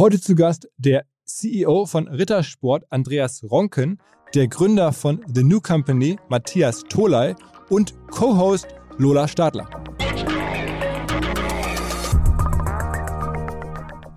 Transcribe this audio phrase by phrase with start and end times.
[0.00, 4.00] Heute zu Gast der CEO von Rittersport, Andreas Ronken,
[4.34, 7.34] der Gründer von The New Company, Matthias Toley
[7.68, 8.66] und Co-Host
[8.96, 9.68] Lola Stadler.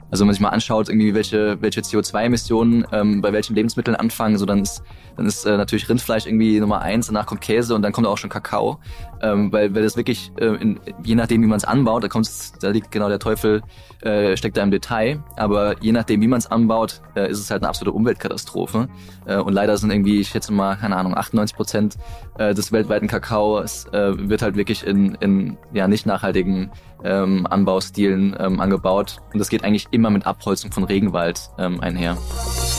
[0.10, 4.38] Also wenn man sich mal anschaut, irgendwie welche, welche CO2-Emissionen ähm, bei welchen Lebensmitteln anfangen,
[4.38, 4.84] so dann ist,
[5.18, 8.20] dann ist äh, natürlich Rindfleisch irgendwie Nummer eins, danach kommt Käse und dann kommt auch
[8.20, 8.80] schon Kakao.
[9.24, 12.52] Ähm, weil, weil das wirklich, äh, in, je nachdem wie man es anbaut, da kommt's,
[12.60, 13.62] da liegt genau der Teufel,
[14.02, 15.24] äh, steckt da im Detail.
[15.38, 18.90] Aber je nachdem, wie man es anbaut, äh, ist es halt eine absolute Umweltkatastrophe.
[19.26, 21.98] Äh, und leider sind irgendwie, ich schätze mal, keine Ahnung, 98 Prozent
[22.38, 26.72] äh, des weltweiten Kakaos äh, wird halt wirklich in, in ja nicht nachhaltigen
[27.06, 29.22] ähm, Anbaustilen ähm, angebaut.
[29.32, 32.18] Und das geht eigentlich immer mit Abholzung von Regenwald ähm, einher.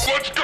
[0.07, 0.44] Let's go!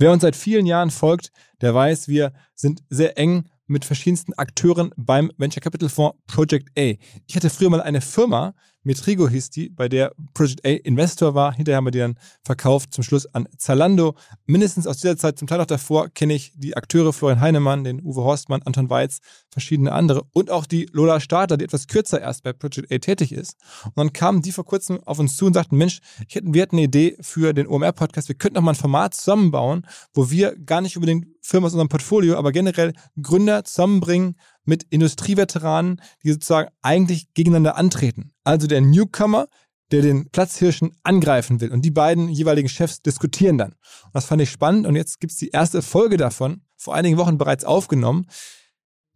[0.00, 1.30] Wer uns seit vielen Jahren folgt,
[1.60, 6.94] der weiß, wir sind sehr eng mit verschiedensten Akteuren beim Venture Capital Fonds Project A.
[7.26, 11.52] Ich hatte früher mal eine Firma, Metrigo hieß die, bei der Project A Investor war.
[11.52, 14.14] Hinterher haben wir die dann verkauft, zum Schluss an Zalando.
[14.46, 18.02] Mindestens aus dieser Zeit, zum Teil auch davor, kenne ich die Akteure Florian Heinemann, den
[18.02, 19.18] Uwe Horstmann, Anton Weiz,
[19.50, 23.32] verschiedene andere und auch die Lola Starter, die etwas kürzer erst bei Project A tätig
[23.32, 23.56] ist.
[23.84, 26.76] Und dann kamen die vor kurzem auf uns zu und sagten, Mensch, hätten, wir hätten
[26.76, 30.80] eine Idee für den OMR-Podcast, wir könnten noch mal ein Format zusammenbauen, wo wir gar
[30.80, 37.32] nicht unbedingt Firmen aus unserem Portfolio, aber generell Gründer zusammenbringen mit Industrieveteranen, die sozusagen eigentlich
[37.34, 38.32] gegeneinander antreten.
[38.44, 39.48] Also der Newcomer,
[39.90, 41.72] der den Platzhirschen angreifen will.
[41.72, 43.72] Und die beiden jeweiligen Chefs diskutieren dann.
[43.72, 44.86] Und das fand ich spannend.
[44.86, 48.26] Und jetzt gibt es die erste Folge davon, vor einigen Wochen bereits aufgenommen.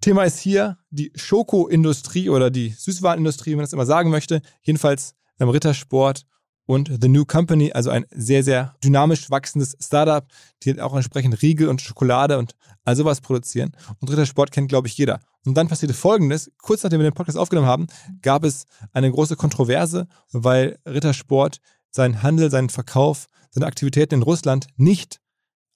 [0.01, 4.43] Thema ist hier die Schokoindustrie oder die Süßwarenindustrie, wie man das immer sagen möchte.
[4.63, 6.27] Jedenfalls im Rittersport
[6.67, 10.27] und The New Company, also ein sehr, sehr dynamisch wachsendes Startup,
[10.63, 12.55] die auch entsprechend Riegel und Schokolade und
[12.85, 13.73] all sowas produzieren.
[14.01, 15.21] Und Rittersport kennt, glaube ich, jeder.
[15.45, 16.51] Und dann passierte Folgendes.
[16.59, 17.87] Kurz nachdem wir den Podcast aufgenommen haben,
[18.23, 21.61] gab es eine große Kontroverse, weil Rittersport
[21.91, 25.21] seinen Handel, seinen Verkauf, seine Aktivitäten in Russland nicht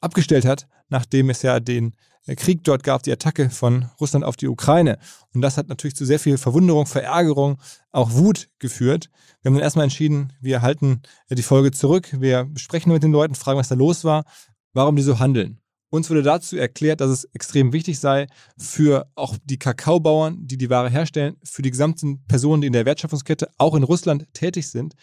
[0.01, 1.95] abgestellt hat, nachdem es ja den
[2.37, 4.99] Krieg dort gab, die Attacke von Russland auf die Ukraine.
[5.35, 7.59] Und das hat natürlich zu sehr viel Verwunderung, Verärgerung,
[7.91, 9.11] auch Wut geführt.
[9.41, 13.35] Wir haben dann erstmal entschieden, wir halten die Folge zurück, wir besprechen mit den Leuten,
[13.35, 14.25] fragen, was da los war,
[14.73, 15.61] warum die so handeln.
[15.91, 18.27] Uns wurde dazu erklärt, dass es extrem wichtig sei
[18.59, 22.85] für auch die Kakaobauern, die die Ware herstellen, für die gesamten Personen, die in der
[22.85, 24.95] Wertschöpfungskette auch in Russland tätig sind,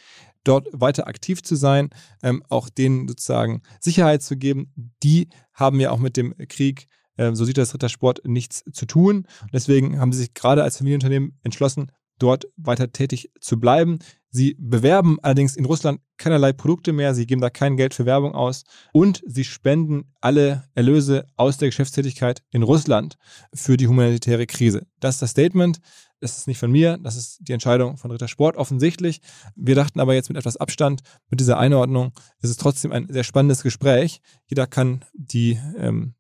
[0.44, 1.90] dort weiter aktiv zu sein,
[2.22, 4.72] ähm, auch denen sozusagen Sicherheit zu geben.
[5.02, 9.28] Die haben ja auch mit dem Krieg, äh, so sieht das Rittersport, nichts zu tun.
[9.54, 14.00] deswegen haben sie sich gerade als Familienunternehmen entschlossen, dort weiter tätig zu bleiben.
[14.30, 18.36] Sie bewerben allerdings in Russland keinerlei Produkte mehr, sie geben da kein Geld für Werbung
[18.36, 23.18] aus und sie spenden alle Erlöse aus der Geschäftstätigkeit in Russland
[23.54, 24.88] für die humanitäre Krise.
[25.00, 25.80] Das ist das Statement.
[26.22, 29.22] Das ist nicht von mir, das ist die Entscheidung von Ritter Sport offensichtlich.
[29.56, 33.26] Wir dachten aber jetzt mit etwas Abstand, mit dieser Einordnung, ist es trotzdem ein sehr
[33.26, 34.22] spannendes Gespräch.
[34.48, 36.16] Jeder kann die ähm,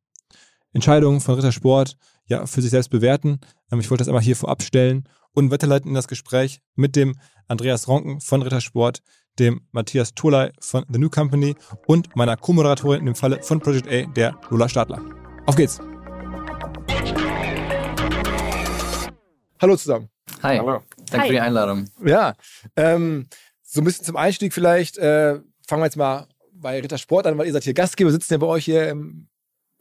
[0.75, 1.95] Entscheidung von Ritter Sport
[2.25, 3.39] ja für sich selbst bewerten.
[3.71, 7.15] Ähm, ich wollte das einmal hier vorab stellen und weiterleiten in das Gespräch mit dem
[7.47, 9.01] Andreas Ronken von Rittersport,
[9.39, 11.55] dem Matthias Tolai von The New Company
[11.87, 15.01] und meiner Co-Moderatorin in dem Falle von Project A, der Lola Stadler.
[15.45, 15.79] Auf geht's!
[19.61, 20.09] Hallo zusammen.
[20.43, 20.57] Hi.
[20.57, 20.81] Hallo.
[21.09, 21.27] Danke Hi.
[21.27, 21.89] für die Einladung.
[22.03, 22.33] Ja,
[22.75, 23.27] ähm,
[23.61, 24.97] so ein bisschen zum Einstieg vielleicht.
[24.97, 28.33] Äh, fangen wir jetzt mal bei Ritter Sport an, weil ihr seid hier Gastgeber, sitzen
[28.33, 29.29] ja bei euch hier im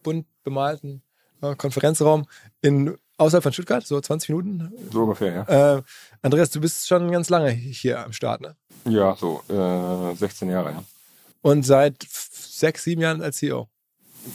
[0.05, 1.03] bunt bemalten
[1.43, 2.27] äh, Konferenzraum
[2.61, 4.73] in außerhalb von Stuttgart, so 20 Minuten.
[4.93, 5.79] So ungefähr, ja.
[5.79, 5.83] Äh,
[6.23, 8.55] Andreas, du bist schon ganz lange hier am Start, ne?
[8.85, 10.85] Ja, so äh, 16 Jahre, ja.
[11.43, 13.69] Und seit sechs, sieben Jahren als CEO.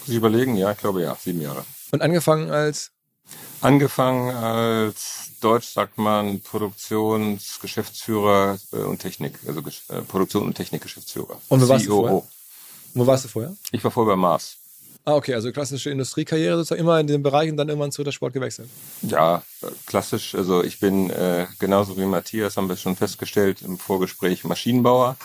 [0.06, 1.63] Sie überlegen, ja, ich glaube ja, sieben Jahre.
[1.92, 2.92] Und angefangen als
[3.62, 11.42] Angefangen als Deutsch sagt man Produktionsgeschäftsführer äh, und Technik, also äh, Produktion und Technikgeschäftsführer.
[11.50, 12.01] Und wo warst du COO.
[12.01, 12.24] vorher?
[12.94, 13.54] Wo warst du vorher?
[13.71, 14.58] Ich war vorher bei Mars.
[15.09, 18.31] Ah, okay, also klassische Industriekarriere sozusagen immer in dem Bereich und dann irgendwann zu Rittersport
[18.31, 18.69] gewechselt.
[19.01, 19.41] Ja,
[19.88, 20.35] klassisch.
[20.35, 25.17] Also ich bin äh, genauso wie Matthias, haben wir schon festgestellt im Vorgespräch, Maschinenbauer.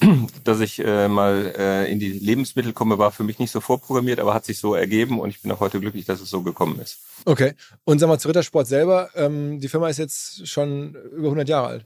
[0.44, 4.18] Dass ich äh, mal äh, in die Lebensmittel komme, war für mich nicht so vorprogrammiert,
[4.18, 6.80] aber hat sich so ergeben und ich bin auch heute glücklich, dass es so gekommen
[6.80, 6.98] ist.
[7.26, 7.52] Okay.
[7.84, 11.66] Und sag mal, zu Rittersport selber, ähm, die Firma ist jetzt schon über 100 Jahre
[11.68, 11.84] alt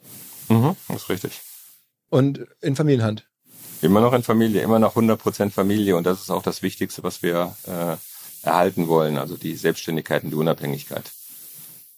[0.49, 1.41] Mhm, das ist richtig.
[2.09, 3.27] und in Familienhand.
[3.85, 7.23] Immer noch in Familie, immer noch 100% Familie und das ist auch das Wichtigste, was
[7.23, 7.97] wir äh,
[8.47, 11.11] erhalten wollen, also die Selbstständigkeit und die Unabhängigkeit.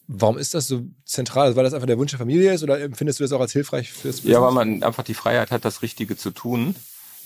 [0.08, 1.56] Warum ist das so zentral?
[1.56, 3.92] Weil das einfach der Wunsch der Familie ist oder empfindest du das auch als hilfreich
[3.92, 4.32] fürs Business?
[4.32, 6.76] Ja, weil man einfach die Freiheit hat, das Richtige zu tun,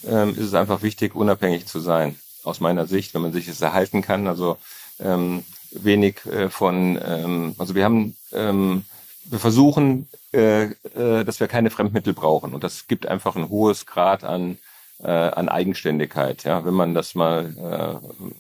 [0.07, 2.19] ähm, ist es einfach wichtig, unabhängig zu sein.
[2.43, 4.57] Aus meiner Sicht, wenn man sich es erhalten kann, also
[4.99, 8.85] ähm, wenig äh, von, ähm, also wir haben, ähm,
[9.31, 13.87] wir versuchen, äh, äh, dass wir keine Fremdmittel brauchen und das gibt einfach ein hohes
[13.87, 14.59] Grad an
[15.03, 16.45] äh, an Eigenständigkeit.
[16.45, 18.33] Ja, wenn man das mal äh,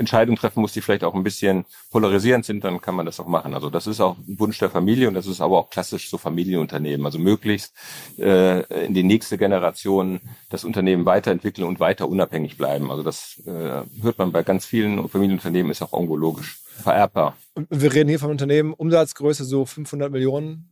[0.00, 3.26] Entscheidungen treffen muss, die vielleicht auch ein bisschen polarisierend sind, dann kann man das auch
[3.26, 3.54] machen.
[3.54, 6.18] Also das ist auch ein Wunsch der Familie und das ist aber auch klassisch so
[6.18, 7.04] Familienunternehmen.
[7.06, 7.74] Also möglichst
[8.18, 12.90] äh, in die nächste Generation das Unternehmen weiterentwickeln und weiter unabhängig bleiben.
[12.90, 17.36] Also das äh, hört man bei ganz vielen Familienunternehmen, ist auch irgendwo logisch vererbbar.
[17.54, 20.70] Und Wir reden hier von Unternehmen, Umsatzgröße so 500 Millionen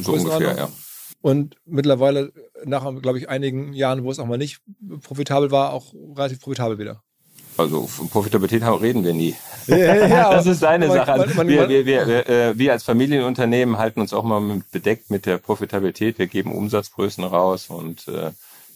[0.00, 0.50] So Größenordnung?
[0.50, 0.72] ungefähr, ja.
[1.20, 2.32] und mittlerweile
[2.64, 4.60] nach, glaube ich, einigen Jahren, wo es auch mal nicht
[5.02, 7.02] profitabel war, auch relativ profitabel wieder.
[7.56, 9.34] Also von Profitabilität reden wir nie.
[9.66, 11.12] Ja, ja, das ist seine aber Sache.
[11.12, 15.26] Also wir, wir, wir, äh, wir als Familienunternehmen halten uns auch mal mit, bedeckt mit
[15.26, 16.18] der Profitabilität.
[16.18, 18.32] Wir geben Umsatzgrößen raus und äh,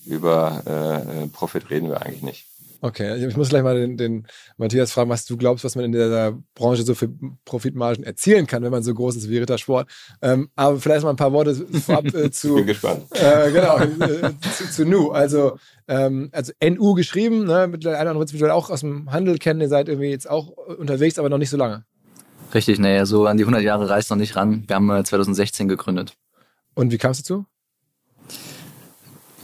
[0.07, 2.48] über äh, Profit reden wir eigentlich nicht.
[2.81, 4.27] Okay, ich muss gleich mal den, den
[4.57, 7.11] Matthias fragen, was du glaubst, was man in der Branche so für
[7.45, 9.91] Profitmargen erzielen kann, wenn man so groß ist wie Rittersport.
[10.23, 11.55] Ähm, aber vielleicht mal ein paar Worte
[11.85, 13.03] vorab äh, Ich zu, bin gespannt.
[13.15, 15.11] äh, genau, äh, zu, zu Nu.
[15.11, 15.59] Also,
[15.89, 19.61] ähm, also NU geschrieben, ne, mittlerweile einer wird es mittlerweile auch aus dem Handel kennen,
[19.61, 21.85] ihr seid irgendwie jetzt auch unterwegs, aber noch nicht so lange.
[22.55, 24.65] Richtig, naja, so an die 100 Jahre reißt noch nicht ran.
[24.69, 26.15] Wir haben äh, 2016 gegründet.
[26.75, 27.45] Und wie kam es dazu?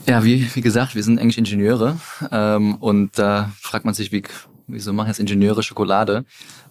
[0.06, 1.96] Ja, wie, wie gesagt, wir sind eigentlich Ingenieure
[2.30, 4.22] ähm, und da fragt man sich, wie,
[4.66, 6.26] wieso machen jetzt Ingenieure Schokolade?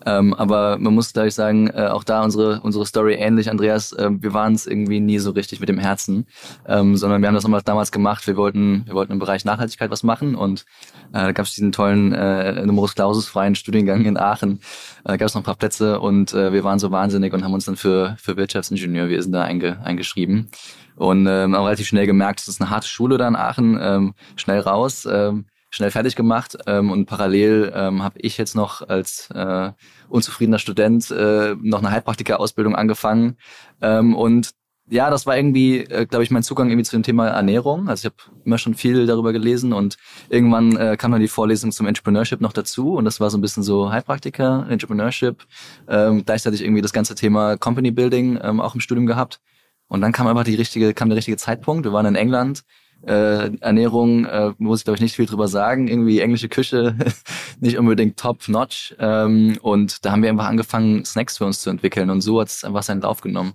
[0.06, 3.92] Ähm, aber man muss gleich sagen, äh, auch da unsere unsere Story ähnlich, Andreas.
[3.94, 6.28] Äh, wir waren es irgendwie nie so richtig mit dem Herzen,
[6.68, 8.28] ähm, sondern wir haben das damals gemacht.
[8.28, 10.66] Wir wollten wir wollten im Bereich Nachhaltigkeit was machen und
[11.14, 14.60] äh, da gab es diesen tollen äh, Numerus Clausus freien Studiengang in Aachen.
[15.06, 17.54] Äh, gab es noch ein paar Plätze und äh, wir waren so wahnsinnig und haben
[17.54, 20.50] uns dann für für Wirtschaftsingenieurwesen da einge, eingeschrieben
[20.96, 24.14] und ähm, haben relativ schnell gemerkt, das ist eine harte Schule da in Aachen, ähm,
[24.36, 29.30] schnell raus, ähm, schnell fertig gemacht ähm, und parallel ähm, habe ich jetzt noch als
[29.34, 29.72] äh,
[30.10, 33.38] unzufriedener Student äh, noch eine Heilpraktiker-Ausbildung angefangen
[33.82, 34.52] ähm, und
[34.90, 37.88] ja, das war irgendwie, äh, glaube ich, mein Zugang irgendwie zu dem Thema Ernährung.
[37.88, 39.98] Also ich habe immer schon viel darüber gelesen und
[40.30, 43.42] irgendwann äh, kam dann die Vorlesung zum Entrepreneurship noch dazu und das war so ein
[43.42, 45.46] bisschen so Heilpraktiker, Entrepreneurship,
[45.88, 49.40] ähm, gleichzeitig irgendwie das ganze Thema Company Building ähm, auch im Studium gehabt.
[49.88, 51.86] Und dann kam aber die richtige, kam der richtige Zeitpunkt.
[51.86, 52.64] Wir waren in England.
[53.06, 55.88] Äh, Ernährung äh, muss ich glaube ich nicht viel drüber sagen.
[55.88, 56.96] Irgendwie englische Küche
[57.60, 58.96] nicht unbedingt top notch.
[58.98, 62.48] Ähm, und da haben wir einfach angefangen Snacks für uns zu entwickeln und so hat
[62.48, 63.54] es einfach seinen Lauf genommen.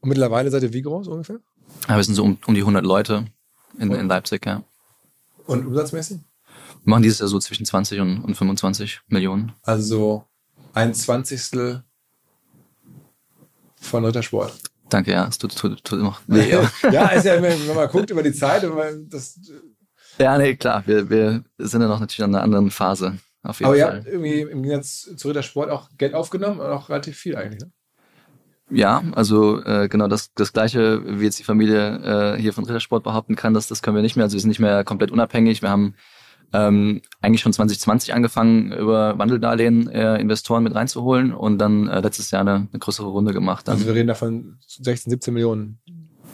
[0.00, 1.40] Und mittlerweile seid ihr wie groß ungefähr?
[1.88, 3.26] Ja, wir sind so um, um die 100 Leute
[3.78, 4.46] in, in Leipzig.
[4.46, 4.62] Ja.
[5.46, 6.18] Und umsatzmäßig?
[6.84, 9.52] Wir machen dieses Jahr so zwischen 20 und, und 25 Millionen.
[9.62, 10.24] Also so
[10.72, 11.84] ein Zwanzigstel
[13.76, 14.54] von Rittersport.
[14.88, 16.50] Danke, ja, es tut, tut, tut noch weh.
[16.50, 16.70] Ja.
[16.90, 19.38] ja, ist ja, wenn man mal guckt über die Zeit, man das,
[20.18, 23.18] ja, nee, klar, wir, wir sind ja noch natürlich an einer anderen Phase.
[23.42, 23.96] Auf jeden aber Fall.
[23.98, 27.60] habt irgendwie im Gegensatz zu Rittersport auch Geld aufgenommen und auch relativ viel eigentlich.
[27.60, 27.70] Ne?
[28.70, 33.04] Ja, also äh, genau das, das gleiche, wie jetzt die Familie äh, hier von Rittersport
[33.04, 34.24] behaupten kann, das, das können wir nicht mehr.
[34.24, 35.62] Also wir sind nicht mehr komplett unabhängig.
[35.62, 35.94] Wir haben
[36.52, 42.30] ähm, eigentlich schon 2020 angefangen, über Wandeldarlehen äh, Investoren mit reinzuholen und dann äh, letztes
[42.30, 43.68] Jahr eine, eine größere Runde gemacht.
[43.68, 43.74] Dann.
[43.74, 45.78] Also wir reden davon 16, 17 Millionen.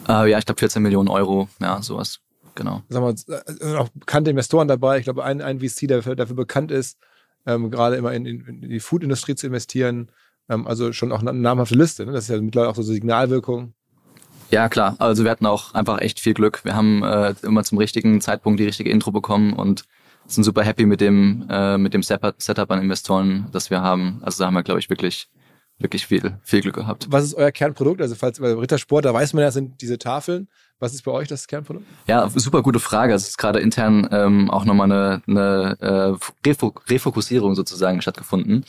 [0.08, 2.20] Äh, ja, ich glaube 14 Millionen Euro, ja, sowas.
[2.54, 2.82] Genau.
[2.88, 4.98] Sagen wir, äh, auch bekannte Investoren dabei.
[4.98, 6.98] Ich glaube, ein, ein VC, der dafür, dafür bekannt ist,
[7.46, 10.10] ähm, gerade immer in, in, die Food-Industrie zu investieren.
[10.48, 12.04] Ähm, also schon auch eine namhafte Liste.
[12.04, 12.12] Ne?
[12.12, 13.74] Das ist ja mittlerweile auch so Signalwirkung.
[14.50, 14.96] Ja, klar.
[14.98, 16.62] Also wir hatten auch einfach echt viel Glück.
[16.64, 19.84] Wir haben äh, immer zum richtigen Zeitpunkt die richtige Intro bekommen und
[20.26, 24.20] sind super happy mit dem, äh, mit dem Setup an Investoren, das wir haben.
[24.22, 25.28] Also da haben wir, glaube ich, wirklich
[25.82, 27.06] wirklich viel, viel Glück gehabt.
[27.10, 28.00] Was ist euer Kernprodukt?
[28.00, 30.48] Also falls bei Rittersport, da weiß man ja, sind diese Tafeln.
[30.78, 31.86] Was ist bei euch das Kernprodukt?
[32.08, 33.14] Ja, super gute Frage.
[33.14, 36.50] Es ist gerade intern ähm, auch nochmal eine, eine äh,
[36.88, 38.64] Refokussierung sozusagen stattgefunden.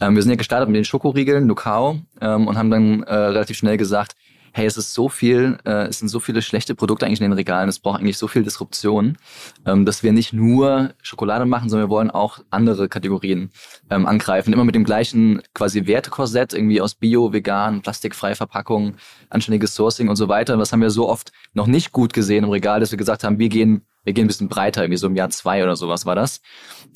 [0.00, 3.58] Ähm, wir sind ja gestartet mit den Schokoriegeln, Nukao, ähm, und haben dann äh, relativ
[3.58, 4.14] schnell gesagt,
[4.52, 7.32] hey, es ist so viel, äh, es sind so viele schlechte Produkte eigentlich in den
[7.32, 9.16] Regalen, es braucht eigentlich so viel Disruption,
[9.66, 13.50] ähm, dass wir nicht nur Schokolade machen, sondern wir wollen auch andere Kategorien
[13.90, 14.52] ähm, angreifen.
[14.52, 18.96] Immer mit dem gleichen quasi Wertekorsett, irgendwie aus Bio, Vegan, plastikfreie Verpackung,
[19.30, 20.58] anständiges Sourcing und so weiter.
[20.58, 23.38] Was haben wir so oft noch nicht gut gesehen im Regal, dass wir gesagt haben,
[23.38, 26.14] wir gehen wir gehen ein bisschen breiter, irgendwie so im Jahr zwei oder sowas war
[26.14, 26.40] das.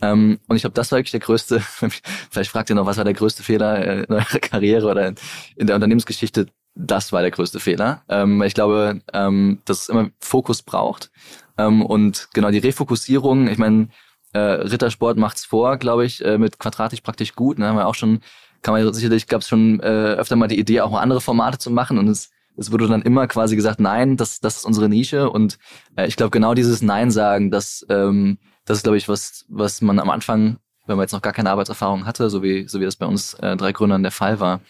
[0.01, 1.61] Ähm, und ich glaube, das war wirklich der größte,
[2.31, 5.13] vielleicht fragt ihr noch, was war der größte Fehler äh, in eurer Karriere oder
[5.57, 6.47] in der Unternehmensgeschichte?
[6.75, 8.03] Das war der größte Fehler.
[8.09, 11.11] Ähm, ich glaube, ähm, dass es immer Fokus braucht.
[11.59, 13.89] Ähm, und genau die Refokussierung, ich meine,
[14.33, 17.59] äh, Rittersport macht's vor, glaube ich, äh, mit quadratisch praktisch gut.
[17.59, 17.69] Ne?
[17.69, 18.21] Haben wir auch schon,
[18.63, 21.59] kann man sicherlich, gab es schon äh, öfter mal die Idee, auch mal andere Formate
[21.59, 21.99] zu machen.
[21.99, 25.29] Und es, es wurde dann immer quasi gesagt, nein, das, das ist unsere Nische.
[25.29, 25.59] Und
[25.97, 29.83] äh, ich glaube, genau dieses Nein sagen, das, ähm, das ist, glaube ich, was, was
[29.83, 32.85] man am Anfang, wenn man jetzt noch gar keine Arbeitserfahrung hatte, so wie, so wie
[32.85, 34.61] das bei uns äh, drei Gründern der Fall war,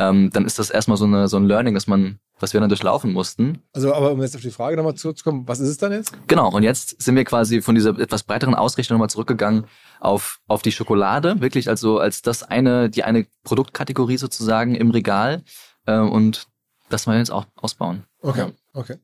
[0.00, 2.68] ähm, dann ist das erstmal so, eine, so ein Learning, dass man was wir dann
[2.68, 3.62] durchlaufen mussten.
[3.72, 6.12] Also, aber um jetzt auf die Frage nochmal zurückzukommen, was ist es dann jetzt?
[6.26, 9.66] Genau, und jetzt sind wir quasi von dieser etwas breiteren Ausrichtung nochmal zurückgegangen
[10.00, 15.42] auf, auf die Schokolade, wirklich also als das eine, die eine Produktkategorie sozusagen im Regal.
[15.86, 16.46] Äh, und
[16.88, 18.04] das wollen wir jetzt auch ausbauen.
[18.22, 18.96] Okay, okay.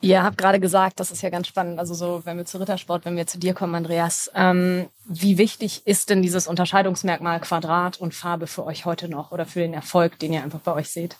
[0.00, 3.04] Ihr habt gerade gesagt, das ist ja ganz spannend, also so, wenn wir zu Rittersport,
[3.04, 8.14] wenn wir zu dir kommen, Andreas, ähm, wie wichtig ist denn dieses Unterscheidungsmerkmal Quadrat und
[8.14, 11.16] Farbe für euch heute noch oder für den Erfolg, den ihr einfach bei euch seht?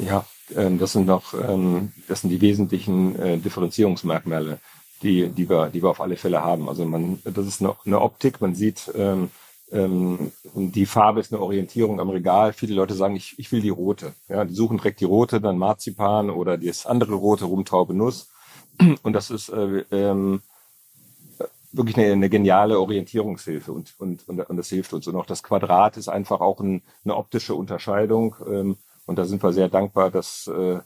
[0.00, 0.24] Ja,
[0.56, 4.58] ähm, das sind noch, ähm, das sind die wesentlichen äh, Differenzierungsmerkmale,
[5.02, 6.68] die, die wir, die wir auf alle Fälle haben.
[6.68, 9.30] Also man, das ist noch eine Optik, man sieht, ähm,
[9.72, 12.52] ähm, die Farbe ist eine Orientierung am Regal.
[12.52, 14.14] Viele Leute sagen, ich, ich will die rote.
[14.28, 18.30] Ja, die suchen direkt die rote, dann Marzipan oder das andere rote, Rumtaube Nuss.
[19.02, 20.40] Und das ist äh, ähm,
[21.72, 25.06] wirklich eine, eine geniale Orientierungshilfe und, und, und, und das hilft uns.
[25.06, 28.36] Und auch das Quadrat ist einfach auch ein, eine optische Unterscheidung.
[28.46, 30.78] Ähm, und da sind wir sehr dankbar, dass äh,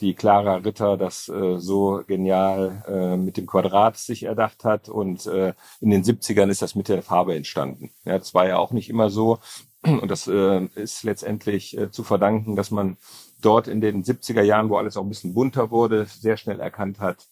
[0.00, 4.88] die Clara Ritter das äh, so genial äh, mit dem Quadrat sich erdacht hat.
[4.88, 7.90] Und äh, in den 70ern ist das mit der Farbe entstanden.
[8.04, 9.38] Ja, das war ja auch nicht immer so.
[9.82, 12.96] Und das äh, ist letztendlich äh, zu verdanken, dass man
[13.40, 16.98] dort in den 70er Jahren, wo alles auch ein bisschen bunter wurde, sehr schnell erkannt
[17.00, 17.26] hat,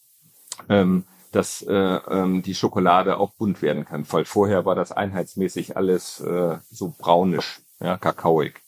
[0.69, 4.07] ähm, dass äh, ähm, die Schokolade auch bunt werden kann.
[4.11, 8.63] Weil vorher war das einheitsmäßig alles äh, so braunisch, ja, kakaoig.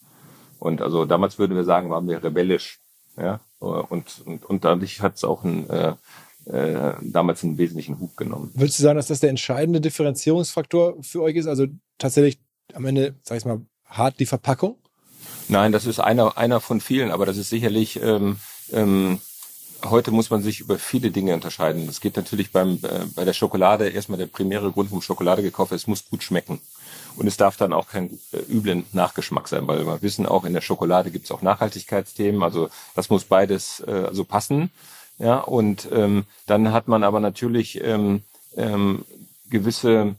[0.58, 2.80] Und also damals würden wir sagen, waren wir rebellisch.
[3.20, 5.94] Ja, und, und, und dadurch hat es auch ein, äh,
[6.46, 8.50] äh, damals einen wesentlichen Hub genommen.
[8.54, 11.46] Würdest du sagen, dass das der entscheidende Differenzierungsfaktor für euch ist?
[11.46, 11.66] Also
[11.98, 12.38] tatsächlich
[12.74, 14.76] am Ende, sag ich mal, hart die Verpackung?
[15.48, 18.36] Nein, das ist einer, einer von vielen, aber das ist sicherlich, ähm,
[18.72, 19.18] ähm,
[19.84, 21.86] heute muss man sich über viele Dinge unterscheiden.
[21.86, 25.72] Das geht natürlich beim, äh, bei der Schokolade erstmal der primäre Grund, warum Schokolade gekauft
[25.72, 26.60] ist, es muss gut schmecken.
[27.18, 30.54] Und es darf dann auch kein äh, üblen Nachgeschmack sein, weil wir wissen auch, in
[30.54, 32.42] der Schokolade gibt es auch Nachhaltigkeitsthemen.
[32.42, 34.70] Also das muss beides äh, also passen.
[35.18, 38.22] Ja, und ähm, dann hat man aber natürlich ähm,
[38.56, 39.04] ähm,
[39.50, 40.14] gewisse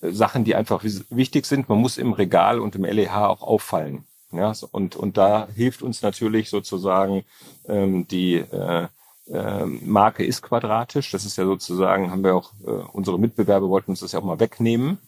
[0.00, 1.68] Sachen, die einfach wichtig sind.
[1.68, 4.04] Man muss im Regal und im LEH auch auffallen.
[4.32, 7.24] Ja, und, und da hilft uns natürlich sozusagen
[7.68, 8.86] ähm, die äh,
[9.30, 11.10] äh, Marke ist quadratisch.
[11.10, 14.24] Das ist ja sozusagen, haben wir auch, äh, unsere Mitbewerber wollten uns das ja auch
[14.24, 14.98] mal wegnehmen.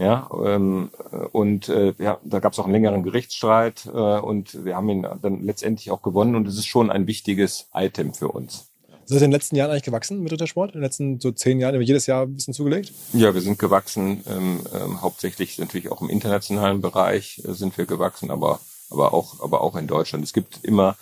[0.00, 0.88] Ja, ähm,
[1.32, 5.06] und äh, ja, da gab es auch einen längeren Gerichtsstreit äh, und wir haben ihn
[5.20, 8.70] dann letztendlich auch gewonnen und es ist schon ein wichtiges Item für uns.
[9.04, 10.70] Seid ihr in den letzten Jahren eigentlich gewachsen mit Rittersport?
[10.70, 12.92] In den letzten so zehn Jahren jedes Jahr ein bisschen zugelegt?
[13.12, 17.84] Ja, wir sind gewachsen, ähm, ähm, hauptsächlich natürlich auch im internationalen Bereich äh, sind wir
[17.84, 20.24] gewachsen, aber, aber, auch, aber auch in Deutschland.
[20.24, 20.96] Es gibt immer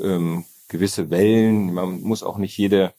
[0.00, 2.92] ähm, gewisse Wellen, man muss auch nicht jede,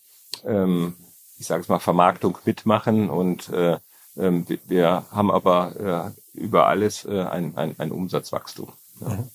[0.46, 0.96] ähm,
[1.40, 3.78] ich sage es mal, Vermarktung mitmachen und äh,
[4.18, 8.72] ähm, wir haben aber äh, über alles äh, ein, ein, ein Umsatzwachstum.
[9.02, 9.10] Ja.
[9.10, 9.30] Mhm.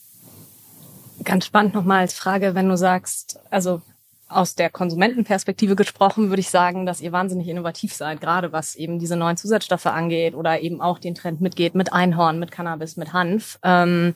[1.23, 3.83] Ganz spannend nochmal als Frage, wenn du sagst, also
[4.31, 8.99] aus der Konsumentenperspektive gesprochen, würde ich sagen, dass ihr wahnsinnig innovativ seid, gerade was eben
[8.99, 13.13] diese neuen Zusatzstoffe angeht oder eben auch den Trend mitgeht mit Einhorn, mit Cannabis, mit
[13.13, 14.15] Hanf ähm,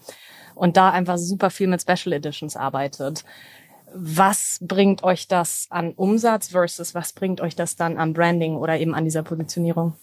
[0.54, 3.24] und da einfach super viel mit Special Editions arbeitet.
[3.94, 8.78] was bringt euch das an Umsatz versus was bringt euch das dann am Branding oder
[8.78, 9.94] eben an dieser Positionierung?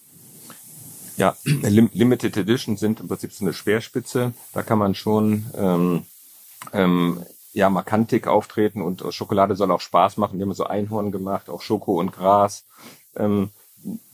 [1.17, 4.33] Ja, Lim Limited Edition sind im Prinzip so eine Speerspitze.
[4.53, 6.05] Da kann man schon ähm,
[6.73, 10.39] ähm, ja markantig auftreten und Schokolade soll auch Spaß machen.
[10.39, 12.65] Wir haben so Einhorn gemacht, auch Schoko und Gras.
[13.15, 13.49] Ähm,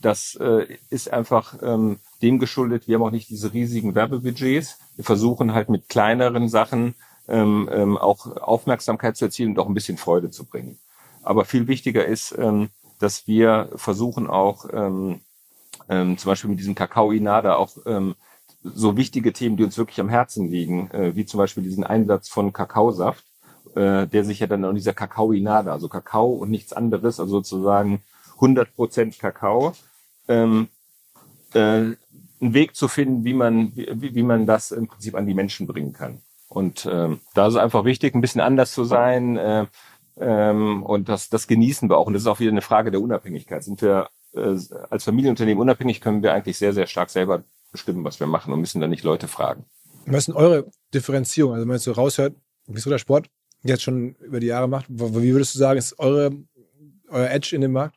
[0.00, 2.88] das äh, ist einfach ähm, dem geschuldet.
[2.88, 4.78] Wir haben auch nicht diese riesigen Werbebudgets.
[4.96, 6.94] Wir versuchen halt mit kleineren Sachen
[7.28, 10.78] ähm, ähm, auch Aufmerksamkeit zu erzielen und auch ein bisschen Freude zu bringen.
[11.22, 15.20] Aber viel wichtiger ist, ähm, dass wir versuchen auch ähm,
[15.88, 18.14] ähm, zum Beispiel mit diesem Kakao Inada auch ähm,
[18.62, 22.28] so wichtige Themen, die uns wirklich am Herzen liegen, äh, wie zum Beispiel diesen Einsatz
[22.28, 23.24] von Kakaosaft,
[23.74, 27.36] äh, der sich ja dann an dieser Kakao Inada, also Kakao und nichts anderes, also
[27.36, 28.02] sozusagen
[28.34, 29.74] 100 Prozent Kakao,
[30.28, 30.68] ähm,
[31.54, 31.58] äh,
[32.40, 35.66] einen Weg zu finden, wie man, wie, wie man das im Prinzip an die Menschen
[35.66, 36.22] bringen kann.
[36.48, 39.36] Und ähm, da ist es einfach wichtig, ein bisschen anders zu sein.
[39.36, 39.66] Äh,
[40.20, 42.06] ähm, und das, das genießen wir auch.
[42.06, 43.62] Und das ist auch wieder eine Frage der Unabhängigkeit.
[43.62, 47.42] Sind wir äh, als Familienunternehmen unabhängig, können wir eigentlich sehr, sehr stark selber
[47.72, 49.64] bestimmen, was wir machen und müssen dann nicht Leute fragen.
[50.06, 51.52] Was ist denn eure Differenzierung?
[51.52, 52.34] Also wenn man jetzt so raushört,
[52.66, 53.28] wieso der Sport
[53.62, 56.30] jetzt schon über die Jahre macht, wie würdest du sagen, ist eure,
[57.08, 57.96] euer Edge in dem Markt?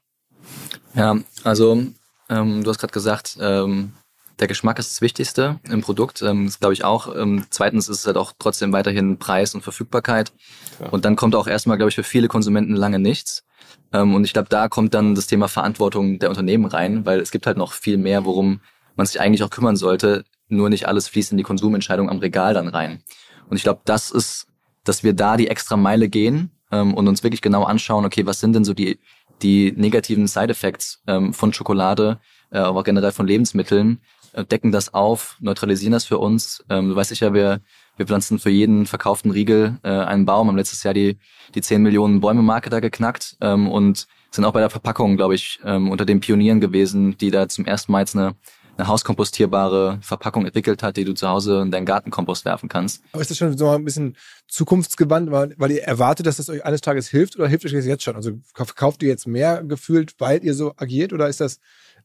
[0.94, 1.84] Ja, also
[2.30, 3.94] ähm, du hast gerade gesagt, ähm,
[4.42, 6.22] der Geschmack ist das Wichtigste im Produkt.
[6.22, 7.16] Ähm, das glaube ich auch.
[7.16, 10.34] Ähm, zweitens ist es halt auch trotzdem weiterhin Preis und Verfügbarkeit.
[10.80, 10.90] Ja.
[10.90, 13.46] Und dann kommt auch erstmal, glaube ich, für viele Konsumenten lange nichts.
[13.94, 17.32] Ähm, und ich glaube, da kommt dann das Thema Verantwortung der Unternehmen rein, weil es
[17.32, 18.62] gibt halt noch viel mehr, worum
[18.96, 20.26] man sich eigentlich auch kümmern sollte.
[20.48, 23.04] Nur nicht alles fließt in die Konsumentscheidung am Regal dann rein.
[23.48, 24.48] Und ich glaube, das ist,
[24.84, 28.40] dass wir da die extra Meile gehen ähm, und uns wirklich genau anschauen, okay, was
[28.40, 29.00] sind denn so die,
[29.44, 32.20] die negativen Side-Effects ähm, von Schokolade,
[32.52, 34.02] äh, aber generell von Lebensmitteln,
[34.50, 36.64] decken das auf, neutralisieren das für uns.
[36.70, 37.62] Ähm, du weißt sicher, wir,
[37.98, 41.18] wir pflanzen für jeden verkauften Riegel äh, einen Baum, haben letztes Jahr die,
[41.54, 45.60] die 10 Millionen Bäume-Marke da geknackt ähm, und sind auch bei der Verpackung, glaube ich,
[45.66, 48.36] ähm, unter den Pionieren gewesen, die da zum ersten Mal jetzt eine,
[48.78, 53.04] eine hauskompostierbare Verpackung entwickelt hat, die du zu Hause in deinen Gartenkompost werfen kannst.
[53.12, 54.16] Aber ist das schon so ein bisschen
[54.48, 57.86] zukunftsgewandt, weil, weil ihr erwartet, dass das euch eines Tages hilft oder hilft euch das
[57.86, 58.16] jetzt schon?
[58.16, 61.60] Also verkauft ihr jetzt mehr gefühlt, weil ihr so agiert oder ist das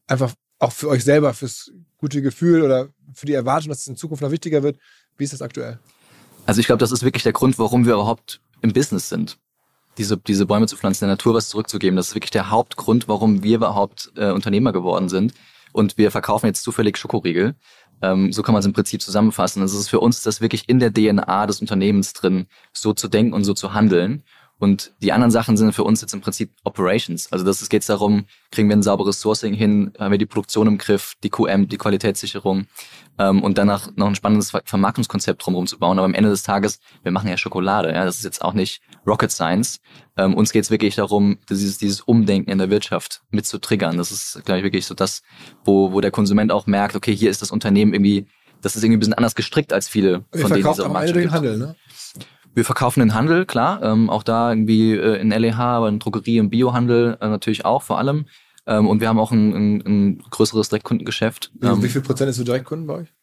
[0.05, 3.95] einfach auch für euch selber, fürs gute Gefühl oder für die Erwartung, dass es in
[3.95, 4.77] Zukunft noch wichtiger wird?
[5.17, 5.79] Wie ist das aktuell?
[6.45, 9.37] Also ich glaube, das ist wirklich der Grund, warum wir überhaupt im Business sind.
[9.97, 11.97] Diese, diese Bäume zu pflanzen, der Natur was zurückzugeben.
[11.97, 15.33] Das ist wirklich der Hauptgrund, warum wir überhaupt äh, Unternehmer geworden sind.
[15.73, 17.55] Und wir verkaufen jetzt zufällig Schokoriegel.
[18.01, 19.61] Ähm, so kann man es im Prinzip zusammenfassen.
[19.61, 23.33] Also ist für uns das wirklich in der DNA des Unternehmens drin, so zu denken
[23.33, 24.23] und so zu handeln.
[24.59, 27.31] Und die anderen Sachen sind für uns jetzt im Prinzip Operations.
[27.31, 30.77] Also das geht darum, kriegen wir ein sauberes Sourcing hin, haben wir die Produktion im
[30.79, 32.65] Griff, die QM, die Qualitätssicherung
[33.19, 35.99] ähm, und danach noch ein spannendes Vermarktungskonzept drumherum zu bauen.
[35.99, 38.81] Aber am Ende des Tages, wir machen ja Schokolade, ja, das ist jetzt auch nicht
[39.05, 39.79] Rocket Science.
[40.17, 43.97] Ähm, uns geht es wirklich darum, dieses, dieses Umdenken in der Wirtschaft mit zu triggern.
[43.97, 45.21] Das ist, glaube ich, wirklich so das,
[45.65, 48.25] wo, wo der Konsument auch merkt, okay, hier ist das Unternehmen irgendwie,
[48.61, 51.13] das ist irgendwie ein bisschen anders gestrickt als viele von denen, die es am Ende
[51.13, 51.75] den Handel, ne?
[52.57, 56.39] Wir verkaufen den Handel, klar, ähm, auch da irgendwie äh, in LEH, aber in Drogerie,
[56.39, 58.25] im Biohandel äh, natürlich auch vor allem.
[58.65, 61.51] Ähm, und wir haben auch ein, ein, ein größeres Direktkundengeschäft.
[61.61, 63.13] Ähm, Wie viel Prozent ist für Direktkunden bei euch?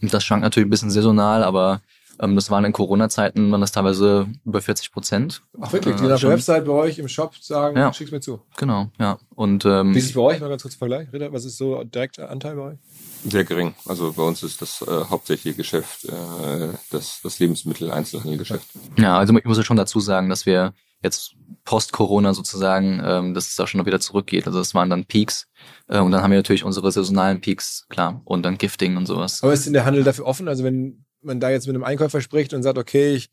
[0.00, 1.82] Das schwankt natürlich ein bisschen saisonal, aber
[2.18, 5.42] ähm, das waren in Corona-Zeiten, waren das teilweise über 40 Prozent.
[5.60, 7.92] Ach wirklich, die äh, auf der Website bei euch im Shop sagen, ja.
[7.92, 8.40] schick's mir zu.
[8.56, 9.18] Genau, ja.
[9.34, 10.40] Und, ähm, Wie ist es bei euch?
[10.40, 11.12] Mal ganz kurz Vergleich.
[11.12, 12.78] Ritter, was ist so direkter Anteil bei euch?
[13.24, 13.74] Sehr gering.
[13.86, 18.68] Also bei uns ist das äh, hauptsächliche Geschäft äh, das, das Lebensmittel-Einzelhandelgeschäft.
[18.96, 23.48] Ja, also ich muss ja schon dazu sagen, dass wir jetzt post-Corona sozusagen, ähm, dass
[23.48, 24.46] es da schon wieder zurückgeht.
[24.46, 25.48] Also das waren dann Peaks.
[25.88, 28.20] Äh, und dann haben wir natürlich unsere saisonalen Peaks, klar.
[28.24, 29.42] Und dann Gifting und sowas.
[29.42, 30.48] Aber ist denn der Handel dafür offen?
[30.48, 33.30] Also wenn man da jetzt mit einem Einkäufer spricht und sagt, okay, ich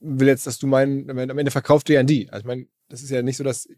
[0.00, 2.30] will jetzt, dass du meinen, am Ende verkauft ihr ja an die.
[2.30, 3.68] Also ich meine, das ist ja nicht so, dass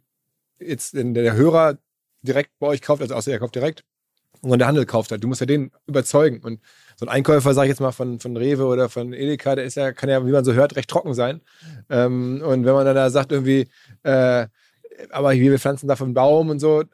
[0.59, 1.79] jetzt der Hörer
[2.23, 3.85] direkt bei euch kauft, also außer er kauft direkt,
[4.43, 5.23] und der Handel kauft halt.
[5.23, 6.41] Du musst ja den überzeugen.
[6.41, 6.61] Und
[6.97, 9.77] so ein Einkäufer, sag ich jetzt mal, von, von Rewe oder von Edeka, der ist
[9.77, 11.41] ja, kann ja, wie man so hört, recht trocken sein.
[11.89, 13.69] Ähm, und wenn man dann da sagt, irgendwie,
[14.03, 14.47] äh,
[15.11, 16.85] aber hier, wir pflanzen davon einen Baum und so,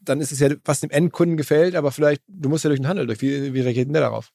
[0.00, 2.88] dann ist es ja, was dem Endkunden gefällt, aber vielleicht, du musst ja durch den
[2.88, 3.22] Handel durch.
[3.22, 4.32] Wie, wie reagiert denn der darauf?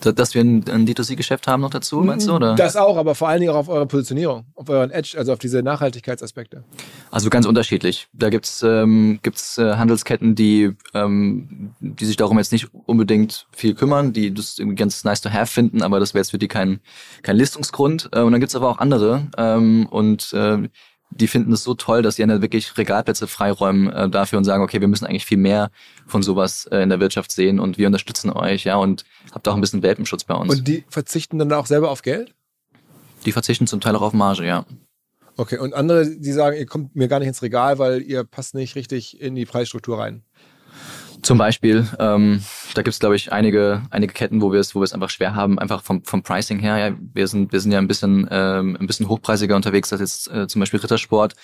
[0.00, 2.36] Dass wir ein, ein D2C-Geschäft haben noch dazu, meinst du?
[2.36, 2.54] Oder?
[2.54, 5.40] Das auch, aber vor allen Dingen auch auf eure Positionierung, auf euren Edge, also auf
[5.40, 6.62] diese Nachhaltigkeitsaspekte.
[7.10, 8.08] Also ganz unterschiedlich.
[8.12, 13.74] Da gibt's ähm, gibt's äh, Handelsketten, die, ähm, die sich darum jetzt nicht unbedingt viel
[13.74, 16.48] kümmern, die das irgendwie ganz nice to have finden, aber das wäre jetzt für die
[16.48, 16.80] kein,
[17.22, 18.08] kein Listungsgrund.
[18.12, 19.26] Äh, und dann gibt's aber auch andere.
[19.36, 20.68] Ähm, und äh,
[21.10, 24.62] die finden es so toll, dass sie dann wirklich Regalplätze freiräumen äh, dafür und sagen,
[24.62, 25.70] okay, wir müssen eigentlich viel mehr
[26.06, 29.54] von sowas äh, in der Wirtschaft sehen und wir unterstützen euch, ja, und habt auch
[29.54, 30.54] ein bisschen Welpenschutz bei uns.
[30.54, 32.34] Und die verzichten dann auch selber auf Geld?
[33.24, 34.64] Die verzichten zum Teil auch auf Marge, ja.
[35.36, 38.54] Okay, und andere, die sagen, ihr kommt mir gar nicht ins Regal, weil ihr passt
[38.54, 40.22] nicht richtig in die Preisstruktur rein.
[41.22, 42.42] Zum Beispiel, ähm,
[42.74, 45.34] da gibt's glaube ich einige einige Ketten, wo wir es wo wir es einfach schwer
[45.34, 46.76] haben, einfach vom vom Pricing her.
[46.78, 50.30] Ja, wir sind wir sind ja ein bisschen ähm, ein bisschen hochpreisiger unterwegs als jetzt
[50.30, 51.34] äh, zum Beispiel Rittersport.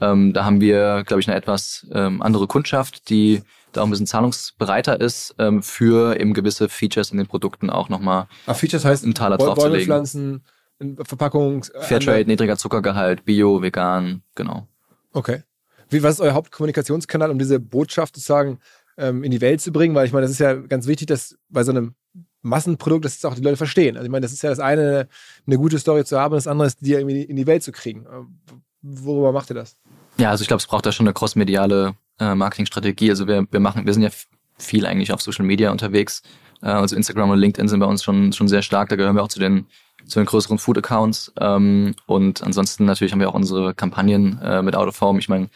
[0.00, 3.42] Ähm, da haben wir glaube ich eine etwas ähm, andere Kundschaft, die
[3.72, 7.88] da auch ein bisschen zahlungsbereiter ist ähm, für eben gewisse Features in den Produkten auch
[7.88, 8.26] nochmal.
[8.46, 9.88] Ah, Features heißt einen Taler Bäu- draufzulegen.
[9.88, 10.44] Bäumepflanzen,
[10.78, 11.64] in Verpackung.
[11.72, 14.68] äh, Fairtrade, niedriger Zuckergehalt, Bio, vegan, genau.
[15.14, 15.42] Okay.
[15.88, 18.58] Wie, was ist euer Hauptkommunikationskanal, um diese Botschaft sozusagen
[18.96, 19.94] ähm, in die Welt zu bringen?
[19.94, 21.94] Weil ich meine, das ist ja ganz wichtig, dass bei so einem
[22.42, 23.96] Massenprodukt, dass es auch die Leute verstehen.
[23.96, 25.08] Also ich meine, das ist ja das eine,
[25.46, 27.72] eine gute Story zu haben, und das andere ist, die irgendwie in die Welt zu
[27.72, 28.06] kriegen.
[28.12, 28.40] Ähm,
[28.82, 29.76] Worüber macht ihr das?
[30.18, 33.10] Ja, also ich glaube, es braucht da schon eine crossmediale äh, Marketingstrategie.
[33.10, 34.10] Also wir, wir machen, wir sind ja
[34.58, 36.22] viel eigentlich auf Social Media unterwegs.
[36.62, 38.88] Äh, also Instagram und LinkedIn sind bei uns schon schon sehr stark.
[38.88, 39.66] Da gehören wir auch zu den
[40.04, 41.32] zu den größeren Food Accounts.
[41.38, 45.20] Ähm, und ansonsten natürlich haben wir auch unsere Kampagnen äh, mit Out of Home.
[45.20, 45.48] Ich meine,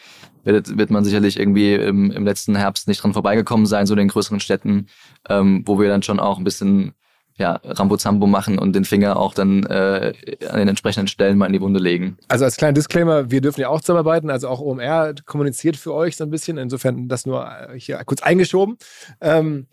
[0.43, 3.99] wird, wird man sicherlich irgendwie im, im letzten Herbst nicht dran vorbeigekommen sein, so in
[3.99, 4.87] den größeren Städten,
[5.29, 6.93] ähm, wo wir dann schon auch ein bisschen
[7.37, 10.13] ja, Rambo-Zambo machen und den Finger auch dann äh,
[10.49, 12.17] an den entsprechenden Stellen mal in die Wunde legen.
[12.27, 16.15] Also als kleiner Disclaimer, wir dürfen ja auch zusammenarbeiten, also auch OMR kommuniziert für euch
[16.15, 16.57] so ein bisschen.
[16.57, 18.77] Insofern das nur hier kurz eingeschoben.
[19.21, 19.67] Ähm,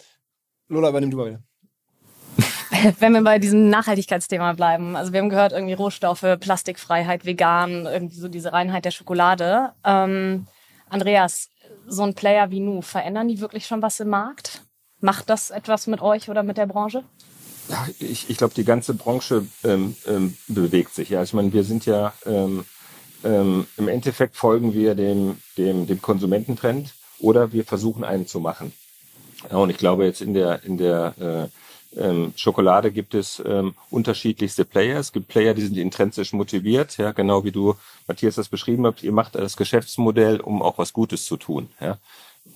[0.69, 1.43] Lola, übernimm du mal wieder.
[2.99, 8.17] Wenn wir bei diesem Nachhaltigkeitsthema bleiben, also wir haben gehört, irgendwie Rohstoffe, Plastikfreiheit, vegan, irgendwie
[8.17, 9.71] so diese Reinheit der Schokolade.
[9.85, 10.47] Ähm,
[10.95, 11.49] Andreas,
[11.89, 14.63] so ein Player wie Nu, verändern die wirklich schon was im Markt?
[15.01, 17.03] Macht das etwas mit euch oder mit der Branche?
[17.69, 21.11] Ja, ich, ich glaube, die ganze Branche ähm, ähm, bewegt sich.
[21.11, 22.65] Ja, ich meine, wir sind ja ähm,
[23.25, 28.73] ähm, im Endeffekt folgen wir dem, dem, dem Konsumententrend oder wir versuchen einen zu machen.
[29.51, 31.64] Ja, und ich glaube jetzt in der in der äh,
[31.97, 34.99] ähm, Schokolade gibt es ähm, unterschiedlichste Player.
[34.99, 37.77] Es gibt Player, die sind intrinsisch motiviert, ja, genau wie du,
[38.07, 39.03] Matthias, das beschrieben habt.
[39.03, 41.69] Ihr macht das Geschäftsmodell, um auch was Gutes zu tun.
[41.81, 41.99] Ja.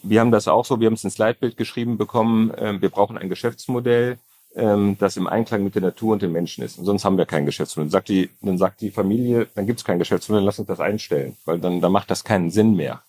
[0.03, 3.17] Wir haben das auch so, wir haben es ins Leitbild geschrieben bekommen, ähm, wir brauchen
[3.17, 4.19] ein Geschäftsmodell,
[4.55, 6.79] ähm, das im Einklang mit der Natur und den Menschen ist.
[6.79, 7.91] Und sonst haben wir kein Geschäftsmodell.
[7.91, 11.37] Sagt die, dann sagt die Familie, dann gibt es kein Geschäftsmodell, lass uns das einstellen,
[11.45, 13.03] weil dann, dann macht das keinen Sinn mehr.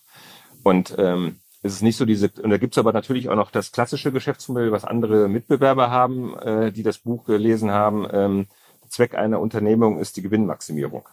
[0.62, 3.72] Und ähm, es ist nicht so diese, und da gibt's aber natürlich auch noch das
[3.72, 8.06] klassische Geschäftsmodell, was andere Mitbewerber haben, äh, die das Buch gelesen haben.
[8.12, 8.46] Ähm,
[8.88, 11.08] Zweck einer Unternehmung ist die Gewinnmaximierung.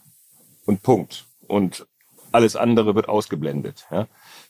[0.65, 1.25] Und Punkt.
[1.47, 1.85] Und
[2.31, 3.85] alles andere wird ausgeblendet.
[3.91, 4.07] Ja?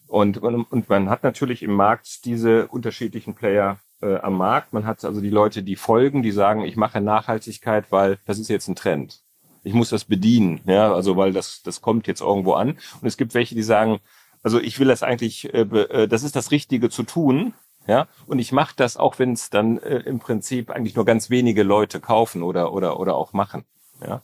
[0.07, 4.73] Und, und, und man hat natürlich im Markt diese unterschiedlichen Player äh, am Markt.
[4.73, 8.49] Man hat also die Leute, die folgen, die sagen, ich mache Nachhaltigkeit, weil das ist
[8.49, 9.21] jetzt ein Trend.
[9.63, 12.77] Ich muss das bedienen, ja, also weil das, das kommt jetzt irgendwo an.
[13.01, 13.99] Und es gibt welche, die sagen,
[14.43, 17.53] also ich will das eigentlich, äh, äh, das ist das Richtige zu tun,
[17.87, 21.29] ja, und ich mache das auch, wenn es dann äh, im Prinzip eigentlich nur ganz
[21.29, 23.65] wenige Leute kaufen oder oder oder auch machen,
[24.05, 24.21] ja.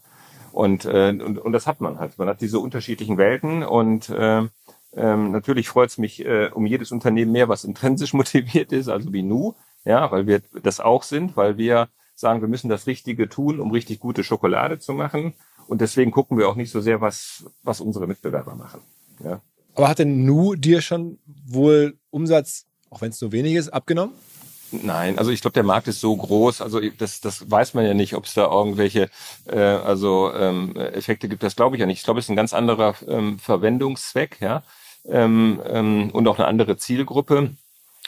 [0.51, 2.17] Und, äh, und und das hat man halt.
[2.19, 4.43] Man hat diese unterschiedlichen Welten und äh,
[4.95, 9.11] ähm, natürlich freut es mich äh, um jedes Unternehmen mehr, was intrinsisch motiviert ist, also
[9.13, 13.29] wie Nu, ja, weil wir das auch sind, weil wir sagen, wir müssen das Richtige
[13.29, 15.33] tun, um richtig gute Schokolade zu machen.
[15.67, 18.81] Und deswegen gucken wir auch nicht so sehr, was, was unsere Mitbewerber machen.
[19.23, 19.41] Ja.
[19.75, 24.13] Aber hat denn Nu dir schon wohl Umsatz, auch wenn es nur wenig ist, abgenommen?
[24.81, 27.93] Nein, also ich glaube, der Markt ist so groß, also das, das weiß man ja
[27.93, 29.09] nicht, ob es da irgendwelche
[29.45, 31.43] äh, also ähm, Effekte gibt.
[31.43, 31.99] Das glaube ich ja nicht.
[31.99, 34.63] Ich glaube, es ist ein ganz anderer ähm, Verwendungszweck, ja,
[35.05, 37.51] ähm, ähm, und auch eine andere Zielgruppe.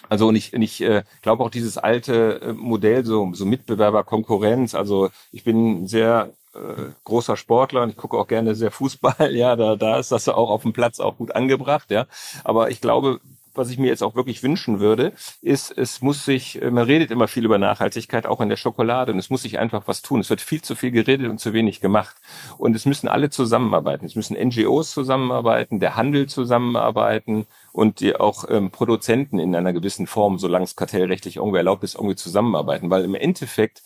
[0.09, 4.73] Also und ich, und ich äh, glaube auch dieses alte äh, Modell, so, so Mitbewerber-Konkurrenz,
[4.75, 9.55] also ich bin sehr äh, großer Sportler und ich gucke auch gerne sehr Fußball, ja,
[9.55, 12.07] da, da ist das auch auf dem Platz auch gut angebracht, ja.
[12.43, 13.19] Aber ich glaube,
[13.55, 17.11] was ich mir jetzt auch wirklich wünschen würde, ist, es muss sich, äh, man redet
[17.11, 20.19] immer viel über Nachhaltigkeit, auch in der Schokolade, und es muss sich einfach was tun.
[20.19, 22.15] Es wird viel zu viel geredet und zu wenig gemacht.
[22.57, 24.05] Und es müssen alle zusammenarbeiten.
[24.05, 30.07] Es müssen NGOs zusammenarbeiten, der Handel zusammenarbeiten und die auch ähm, Produzenten in einer gewissen
[30.07, 32.89] Form, solange es kartellrechtlich irgendwie erlaubt ist, irgendwie zusammenarbeiten.
[32.89, 33.81] Weil im Endeffekt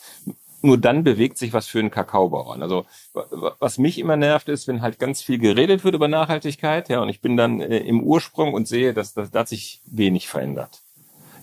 [0.63, 2.61] nur dann bewegt sich was für einen Kakaobauern.
[2.63, 6.07] Also wa- wa- was mich immer nervt, ist, wenn halt ganz viel geredet wird über
[6.07, 9.47] Nachhaltigkeit, ja, und ich bin dann äh, im Ursprung und sehe, dass, dass da hat
[9.49, 10.81] sich wenig verändert.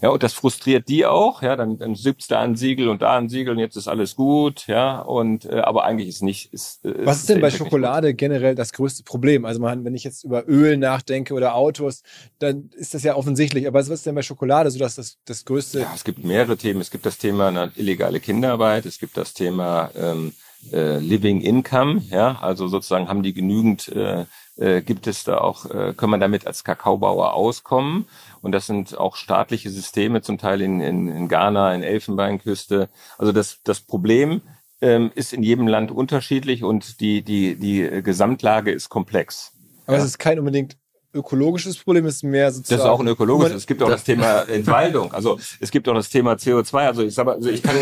[0.03, 3.17] Ja, und das frustriert die auch, ja, dann, dann sitzt da ein Siegel und da
[3.17, 6.53] ein Siegel und jetzt ist alles gut, ja, und äh, aber eigentlich ist nicht.
[6.53, 9.45] Ist, äh, Was ist denn bei Schokolade generell das größte Problem?
[9.45, 12.03] Also man, wenn ich jetzt über Öl nachdenke oder Autos,
[12.39, 13.67] dann ist das ja offensichtlich.
[13.67, 15.81] Aber was ist denn bei Schokolade so, dass das das größte?
[15.81, 16.81] Ja, es gibt mehrere Themen.
[16.81, 20.33] Es gibt das Thema illegale Kinderarbeit, es gibt das Thema ähm,
[20.73, 24.25] äh, Living Income, ja, also sozusagen haben die genügend, äh,
[24.57, 28.07] äh, gibt es da auch, äh, kann man damit als Kakaobauer auskommen?
[28.43, 32.89] Und das sind auch staatliche Systeme, zum Teil in, in, in Ghana, in Elfenbeinküste.
[33.19, 34.43] Also das, das Problem
[34.81, 39.53] ähm, ist in jedem Land unterschiedlich und die, die, die Gesamtlage ist komplex.
[39.87, 40.03] Aber ja.
[40.03, 40.77] es ist kein unbedingt
[41.17, 42.79] ökologisches Problem, es ist mehr sozusagen.
[42.79, 43.57] Das ist auch ein ökologisches.
[43.57, 45.13] Es gibt auch das Thema Entwaldung.
[45.13, 46.87] Also es gibt auch das Thema CO2.
[46.87, 47.77] Also ich sag mal, also ich kann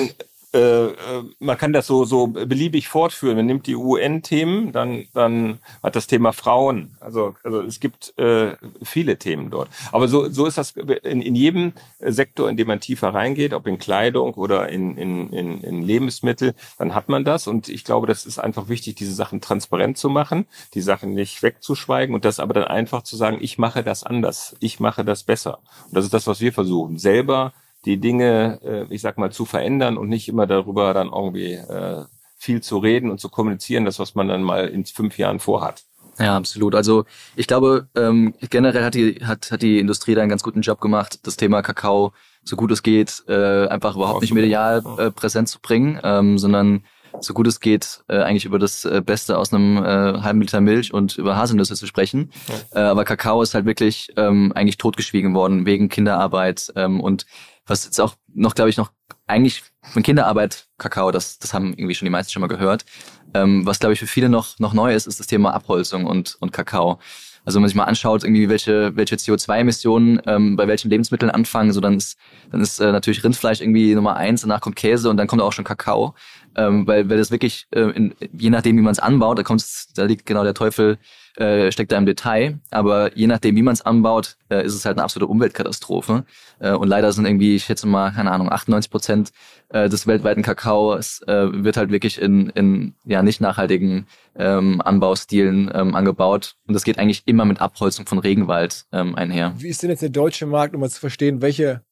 [0.55, 0.95] äh, äh,
[1.40, 3.37] man kann das so, so beliebig fortführen.
[3.37, 6.97] Man nimmt die UN-Themen, dann, dann hat das Thema Frauen.
[7.01, 9.69] Also, also es gibt äh, viele Themen dort.
[9.90, 10.71] Aber so, so ist das
[11.03, 15.31] in, in jedem Sektor, in dem man tiefer reingeht, ob in Kleidung oder in, in,
[15.31, 17.49] in, in Lebensmittel, dann hat man das.
[17.49, 21.43] Und ich glaube, das ist einfach wichtig, diese Sachen transparent zu machen, die Sachen nicht
[21.43, 25.25] wegzuschweigen und das aber dann einfach zu sagen, ich mache das anders, ich mache das
[25.25, 25.59] besser.
[25.87, 27.53] Und das ist das, was wir versuchen, selber
[27.85, 32.05] die Dinge, äh, ich sag mal, zu verändern und nicht immer darüber dann irgendwie äh,
[32.37, 35.85] viel zu reden und zu kommunizieren, das, was man dann mal in fünf Jahren vorhat.
[36.18, 36.75] Ja, absolut.
[36.75, 37.05] Also
[37.37, 40.81] ich glaube, ähm, generell hat die, hat, hat die Industrie da einen ganz guten Job
[40.81, 42.12] gemacht, das Thema Kakao,
[42.44, 46.85] so gut es geht, äh, einfach überhaupt nicht medial äh, präsent zu bringen, ähm, sondern
[47.20, 50.61] so gut es geht, äh, eigentlich über das äh, Beste aus einem äh, halben Liter
[50.61, 52.31] Milch und über Haselnüsse zu sprechen.
[52.49, 52.81] Ja.
[52.81, 57.27] Äh, aber Kakao ist halt wirklich ähm, eigentlich totgeschwiegen worden wegen Kinderarbeit ähm, und
[57.66, 58.90] was jetzt auch noch, glaube ich, noch
[59.27, 62.85] eigentlich von Kinderarbeit, Kakao, das, das haben irgendwie schon die meisten schon mal gehört.
[63.33, 66.37] Ähm, was, glaube ich, für viele noch, noch neu ist, ist das Thema Abholzung und,
[66.40, 66.98] und Kakao.
[67.44, 71.72] Also wenn man sich mal anschaut, irgendwie welche, welche CO2-Emissionen ähm, bei welchen Lebensmitteln anfangen,
[71.72, 72.16] so dann ist,
[72.50, 75.53] dann ist äh, natürlich Rindfleisch irgendwie Nummer eins, danach kommt Käse und dann kommt auch
[75.53, 76.14] schon Kakao.
[76.57, 79.64] Ähm, weil, weil das wirklich, äh, in, je nachdem, wie man es anbaut, da kommt
[79.96, 80.98] da liegt genau der Teufel
[81.37, 82.61] äh, steckt da im Detail.
[82.70, 86.25] Aber je nachdem, wie man es anbaut, äh, ist es halt eine absolute Umweltkatastrophe.
[86.61, 89.33] Äh, und leider sind irgendwie, ich schätze mal, keine Ahnung, 98 Prozent
[89.70, 95.70] äh, des weltweiten Kakaos äh, wird halt wirklich in, in ja nicht nachhaltigen ähm, Anbaustilen
[95.75, 96.57] ähm, angebaut.
[96.66, 99.55] Und das geht eigentlich immer mit Abholzung von Regenwald ähm, einher.
[99.59, 101.83] Wie ist denn jetzt der deutsche Markt, um mal zu verstehen, welche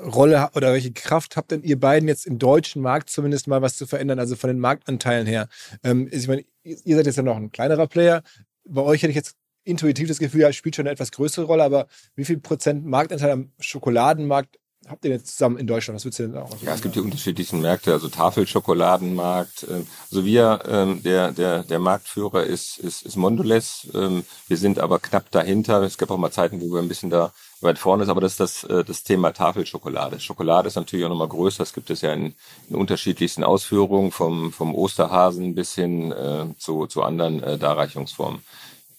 [0.00, 3.76] Rolle oder welche Kraft habt denn ihr beiden jetzt im deutschen Markt zumindest mal was
[3.76, 5.48] zu verändern, also von den Marktanteilen her?
[5.82, 8.22] Ähm, ich meine, ihr seid jetzt ja noch ein kleinerer Player
[8.64, 11.64] bei euch hätte ich jetzt intuitiv das Gefühl, ja, spielt schon eine etwas größere Rolle,
[11.64, 15.96] aber wie viel Prozent Marktanteil am Schokoladenmarkt habt ihr jetzt zusammen in Deutschland?
[15.96, 19.66] Was würdest du denn auch Ja, es gibt die unterschiedlichsten Märkte, also Tafelschokoladenmarkt.
[20.10, 23.88] Also wir, ähm, der, der, der Marktführer ist, ist, ist Mondelez.
[23.94, 25.82] Ähm, wir sind aber knapp dahinter.
[25.82, 28.32] Es gab auch mal Zeiten, wo wir ein bisschen da weit vorne ist, aber das
[28.32, 30.20] ist das, äh, das Thema Tafelschokolade.
[30.20, 31.62] Schokolade ist natürlich auch nochmal größer.
[31.62, 32.34] Es gibt es ja in,
[32.68, 38.42] in unterschiedlichsten Ausführungen, vom, vom Osterhasen bis hin äh, zu, zu anderen äh, Darreichungsformen.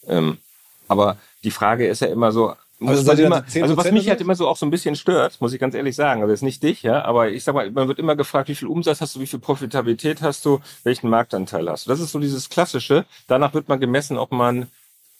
[0.07, 0.37] Ähm,
[0.87, 4.47] aber die Frage ist ja immer so, also, immer, also was mich halt immer so
[4.47, 7.05] auch so ein bisschen stört, muss ich ganz ehrlich sagen, also jetzt nicht dich, ja,
[7.05, 9.39] aber ich sag mal, man wird immer gefragt, wie viel Umsatz hast du, wie viel
[9.39, 11.89] Profitabilität hast du, welchen Marktanteil hast du.
[11.89, 13.05] Das ist so dieses Klassische.
[13.27, 14.67] Danach wird man gemessen, ob man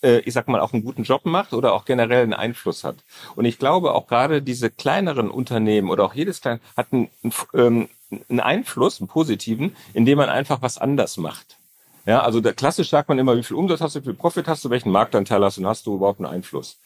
[0.01, 2.97] äh, ich sag mal, auch einen guten Job macht oder auch generell einen Einfluss hat.
[3.35, 7.09] Und ich glaube, auch gerade diese kleineren Unternehmen oder auch jedes kleine hat einen,
[7.53, 7.89] ähm,
[8.29, 11.57] einen Einfluss, einen positiven, indem man einfach was anders macht.
[12.05, 14.47] Ja, also der, klassisch sagt man immer, wie viel Umsatz hast du, wie viel Profit
[14.47, 16.77] hast du, welchen Marktanteil hast du und hast du überhaupt einen Einfluss.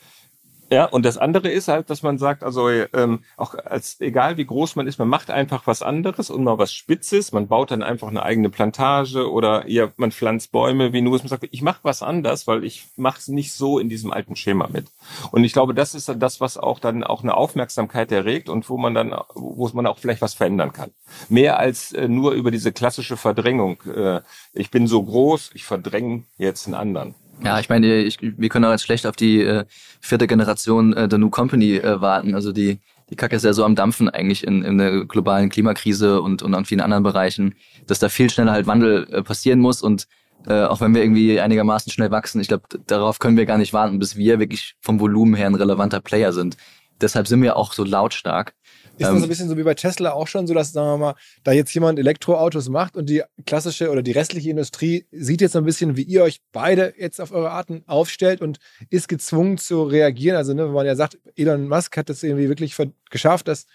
[0.72, 4.46] Ja, und das andere ist halt, dass man sagt, also ähm, auch als egal wie
[4.46, 7.32] groß man ist, man macht einfach was anderes und mal was Spitzes.
[7.32, 11.18] Man baut dann einfach eine eigene Plantage oder ja, man pflanzt Bäume wie nur.
[11.18, 14.36] Man sagt, ich mache was anders, weil ich mache es nicht so in diesem alten
[14.36, 14.86] Schema mit.
[15.32, 18.70] Und ich glaube, das ist dann das, was auch dann auch eine Aufmerksamkeit erregt und
[18.70, 20.92] wo man dann, wo man auch vielleicht was verändern kann.
[21.30, 23.82] Mehr als äh, nur über diese klassische Verdrängung.
[23.84, 24.22] Äh,
[24.54, 27.16] ich bin so groß, ich verdränge jetzt einen anderen.
[27.44, 29.66] Ja, ich meine, ich, wir können auch jetzt schlecht auf die äh,
[30.02, 32.36] vierte Generation äh, der New Company äh, warten.
[32.36, 36.22] Also die, die Kacke ist ja so am Dampfen eigentlich in, in der globalen Klimakrise
[36.22, 37.56] und, und an vielen anderen Bereichen,
[37.88, 40.08] dass da viel schneller halt Wandel äh, passieren muss und
[40.48, 43.74] äh, auch wenn wir irgendwie einigermaßen schnell wachsen, ich glaube, darauf können wir gar nicht
[43.74, 46.58] warten, bis wir wirklich vom Volumen her ein relevanter Player sind.
[47.02, 48.54] Deshalb sind wir auch so lautstark.
[49.00, 50.98] Ist das ähm, ein bisschen so wie bei Tesla auch schon so, dass, sagen wir
[50.98, 55.56] mal, da jetzt jemand Elektroautos macht und die klassische oder die restliche Industrie sieht jetzt
[55.56, 58.60] ein bisschen, wie ihr euch beide jetzt auf eure Arten aufstellt und
[58.90, 60.36] ist gezwungen zu reagieren.
[60.36, 62.76] Also, ne, wenn man ja sagt, Elon Musk hat das irgendwie wirklich
[63.10, 63.68] geschafft, dass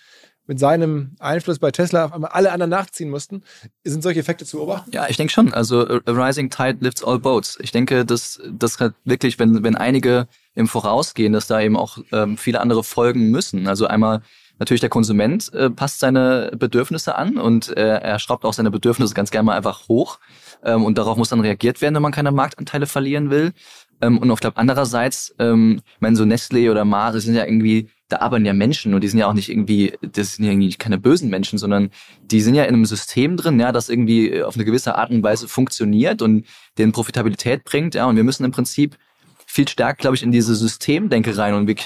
[0.47, 3.43] mit seinem Einfluss bei Tesla auf einmal alle anderen nachziehen mussten.
[3.83, 4.91] Sind solche Effekte zu beobachten?
[4.93, 5.55] Ja, ich denke schon.
[5.55, 7.57] Also a rising tide lifts all boats.
[7.63, 11.97] Ich denke, dass das halt wirklich, wenn, wenn einige im Vorausgehen, dass da eben auch
[12.13, 13.67] ähm, viele andere folgen müssen.
[13.67, 14.21] Also einmal
[14.59, 19.15] Natürlich der Konsument äh, passt seine Bedürfnisse an und äh, er schraubt auch seine Bedürfnisse
[19.15, 20.21] ganz gerne mal einfach hoch.
[20.63, 23.53] Ähm, und darauf muss dann reagiert werden, wenn man keine Marktanteile verlieren will.
[24.01, 27.89] Ähm, und auf der andererseits, ähm, ich meine, so Nestlé oder Mars, sind ja irgendwie,
[28.09, 30.73] da arbeiten ja Menschen und die sind ja auch nicht irgendwie, das sind ja irgendwie
[30.75, 31.91] keine bösen Menschen, sondern
[32.23, 35.23] die sind ja in einem System drin, ja, das irgendwie auf eine gewisse Art und
[35.23, 36.47] Weise funktioniert und
[36.79, 38.97] denen Profitabilität bringt, ja, und wir müssen im Prinzip
[39.47, 41.77] viel stärker, glaube ich, in diese Systemdenke rein und wir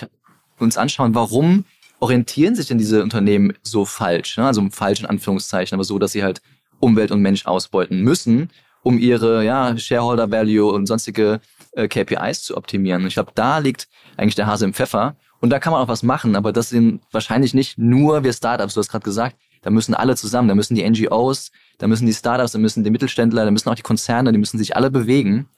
[0.59, 1.65] uns anschauen, warum
[2.01, 4.37] orientieren sich denn diese Unternehmen so falsch?
[4.37, 4.47] Ne?
[4.47, 6.41] Also falsch in Anführungszeichen, aber so, dass sie halt
[6.81, 8.51] Umwelt und Mensch ausbeuten müssen,
[8.83, 11.41] um ihre ja, Shareholder Value und sonstige
[11.73, 13.07] äh, KPIs zu optimieren.
[13.07, 15.17] Ich glaube, da liegt eigentlich der Hase im Pfeffer.
[15.41, 18.75] Und da kann man auch was machen, aber das sind wahrscheinlich nicht nur wir Startups,
[18.75, 22.13] du hast gerade gesagt, da müssen alle zusammen, da müssen die NGOs, da müssen die
[22.13, 25.49] Startups, da müssen die Mittelständler, da müssen auch die Konzerne, die müssen sich alle bewegen.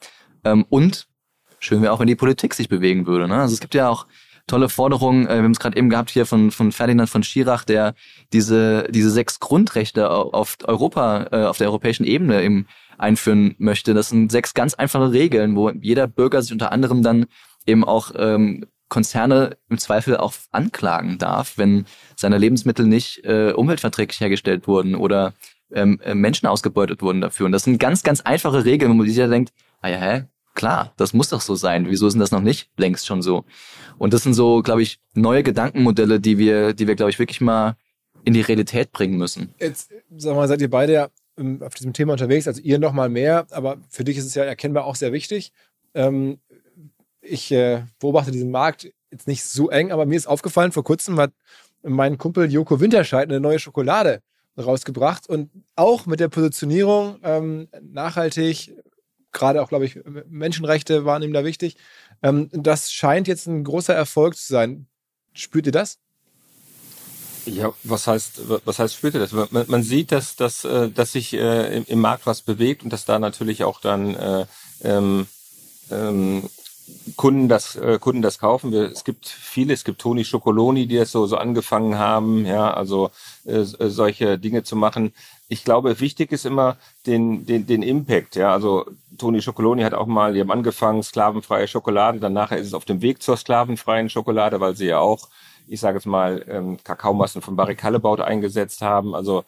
[0.43, 1.07] Ähm, und
[1.59, 3.27] schön wäre auch, wenn die Politik sich bewegen würde.
[3.27, 3.35] Ne?
[3.35, 4.05] Also es gibt ja auch
[4.47, 7.63] tolle Forderungen, äh, wir haben es gerade eben gehabt hier von, von Ferdinand von Schirach,
[7.63, 7.93] der
[8.33, 13.93] diese, diese sechs Grundrechte auf Europa, äh, auf der europäischen Ebene eben einführen möchte.
[13.93, 17.25] Das sind sechs ganz einfache Regeln, wo jeder Bürger sich unter anderem dann
[17.65, 24.19] eben auch ähm, Konzerne im Zweifel auch anklagen darf, wenn seine Lebensmittel nicht äh, umweltverträglich
[24.19, 25.33] hergestellt wurden oder
[25.71, 27.45] ähm, äh, Menschen ausgebeutet wurden dafür.
[27.45, 30.23] Und das sind ganz, ganz einfache Regeln, wo man sich ja denkt, ah ja, hä,
[30.53, 31.87] klar, das muss doch so sein.
[31.89, 33.45] Wieso ist denn das noch nicht längst schon so?
[33.97, 37.41] Und das sind so, glaube ich, neue Gedankenmodelle, die wir, die wir, glaube ich, wirklich
[37.41, 37.75] mal
[38.23, 39.53] in die Realität bringen müssen.
[39.59, 42.93] Jetzt, sag mal, seid ihr beide ja ähm, auf diesem Thema unterwegs, also ihr noch
[42.93, 45.51] mal mehr, aber für dich ist es ja erkennbar auch sehr wichtig.
[45.93, 46.39] Ähm,
[47.21, 51.19] ich äh, beobachte diesen Markt jetzt nicht so eng, aber mir ist aufgefallen, vor kurzem
[51.19, 51.31] hat
[51.83, 54.21] mein Kumpel Joko Winterscheid eine neue Schokolade
[54.57, 58.75] rausgebracht und auch mit der Positionierung ähm, nachhaltig,
[59.31, 61.77] gerade auch, glaube ich, Menschenrechte waren ihm da wichtig.
[62.21, 64.87] Ähm, das scheint jetzt ein großer Erfolg zu sein.
[65.33, 65.99] Spürt ihr das?
[67.45, 69.31] Ja, was heißt, was heißt spürt ihr das?
[69.31, 73.05] Man, man sieht, dass, dass, äh, dass sich äh, im, Markt was bewegt und dass
[73.05, 74.45] da natürlich auch dann äh,
[74.83, 75.27] ähm,
[75.89, 76.49] ähm,
[77.15, 78.71] Kunden das äh, Kunden das kaufen.
[78.71, 82.73] Wir, es gibt viele, es gibt Toni Schokoloni, die das so so angefangen haben, ja,
[82.73, 83.09] also
[83.45, 85.13] äh, solche Dinge zu machen.
[85.53, 88.85] Ich glaube, wichtig ist immer den den den Impact, ja, also
[89.17, 92.85] Toni Schokoloni hat auch mal, die haben angefangen sklavenfreie Schokolade, dann nachher ist es auf
[92.85, 95.27] dem Weg zur sklavenfreien Schokolade, weil sie ja auch,
[95.67, 99.13] ich sage jetzt mal, ähm, Kakaomassen von Barry Callebaut eingesetzt haben.
[99.13, 99.43] Also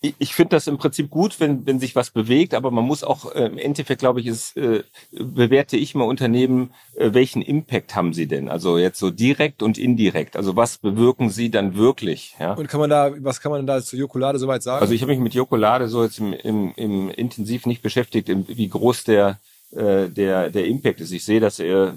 [0.00, 3.02] ich, ich finde das im Prinzip gut, wenn, wenn sich was bewegt, aber man muss
[3.02, 7.96] auch äh, im Endeffekt, glaube ich, ist, äh, bewerte ich mal Unternehmen, äh, welchen Impact
[7.96, 8.48] haben sie denn?
[8.48, 10.36] Also jetzt so direkt und indirekt.
[10.36, 12.36] Also was bewirken sie dann wirklich?
[12.38, 12.52] Ja?
[12.54, 14.82] Und kann man da, was kann man da zu Jokolade soweit sagen?
[14.82, 18.46] Also ich habe mich mit Jokolade so jetzt im, im, im intensiv nicht beschäftigt, im,
[18.46, 19.40] wie groß der
[19.72, 21.12] äh, der der Impact ist.
[21.12, 21.94] Ich sehe, dass er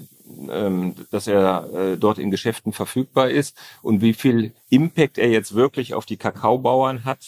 [0.50, 5.54] ähm, dass er äh, dort in Geschäften verfügbar ist und wie viel Impact er jetzt
[5.54, 7.20] wirklich auf die Kakaobauern hat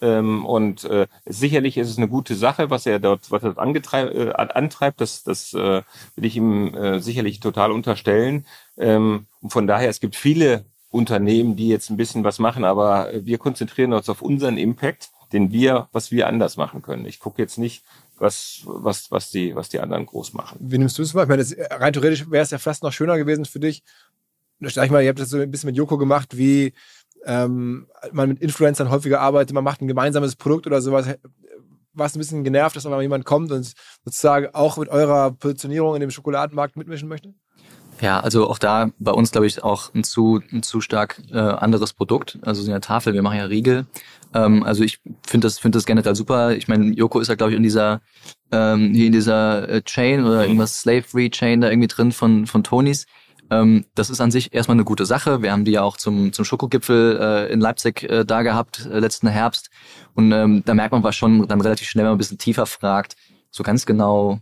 [0.00, 4.14] ähm, und äh, sicherlich ist es eine gute Sache, was er dort, was er angetreib,
[4.14, 5.00] äh, antreibt.
[5.00, 5.82] Das, das äh,
[6.16, 8.46] will ich ihm äh, sicherlich total unterstellen.
[8.78, 13.10] Ähm, und von daher, es gibt viele Unternehmen, die jetzt ein bisschen was machen, aber
[13.14, 17.06] wir konzentrieren uns auf unseren Impact, den wir, was wir anders machen können.
[17.06, 17.84] Ich gucke jetzt nicht,
[18.18, 20.58] was, was, was die, was die anderen groß machen.
[20.60, 21.24] Wie nimmst du es wahr?
[21.24, 23.82] Ich meine, das, rein theoretisch wäre es ja fast noch schöner gewesen für dich.
[24.60, 26.74] Sag ich mal, ihr habt das so ein bisschen mit Joko gemacht, wie
[27.24, 31.06] ähm, man mit Influencern häufiger arbeitet, man macht ein gemeinsames Produkt oder sowas,
[31.92, 33.72] war es ein bisschen genervt, dass mal jemand kommt und
[34.04, 37.34] sozusagen auch mit eurer Positionierung in dem Schokoladenmarkt mitmischen möchte?
[38.00, 41.38] Ja, also auch da bei uns, glaube ich, auch ein zu, ein zu stark äh,
[41.38, 42.38] anderes Produkt.
[42.42, 43.86] Also so eine Tafel, wir machen ja Riegel.
[44.32, 46.56] Ähm, also ich finde das, finde das generell super.
[46.56, 48.00] Ich meine, Joko ist ja, glaube ich, in dieser,
[48.52, 53.04] ähm, hier in dieser äh, Chain oder irgendwas Slave-Free-Chain da irgendwie drin von, von Tonys.
[53.50, 55.42] Ähm, das ist an sich erstmal eine gute Sache.
[55.42, 58.98] Wir haben die ja auch zum, zum Schokogipfel äh, in Leipzig äh, da gehabt, äh,
[58.98, 59.70] letzten Herbst.
[60.14, 62.66] Und ähm, da merkt man was schon dann relativ schnell, wenn man ein bisschen tiefer
[62.66, 63.16] fragt,
[63.50, 64.38] so ganz genau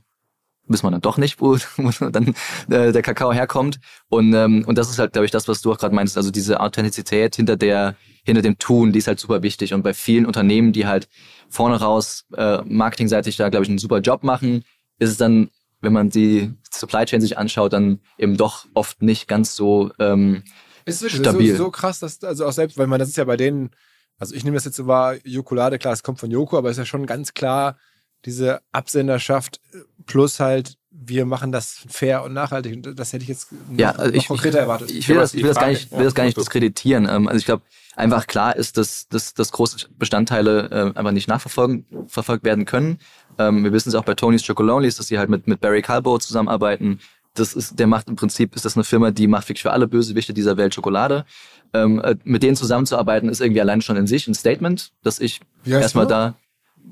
[0.71, 2.35] wissen wir dann doch nicht, wo, wo dann
[2.68, 3.81] äh, der Kakao herkommt.
[4.11, 6.18] Und, ähm, und das ist halt, glaube ich, das, was du auch gerade meinst.
[6.18, 9.73] Also diese Authentizität hinter der, hinter dem Tun, die ist halt super wichtig.
[9.73, 11.09] Und bei vielen Unternehmen, die halt
[11.49, 14.64] vorne raus äh, marketingseitig da, glaube ich, einen super Job machen,
[14.99, 15.49] ist es dann
[15.81, 20.43] wenn man die Supply Chain sich anschaut, dann eben doch oft nicht ganz so ähm,
[20.85, 21.53] ist es stabil.
[21.57, 23.71] So, so krass, dass also auch selbst, weil man das ist ja bei denen,
[24.19, 26.77] also ich nehme das jetzt so wahr, Jokolade, klar, es kommt von Joko, aber es
[26.77, 27.77] ist ja schon ganz klar
[28.25, 29.61] diese Absenderschaft
[30.07, 32.75] plus halt wir machen das fair und nachhaltig.
[32.75, 34.91] Und das hätte ich jetzt noch, ja, also noch konkreter erwartet.
[34.91, 37.09] Ich will, das, ich will das gar nicht, will das gar nicht diskreditieren.
[37.09, 37.63] Ähm, also ich glaube,
[37.97, 42.99] einfach klar ist, dass, dass, dass große Bestandteile äh, einfach nicht nachverfolgt verfolgt werden können.
[43.39, 46.19] Ähm, wir wissen es auch bei Tony's Chocolonely, dass sie halt mit, mit Barry Calbo
[46.19, 47.01] zusammenarbeiten.
[47.35, 49.87] Das ist, der macht im Prinzip, ist das eine Firma, die macht wirklich für alle
[49.87, 51.25] Bösewichte dieser Welt Schokolade.
[51.73, 55.41] Ähm, äh, mit denen zusammenzuarbeiten ist irgendwie allein schon in sich ein Statement, dass ich
[55.64, 56.35] erstmal da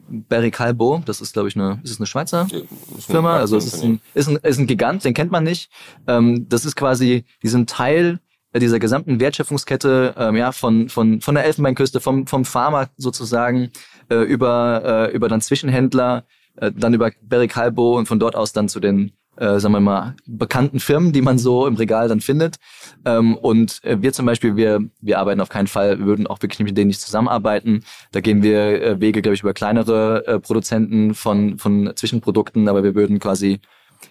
[0.08, 2.60] Barry Calbo, das ist glaube ich eine, ist es eine Schweizer ja,
[2.98, 5.70] Firma, also es ist ein, ist ein, ist ein Gigant, den kennt man nicht.
[6.06, 8.20] Ähm, das ist quasi, die sind Teil
[8.58, 13.70] dieser gesamten Wertschöpfungskette, ähm, ja, von, von, von der Elfenbeinküste, vom, vom Farmer sozusagen,
[14.08, 16.24] äh, über, äh, über dann Zwischenhändler,
[16.56, 19.80] äh, dann über Barry Calbo und von dort aus dann zu den äh, sagen wir
[19.80, 22.56] mal, bekannten Firmen, die man so im Regal dann findet.
[23.04, 26.60] Ähm, und äh, wir zum Beispiel, wir, wir arbeiten auf keinen Fall, würden auch wirklich
[26.60, 27.84] mit denen nicht zusammenarbeiten.
[28.12, 32.82] Da gehen wir äh, Wege, glaube ich, über kleinere äh, Produzenten von, von Zwischenprodukten, aber
[32.82, 33.60] wir würden quasi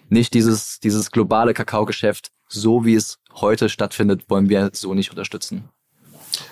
[0.08, 5.68] nicht dieses, dieses globale Kakaogeschäft, so wie es heute stattfindet, wollen wir so nicht unterstützen.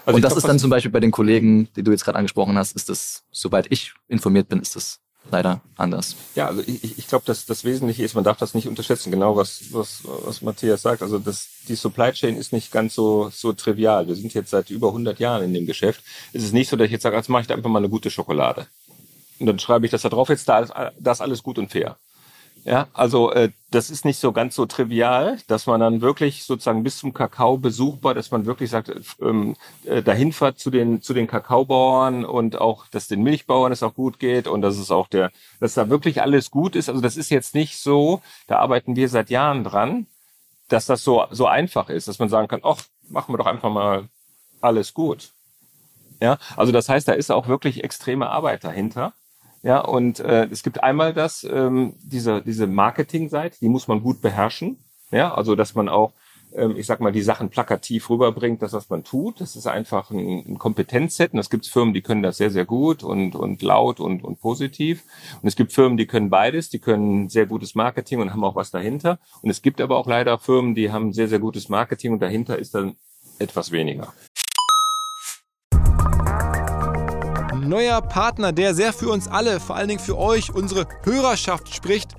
[0.06, 2.18] Also und das glaub, ist dann zum Beispiel bei den Kollegen, die du jetzt gerade
[2.18, 5.00] angesprochen hast, ist das, soweit ich informiert bin, ist das
[5.30, 6.16] leider anders.
[6.34, 9.36] Ja, also ich, ich- glaube, dass das Wesentliche ist, man darf das nicht unterschätzen, genau
[9.36, 11.02] was, was, was Matthias sagt.
[11.02, 14.08] Also das, die Supply Chain ist nicht ganz so, so trivial.
[14.08, 16.02] Wir sind jetzt seit über 100 Jahren in dem Geschäft.
[16.32, 17.88] Es ist nicht so, dass ich jetzt sage, jetzt mache ich da einfach mal eine
[17.88, 18.66] gute Schokolade.
[19.38, 21.96] Und dann schreibe ich das da drauf, jetzt da ist alles gut und fair.
[22.64, 26.82] Ja, also äh, das ist nicht so ganz so trivial, dass man dann wirklich sozusagen
[26.82, 28.90] bis zum Kakao besuchbar, dass man wirklich sagt,
[29.20, 29.54] ähm,
[29.84, 33.94] äh, dahin fährt zu den zu den Kakaobauern und auch, dass den Milchbauern es auch
[33.94, 36.88] gut geht und dass es auch der, dass da wirklich alles gut ist.
[36.88, 40.06] Also das ist jetzt nicht so, da arbeiten wir seit Jahren dran,
[40.68, 43.70] dass das so so einfach ist, dass man sagen kann, ach, machen wir doch einfach
[43.70, 44.08] mal
[44.62, 45.32] alles gut.
[46.22, 49.12] Ja, also das heißt, da ist auch wirklich extreme Arbeit dahinter.
[49.64, 54.20] Ja, und äh, es gibt einmal das, ähm, diese, diese Marketingseite, die muss man gut
[54.20, 54.76] beherrschen.
[55.10, 56.12] Ja, also dass man auch,
[56.54, 59.40] ähm, ich sag mal, die Sachen plakativ rüberbringt, das, was man tut.
[59.40, 61.32] Das ist einfach ein, ein Kompetenzset.
[61.32, 64.38] Und es gibt Firmen, die können das sehr, sehr gut und, und laut und, und
[64.38, 65.02] positiv.
[65.40, 68.56] Und es gibt Firmen, die können beides, die können sehr gutes Marketing und haben auch
[68.56, 69.18] was dahinter.
[69.40, 72.58] Und es gibt aber auch leider Firmen, die haben sehr, sehr gutes Marketing und dahinter
[72.58, 72.96] ist dann
[73.38, 74.12] etwas weniger.
[77.68, 82.12] Neuer Partner, der sehr für uns alle, vor allen Dingen für euch, unsere Hörerschaft spricht.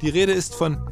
[0.00, 0.91] Die Rede ist von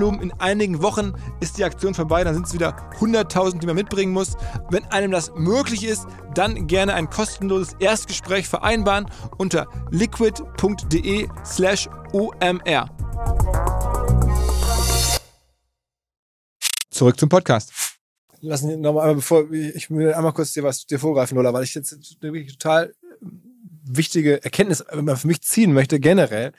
[0.00, 4.12] In einigen Wochen ist die Aktion vorbei, dann sind es wieder 100.000, die man mitbringen
[4.12, 4.34] muss.
[4.70, 12.88] Wenn einem das möglich ist, dann gerne ein kostenloses Erstgespräch vereinbaren unter liquid.de slash omr.
[16.88, 17.72] Zurück zum Podcast.
[18.40, 21.74] Lass mich nochmal bevor ich will einmal kurz dir was dir vorgreifen, Lola, weil ich
[21.74, 22.94] jetzt eine wirklich total
[23.84, 26.52] wichtige Erkenntnis für mich ziehen möchte, generell.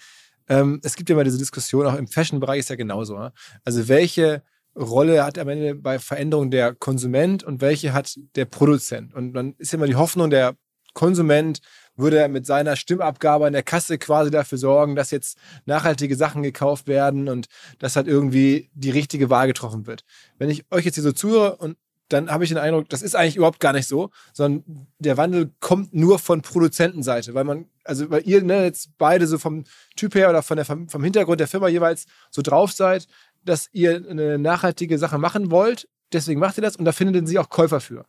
[0.51, 3.17] Ähm, es gibt ja immer diese Diskussion, auch im Fashion-Bereich ist ja genauso.
[3.17, 3.31] Ne?
[3.63, 4.43] Also welche
[4.77, 9.13] Rolle hat am Ende bei Veränderung der Konsument und welche hat der Produzent?
[9.13, 10.57] Und dann ist ja immer die Hoffnung, der
[10.93, 11.61] Konsument
[11.95, 16.87] würde mit seiner Stimmabgabe an der Kasse quasi dafür sorgen, dass jetzt nachhaltige Sachen gekauft
[16.87, 17.47] werden und
[17.79, 20.03] dass halt irgendwie die richtige Wahl getroffen wird.
[20.37, 21.77] Wenn ich euch jetzt hier so zuhöre und
[22.11, 25.51] dann habe ich den Eindruck, das ist eigentlich überhaupt gar nicht so, sondern der Wandel
[25.59, 29.63] kommt nur von Produzentenseite, weil man, also weil ihr ne, jetzt beide so vom
[29.95, 33.07] Typ her oder von der, vom Hintergrund der Firma jeweils so drauf seid,
[33.43, 37.39] dass ihr eine nachhaltige Sache machen wollt, deswegen macht ihr das und da findet sie
[37.39, 38.05] auch Käufer für.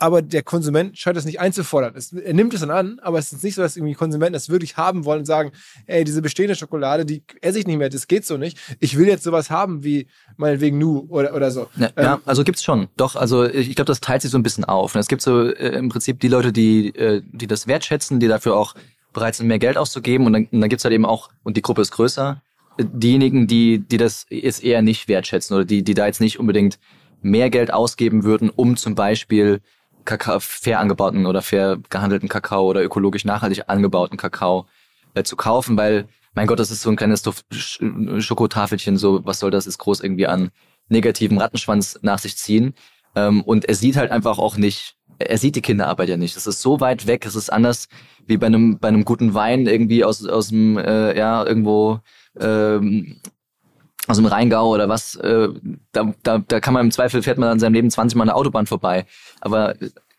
[0.00, 1.92] Aber der Konsument scheint das nicht einzufordern.
[1.94, 4.48] Es, er nimmt es dann an, aber es ist nicht so, dass irgendwie Konsumenten das
[4.48, 5.52] wirklich haben wollen und sagen,
[5.86, 8.58] ey, diese bestehende Schokolade, die esse ich nicht mehr, das geht so nicht.
[8.80, 11.68] Ich will jetzt sowas haben wie meinetwegen Nu oder, oder so.
[11.76, 12.88] Ja, Ähm, ja also gibt's schon.
[12.96, 14.94] Doch, also ich glaube, das teilt sich so ein bisschen auf.
[14.94, 18.56] Es gibt so äh, im Prinzip die Leute, die, äh, die das wertschätzen, die dafür
[18.56, 18.74] auch
[19.12, 20.26] bereit sind, mehr Geld auszugeben.
[20.26, 22.40] Und dann, und dann gibt's halt eben auch, und die Gruppe ist größer,
[22.78, 26.40] äh, diejenigen, die, die das jetzt eher nicht wertschätzen oder die, die da jetzt nicht
[26.40, 26.78] unbedingt
[27.22, 29.60] mehr Geld ausgeben würden, um zum Beispiel
[30.04, 34.66] Kakao, fair angebauten oder fair gehandelten Kakao oder ökologisch nachhaltig angebauten Kakao
[35.14, 39.40] äh, zu kaufen, weil, mein Gott, das ist so ein kleines Sch- Schokotafelchen, so, was
[39.40, 40.50] soll das jetzt groß irgendwie an
[40.88, 42.74] negativen Rattenschwanz nach sich ziehen.
[43.14, 46.36] Ähm, und er sieht halt einfach auch nicht, er sieht die Kinderarbeit ja nicht.
[46.36, 47.88] Das ist so weit weg, es ist anders
[48.26, 52.00] wie bei einem, bei einem guten Wein irgendwie aus, aus dem, äh, ja, irgendwo,
[52.38, 53.20] ähm,
[54.06, 55.48] aus dem Rheingau oder was, äh,
[55.92, 58.36] da, da, da kann man im Zweifel fährt man an seinem Leben 20 Mal der
[58.36, 59.06] Autobahn vorbei.
[59.40, 59.74] Aber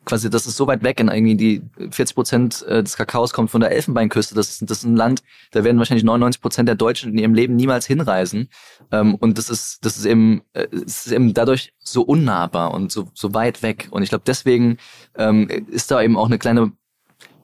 [0.05, 1.61] quasi, das ist so weit weg, in irgendwie die
[1.91, 4.36] 40 Prozent äh, des Kakaos kommt von der Elfenbeinküste.
[4.36, 7.34] Das ist, das ist ein Land, da werden wahrscheinlich 99 Prozent der Deutschen in ihrem
[7.34, 8.49] Leben niemals hinreisen.
[8.91, 12.91] Ähm, und das ist, das ist eben, äh, es ist eben dadurch so unnahbar und
[12.91, 13.88] so, so weit weg.
[13.91, 14.77] Und ich glaube, deswegen
[15.15, 16.71] ähm, ist da eben auch eine kleine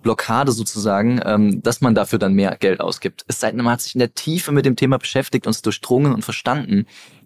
[0.07, 3.25] Blockade sozusagen, ähm, dass man dafür dann mehr Geld ausgibt.
[3.27, 5.61] Es sei denn, man hat sich in der Tiefe mit dem Thema beschäftigt und es
[5.61, 6.85] durchdrungen und verstanden,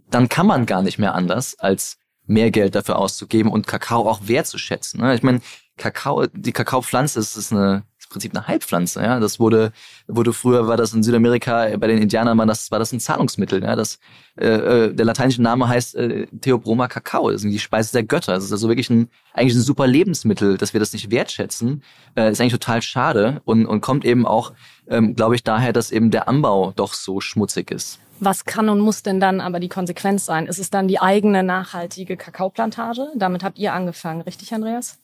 [0.10, 4.22] dann kann man gar nicht mehr anders, als mehr Geld dafür auszugeben und Kakao auch
[4.24, 5.00] wertzuschätzen.
[5.00, 5.14] Ne?
[5.14, 5.42] Ich meine,
[5.78, 9.02] Kakao, die Kakaopflanze das ist eine Prinzip eine Heilpflanze.
[9.02, 9.72] Ja, das wurde
[10.08, 13.64] wurde früher war das in Südamerika bei den Indianern war das war das ein Zahlungsmittel.
[13.64, 14.00] Ja, das
[14.38, 17.32] äh, äh der lateinische Name heißt äh, Theobroma Kakao.
[17.32, 18.34] Das ist die Speise der Götter.
[18.34, 21.84] Das ist also wirklich ein eigentlich ein super Lebensmittel, dass wir das nicht wertschätzen.
[22.16, 24.54] Äh, ist eigentlich total schade und und kommt eben auch,
[24.88, 28.00] ähm, glaube ich, daher, dass eben der Anbau doch so schmutzig ist.
[28.24, 30.46] Was kann und muss denn dann aber die Konsequenz sein?
[30.46, 33.08] Ist es dann die eigene nachhaltige Kakaoplantage?
[33.16, 35.00] Damit habt ihr angefangen, richtig, Andreas?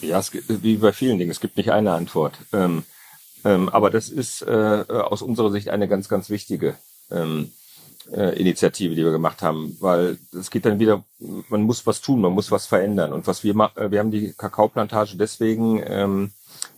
[0.00, 1.30] Ja, es, wie bei vielen Dingen.
[1.30, 2.34] Es gibt nicht eine Antwort.
[2.52, 2.84] Ähm,
[3.44, 6.76] ähm, aber das ist äh, aus unserer Sicht eine ganz, ganz wichtige
[7.10, 7.52] ähm,
[8.12, 11.04] äh, Initiative, die wir gemacht haben, weil es geht dann wieder,
[11.48, 13.12] man muss was tun, man muss was verändern.
[13.12, 16.30] Und was wir machen, äh, wir haben die Kakaoplantage deswegen ähm,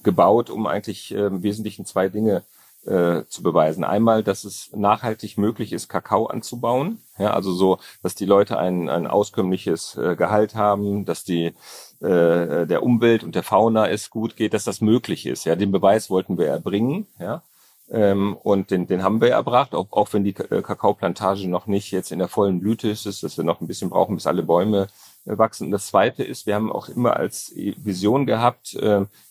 [0.02, 2.42] gebaut, um eigentlich äh, im Wesentlichen zwei Dinge
[2.86, 3.84] äh, zu beweisen.
[3.84, 7.00] Einmal, dass es nachhaltig möglich ist, Kakao anzubauen.
[7.18, 11.52] Ja, also so, dass die Leute ein, ein auskömmliches äh, Gehalt haben, dass die
[12.00, 15.44] äh, der Umwelt und der Fauna es gut geht, dass das möglich ist.
[15.44, 17.06] Ja, den Beweis wollten wir erbringen.
[17.18, 17.42] Ja,
[17.90, 21.90] ähm, und den, den haben wir erbracht, auch, auch wenn die äh, Kakaoplantage noch nicht
[21.90, 24.86] jetzt in der vollen Blüte ist, dass wir noch ein bisschen brauchen, bis alle Bäume
[25.26, 25.64] äh, wachsen.
[25.64, 28.78] Und das Zweite ist, wir haben auch immer als Vision gehabt,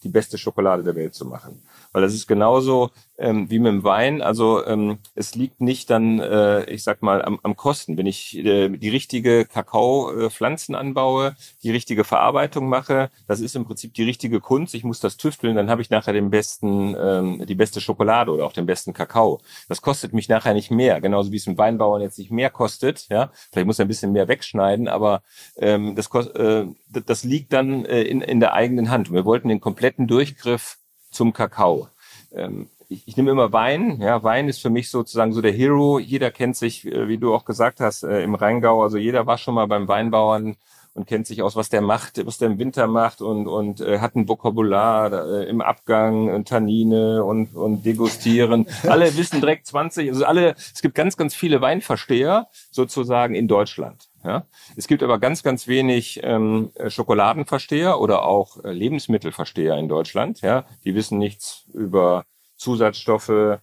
[0.03, 1.63] die beste Schokolade der Welt zu machen.
[1.91, 4.21] Weil das ist genauso ähm, wie mit dem Wein.
[4.21, 7.97] Also ähm, es liegt nicht dann, äh, ich sag mal, am, am Kosten.
[7.97, 13.93] Wenn ich äh, die richtige Kakaopflanzen anbaue, die richtige Verarbeitung mache, das ist im Prinzip
[13.93, 14.73] die richtige Kunst.
[14.73, 18.45] Ich muss das tüfteln, dann habe ich nachher den besten, ähm, die beste Schokolade oder
[18.45, 19.41] auch den besten Kakao.
[19.67, 23.07] Das kostet mich nachher nicht mehr, genauso wie es mit Weinbauern jetzt nicht mehr kostet.
[23.09, 25.21] Ja, vielleicht muss er ein bisschen mehr wegschneiden, aber
[25.57, 29.11] ähm, das, äh, das liegt dann äh, in, in der eigenen Hand.
[29.11, 30.78] Wir wollten den kompletten Durchgriff
[31.10, 31.88] zum Kakao.
[32.34, 34.01] Ähm, ich, ich nehme immer Wein.
[34.01, 35.99] Ja, Wein ist für mich sozusagen so der Hero.
[35.99, 38.84] Jeder kennt sich, äh, wie du auch gesagt hast, äh, im Rheingau.
[38.84, 40.55] Also jeder war schon mal beim Weinbauern
[40.93, 43.99] und kennt sich aus, was der macht, was der im Winter macht und und äh,
[43.99, 48.66] hat ein Vokabular äh, im Abgang, und Tannine und und degustieren.
[48.84, 50.10] alle wissen direkt 20.
[50.10, 54.09] Also alle, es gibt ganz ganz viele Weinversteher sozusagen in Deutschland.
[54.24, 54.45] Ja?
[54.76, 60.41] Es gibt aber ganz, ganz wenig ähm, Schokoladenversteher oder auch äh, Lebensmittelversteher in Deutschland.
[60.41, 60.65] Ja?
[60.84, 63.59] Die wissen nichts über Zusatzstoffe,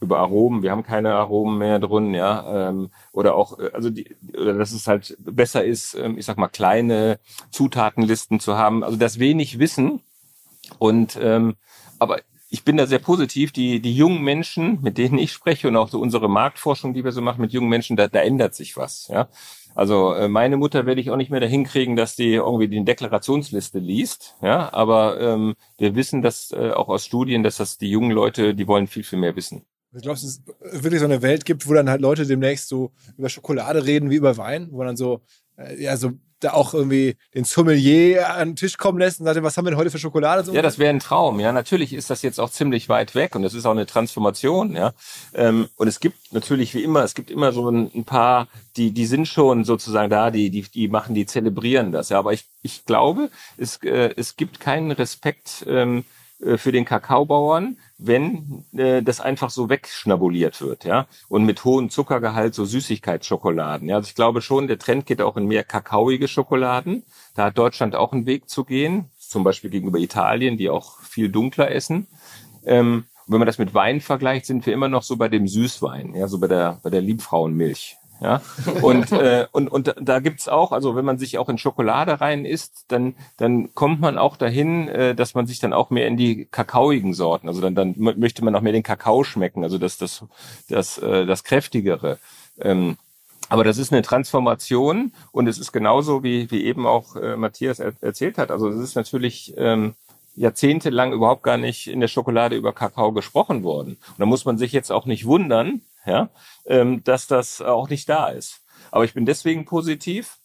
[0.00, 0.62] über Aromen.
[0.62, 2.68] Wir haben keine Aromen mehr drin, ja.
[2.68, 6.36] Ähm, oder auch, äh, also die, oder dass es halt besser ist, ähm, ich sag
[6.36, 8.82] mal, kleine Zutatenlisten zu haben.
[8.84, 10.00] Also das wenig Wissen.
[10.78, 11.54] Und ähm,
[11.98, 12.18] aber
[12.52, 13.52] ich bin da sehr positiv.
[13.52, 17.12] Die, die jungen Menschen, mit denen ich spreche und auch so unsere Marktforschung, die wir
[17.12, 19.08] so machen mit jungen Menschen, da, da ändert sich was.
[19.08, 19.28] Ja,
[19.74, 22.84] also äh, meine Mutter werde ich auch nicht mehr dahin kriegen, dass die irgendwie die
[22.84, 24.36] Deklarationsliste liest.
[24.42, 28.54] Ja, aber ähm, wir wissen das äh, auch aus Studien, dass das die jungen Leute,
[28.54, 29.64] die wollen viel viel mehr wissen.
[29.94, 33.28] Ich glaube, es wirklich so eine Welt gibt, wo dann halt Leute demnächst so über
[33.28, 35.20] Schokolade reden wie über Wein, wo dann so
[35.56, 39.42] äh, ja so da auch irgendwie den Sommelier an den Tisch kommen lässt und sagt,
[39.42, 40.50] was haben wir denn heute für Schokolade?
[40.52, 41.40] Ja, das wäre ein Traum.
[41.40, 44.74] Ja, natürlich ist das jetzt auch ziemlich weit weg und das ist auch eine Transformation.
[44.74, 44.92] Ja,
[45.34, 49.06] ähm, und es gibt natürlich wie immer, es gibt immer so ein, paar, die die
[49.06, 52.08] sind schon sozusagen da, die die die machen, die zelebrieren das.
[52.08, 55.64] Ja, aber ich ich glaube, es äh, es gibt keinen Respekt.
[55.68, 56.02] Ähm, äh,
[56.58, 61.06] für den Kakaobauern, wenn äh, das einfach so wegschnabuliert wird, ja.
[61.28, 63.88] Und mit hohem Zuckergehalt so Süßigkeitsschokoladen.
[63.88, 67.04] Ja, also ich glaube schon, der Trend geht auch in mehr kakaoige Schokoladen.
[67.34, 71.28] Da hat Deutschland auch einen Weg zu gehen, zum Beispiel gegenüber Italien, die auch viel
[71.28, 72.08] dunkler essen.
[72.64, 76.14] Ähm, wenn man das mit Wein vergleicht, sind wir immer noch so bei dem Süßwein,
[76.14, 77.96] ja, so bei der bei der Liebfrauenmilch.
[78.22, 78.40] Ja,
[78.82, 82.44] und, äh, und, und da gibt's auch, also wenn man sich auch in Schokolade rein
[82.44, 86.16] isst, dann, dann kommt man auch dahin, äh, dass man sich dann auch mehr in
[86.16, 89.98] die kakaoigen Sorten, also dann, dann möchte man auch mehr den Kakao schmecken, also das,
[89.98, 90.24] das,
[90.68, 92.18] das, äh, das kräftigere.
[92.60, 92.96] Ähm,
[93.48, 97.80] aber das ist eine Transformation und es ist genauso, wie, wie eben auch äh, Matthias
[97.80, 98.52] er erzählt hat.
[98.52, 99.94] Also es ist natürlich ähm,
[100.36, 103.98] jahrzehntelang überhaupt gar nicht in der Schokolade über Kakao gesprochen worden.
[104.10, 106.30] Und da muss man sich jetzt auch nicht wundern, ja,
[106.66, 108.60] ähm, dass das auch nicht da ist.
[108.90, 110.38] Aber ich bin deswegen positiv.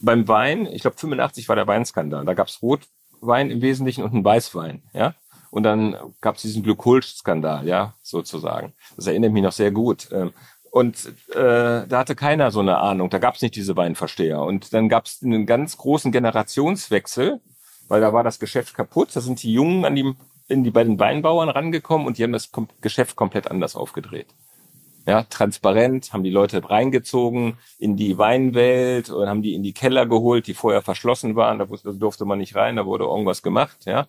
[0.00, 2.24] Beim Wein, ich glaube 85 war der Weinskandal.
[2.24, 5.14] Da gab es Rotwein im Wesentlichen und einen Weißwein, ja.
[5.50, 8.72] Und dann gab es diesen Glykolskandal, ja, sozusagen.
[8.96, 10.08] Das erinnert mich noch sehr gut.
[10.10, 10.32] Ähm,
[10.70, 13.10] und äh, da hatte keiner so eine Ahnung.
[13.10, 14.40] Da gab es nicht diese Weinversteher.
[14.40, 17.40] Und dann gab es einen ganz großen Generationswechsel
[17.92, 19.14] weil da war das Geschäft kaputt.
[19.14, 20.14] Da sind die Jungen an die,
[20.48, 22.50] in die, bei den Weinbauern rangekommen und die haben das
[22.80, 24.28] Geschäft komplett anders aufgedreht.
[25.06, 30.06] Ja, transparent, haben die Leute reingezogen in die Weinwelt und haben die in die Keller
[30.06, 34.06] geholt, die vorher verschlossen waren, da durfte man nicht rein, da wurde irgendwas gemacht, ja.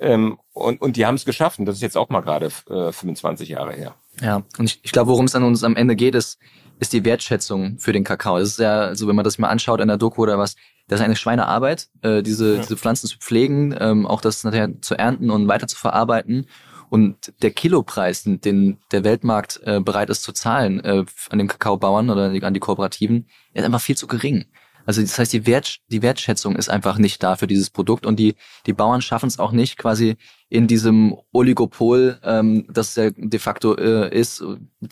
[0.00, 1.58] Ähm, und, und die haben es geschafft.
[1.58, 3.94] Und das ist jetzt auch mal gerade äh, 25 Jahre her.
[4.20, 6.38] Ja, und ich, ich glaube, worum es an uns am Ende geht, ist,
[6.78, 8.38] ist die Wertschätzung für den Kakao.
[8.38, 10.56] Das ist ja, also wenn man das mal anschaut in der Doku oder was,
[10.88, 12.62] das ist eine Schweinearbeit, äh, diese, ja.
[12.62, 16.46] diese Pflanzen zu pflegen, ähm, auch das nachher zu ernten und weiter zu verarbeiten.
[16.90, 22.10] Und der Kilopreis, den, der Weltmarkt äh, bereit ist zu zahlen äh, an den Kakaobauern
[22.10, 24.46] oder an die Kooperativen, ist einfach viel zu gering.
[24.86, 28.18] Also das heißt, die, Wert, die Wertschätzung ist einfach nicht da für dieses Produkt und
[28.18, 28.34] die,
[28.66, 30.16] die Bauern schaffen es auch nicht, quasi
[30.48, 34.42] in diesem Oligopol, ähm, das ja de facto äh, ist,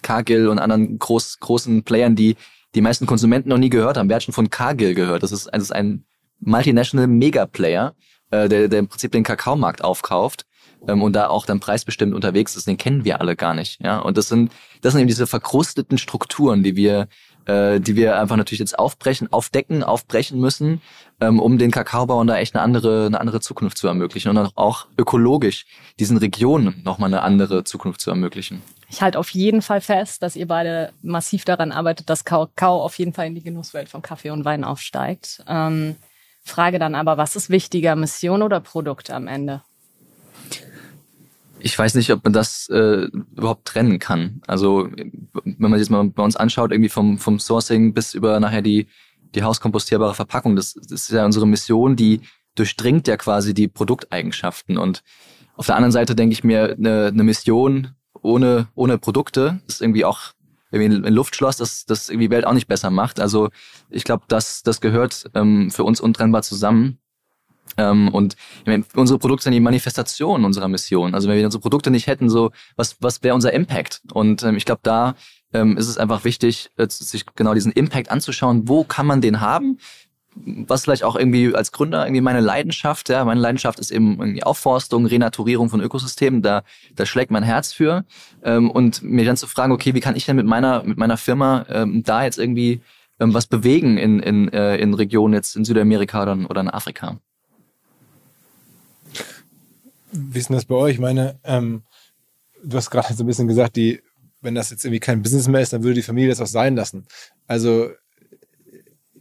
[0.03, 2.37] Cargill und anderen groß, großen Playern, die
[2.77, 4.09] die meisten Konsumenten noch nie gehört haben.
[4.09, 5.25] Wer hat schon von Cargill gehört?
[5.25, 6.05] Das ist, das ist ein
[6.39, 7.97] multinational Mega-Player,
[8.31, 10.45] äh, der, der im Prinzip den Kakaomarkt aufkauft
[10.87, 12.67] ähm, und da auch dann preisbestimmt unterwegs ist.
[12.67, 13.81] Den kennen wir alle gar nicht.
[13.83, 17.09] Ja, und das sind das sind eben diese verkrusteten Strukturen, die wir
[17.49, 20.83] äh, die wir einfach natürlich jetzt aufbrechen, aufdecken, aufbrechen müssen,
[21.21, 24.87] ähm, um den Kakaobauern da echt eine andere, eine andere Zukunft zu ermöglichen und auch
[24.99, 25.65] ökologisch
[25.99, 28.63] diesen Regionen nochmal eine andere Zukunft zu ermöglichen.
[28.91, 32.99] Ich halte auf jeden Fall fest, dass ihr beide massiv daran arbeitet, dass Kakao auf
[32.99, 35.43] jeden Fall in die Genusswelt von Kaffee und Wein aufsteigt.
[35.49, 35.97] Ähm,
[36.43, 39.63] Frage dann aber, was ist wichtiger, Mission oder Produkt am Ende?
[41.61, 44.41] Ich weiß nicht, ob man das äh, überhaupt trennen kann.
[44.47, 48.63] Also wenn man sich mal bei uns anschaut, irgendwie vom, vom Sourcing bis über nachher
[48.63, 48.87] die,
[49.35, 52.21] die hauskompostierbare Verpackung, das, das ist ja unsere Mission, die
[52.55, 54.79] durchdringt ja quasi die Produkteigenschaften.
[54.79, 55.03] Und
[55.57, 57.93] auf der anderen Seite denke ich mir, eine, eine Mission
[58.23, 60.33] ohne, ohne Produkte ist irgendwie auch
[60.71, 63.21] irgendwie ein Luftschloss, das das irgendwie Welt auch nicht besser macht.
[63.21, 63.49] Also
[63.91, 66.99] ich glaube, das, das gehört ähm, für uns untrennbar zusammen.
[67.77, 71.15] Ähm, und meine, unsere Produkte sind die Manifestation unserer Mission.
[71.15, 74.03] Also wenn wir unsere Produkte nicht hätten, so was, was wäre unser Impact?
[74.13, 75.15] Und ähm, ich glaube, da
[75.53, 78.69] ähm, ist es einfach wichtig, äh, sich genau diesen Impact anzuschauen.
[78.69, 79.79] Wo kann man den haben?
[80.45, 84.43] was vielleicht auch irgendwie als Gründer irgendwie meine Leidenschaft, ja, meine Leidenschaft ist eben irgendwie
[84.43, 86.63] Aufforstung, Renaturierung von Ökosystemen, da,
[86.95, 88.05] da schlägt mein Herz für.
[88.43, 91.17] Ähm, und mir dann zu fragen, okay, wie kann ich denn mit meiner, mit meiner
[91.17, 92.81] Firma ähm, da jetzt irgendwie
[93.21, 97.19] ähm, was bewegen in, in, äh, in Regionen jetzt in Südamerika oder, oder in Afrika?
[100.13, 100.95] Wie ist denn das bei euch?
[100.95, 101.83] Ich meine, ähm,
[102.65, 104.01] du hast gerade so ein bisschen gesagt, die,
[104.41, 106.77] wenn das jetzt irgendwie kein Business mehr ist, dann würde die Familie das auch sein
[106.77, 107.07] lassen.
[107.47, 107.91] Also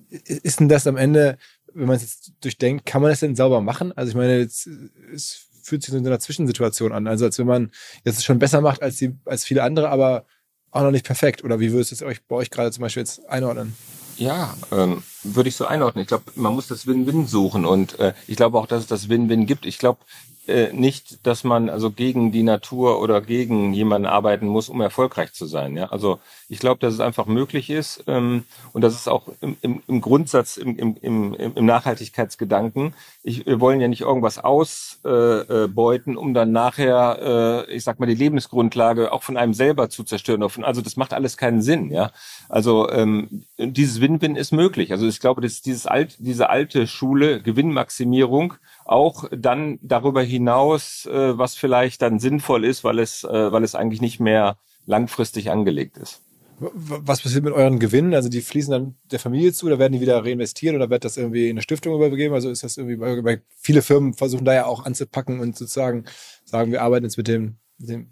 [0.10, 1.38] ist denn das am Ende,
[1.74, 3.92] wenn man es jetzt durchdenkt, kann man das denn sauber machen?
[3.98, 4.68] Also ich meine, jetzt,
[5.14, 7.08] es fühlt sich so in einer Zwischensituation an.
[7.08, 7.72] Also als wenn man
[8.06, 10.26] jetzt schon besser macht als, die, als viele andere, aber
[10.72, 11.44] auch noch nicht perfekt.
[11.44, 13.76] Oder wie würdest du es euch bei euch gerade zum Beispiel jetzt einordnen?
[14.18, 16.02] Ja, ähm, würde ich so einordnen.
[16.02, 19.10] Ich glaube, man muss das Win-Win suchen und äh, ich glaube auch, dass es das
[19.10, 19.66] Win-Win gibt.
[19.66, 20.00] Ich glaube,
[20.48, 25.34] äh, nicht, dass man also gegen die Natur oder gegen jemanden arbeiten muss, um erfolgreich
[25.34, 25.76] zu sein.
[25.76, 25.88] Ja?
[25.88, 26.20] Also
[26.50, 30.02] ich glaube, dass es einfach möglich ist ähm, und das ist auch im, im, im
[30.02, 32.93] Grundsatz, im, im, im, im Nachhaltigkeitsgedanken.
[33.24, 38.06] Ich, wir wollen ja nicht irgendwas ausbeuten, äh, um dann nachher, äh, ich sag mal,
[38.06, 40.43] die Lebensgrundlage auch von einem selber zu zerstören.
[40.64, 41.91] Also das macht alles keinen Sinn.
[41.91, 42.12] Ja,
[42.48, 44.91] Also ähm, dieses Win-Win ist möglich.
[44.91, 48.54] Also ich glaube, dass dieses alt, diese alte Schule Gewinnmaximierung
[48.86, 53.76] auch dann darüber hinaus, äh, was vielleicht dann sinnvoll ist, weil es, äh, weil es
[53.76, 56.22] eigentlich nicht mehr langfristig angelegt ist.
[56.60, 58.16] Was passiert mit euren Gewinnen?
[58.16, 61.16] Also die fließen dann der Familie zu oder werden die wieder reinvestiert oder wird das
[61.16, 62.34] irgendwie in eine Stiftung übergeben?
[62.34, 66.05] Also ist das irgendwie, weil viele Firmen versuchen da ja auch anzupacken und sozusagen
[66.45, 68.10] sagen, wir arbeiten jetzt mit dem, mit dem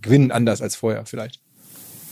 [0.00, 1.40] Gewinn anders als vorher vielleicht.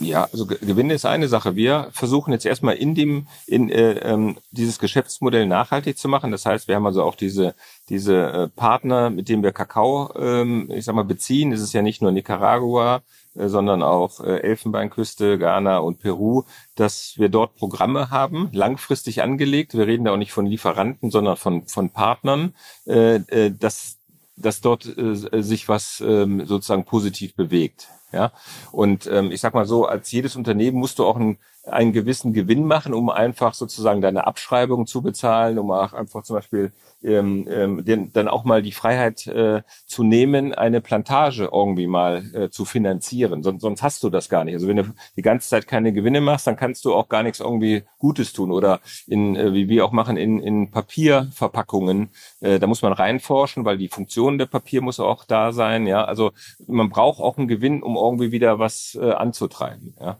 [0.01, 1.55] Ja, also Gewinne ist eine Sache.
[1.55, 6.31] Wir versuchen jetzt erstmal in dem in äh, ähm, dieses Geschäftsmodell nachhaltig zu machen.
[6.31, 7.53] Das heißt, wir haben also auch diese
[7.89, 11.51] diese äh, Partner, mit denen wir Kakao, ähm, ich sag mal, beziehen.
[11.51, 13.01] Es ist ja nicht nur Nicaragua,
[13.47, 16.43] sondern auch äh, Elfenbeinküste, Ghana und Peru,
[16.75, 19.73] dass wir dort Programme haben, langfristig angelegt.
[19.73, 22.53] Wir reden da auch nicht von Lieferanten, sondern von von Partnern,
[22.85, 23.97] äh, äh, dass
[24.35, 27.89] dass dort äh, sich was ähm, sozusagen positiv bewegt.
[28.11, 28.31] Ja,
[28.71, 31.37] und ähm, ich sag mal so, als jedes Unternehmen musst du auch einen,
[31.69, 36.35] einen gewissen Gewinn machen, um einfach sozusagen deine Abschreibung zu bezahlen, um auch einfach zum
[36.35, 36.71] Beispiel
[37.03, 42.23] ähm, ähm, den, dann auch mal die Freiheit äh, zu nehmen, eine Plantage irgendwie mal
[42.33, 43.43] äh, zu finanzieren.
[43.43, 44.55] Sonst, sonst hast du das gar nicht.
[44.55, 44.83] Also wenn du
[45.15, 48.51] die ganze Zeit keine Gewinne machst, dann kannst du auch gar nichts irgendwie Gutes tun.
[48.51, 52.09] Oder in, äh, wie wir auch machen, in, in Papierverpackungen,
[52.41, 55.87] äh, da muss man reinforschen, weil die Funktion der Papier muss auch da sein.
[55.87, 56.31] Ja, also
[56.67, 59.95] man braucht auch einen Gewinn, um irgendwie wieder was äh, anzutreiben.
[59.99, 60.19] Ja.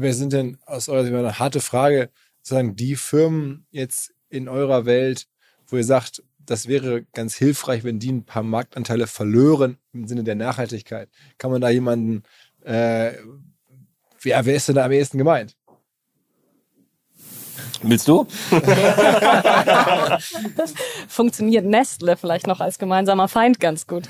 [0.00, 4.86] Wer sind denn aus eurer Sicht eine harte Frage, sozusagen die Firmen jetzt in eurer
[4.86, 5.26] Welt,
[5.66, 10.22] wo ihr sagt, das wäre ganz hilfreich, wenn die ein paar Marktanteile verlören im Sinne
[10.22, 11.10] der Nachhaltigkeit.
[11.36, 12.22] Kann man da jemanden,
[12.62, 13.14] äh,
[14.20, 15.56] wer, wer ist denn da am ehesten gemeint?
[17.82, 18.26] Willst du?
[21.08, 24.04] Funktioniert Nestle vielleicht noch als gemeinsamer Feind ganz gut.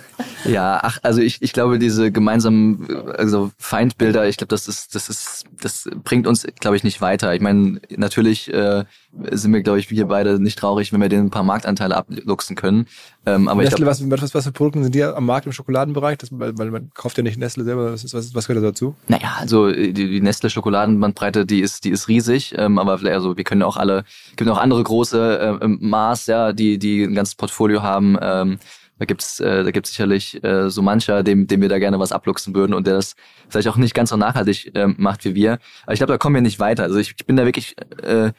[0.44, 5.08] Ja, ach, also ich, ich glaube, diese gemeinsamen also Feindbilder, ich glaube, das ist, das
[5.08, 7.34] ist, das bringt uns, glaube ich, nicht weiter.
[7.34, 8.84] Ich meine, natürlich äh,
[9.30, 12.56] sind wir, glaube ich, wir beide nicht traurig, wenn wir den ein paar Marktanteile abluchsen
[12.56, 12.86] können.
[13.26, 15.52] Ähm, aber Nestle, ich glaub, was, was, was für Produkte sind die am Markt im
[15.52, 16.18] Schokoladenbereich?
[16.18, 17.92] Das, weil, weil man kauft ja nicht Nestle selber.
[17.92, 18.94] Was, was, was gehört da dazu?
[19.08, 23.44] Naja, also die, die Nestle-Schokoladenbandbreite, die ist, die ist riesig, ähm, aber vielleicht, also wir
[23.44, 24.04] können auch alle,
[24.36, 28.16] gibt auch andere große äh, Maß, ja, die, die ein ganzes Portfolio haben.
[28.20, 28.58] Ähm,
[28.98, 32.12] da gibt's, äh, da gibt's sicherlich äh, so mancher, dem, dem wir da gerne was
[32.12, 33.14] abluchsen würden und der das
[33.48, 35.58] vielleicht auch nicht ganz so nachhaltig äh, macht wie wir.
[35.84, 36.82] Aber ich glaube, da kommen wir nicht weiter.
[36.82, 38.32] Also ich, ich bin da wirklich, äh,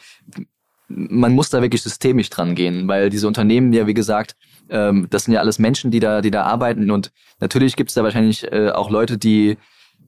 [0.89, 4.35] man muss da wirklich systemisch dran gehen, weil diese Unternehmen ja, wie gesagt,
[4.69, 8.03] ähm, das sind ja alles Menschen, die da, die da arbeiten und natürlich gibt's da
[8.03, 9.57] wahrscheinlich äh, auch Leute, die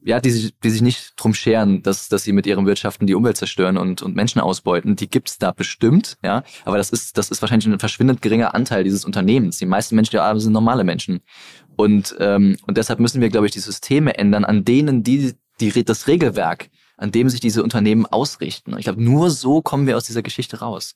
[0.03, 3.13] ja, die sich, die sich nicht drum scheren, dass, dass sie mit ihren Wirtschaften die
[3.13, 4.95] Umwelt zerstören und, und Menschen ausbeuten.
[4.95, 6.43] Die gibt's da bestimmt, ja.
[6.65, 9.59] Aber das ist, das ist wahrscheinlich ein verschwindend geringer Anteil dieses Unternehmens.
[9.59, 11.21] Die meisten Menschen, die arbeiten, sind normale Menschen.
[11.75, 15.85] Und, ähm, und deshalb müssen wir, glaube ich, die Systeme ändern, an denen die, die,
[15.85, 18.75] das Regelwerk, an dem sich diese Unternehmen ausrichten.
[18.77, 20.95] Ich glaube, nur so kommen wir aus dieser Geschichte raus.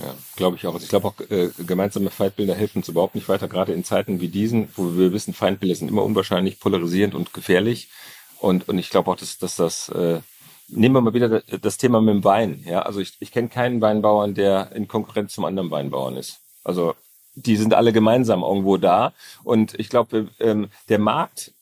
[0.00, 0.80] Ja, glaube ich auch.
[0.80, 4.28] Ich glaube auch, äh, gemeinsame Feindbilder helfen uns überhaupt nicht weiter, gerade in Zeiten wie
[4.28, 7.88] diesen, wo wir wissen, Feindbilder sind immer unwahrscheinlich polarisierend und gefährlich.
[8.38, 10.20] Und, und ich glaube auch, dass, dass das, äh,
[10.68, 12.62] nehmen wir mal wieder das Thema mit dem Wein.
[12.64, 16.40] Ja, also ich, ich kenne keinen Weinbauern, der in Konkurrenz zum anderen Weinbauern ist.
[16.62, 16.94] Also
[17.34, 19.12] die sind alle gemeinsam irgendwo da.
[19.42, 21.52] Und ich glaube, ähm, der Markt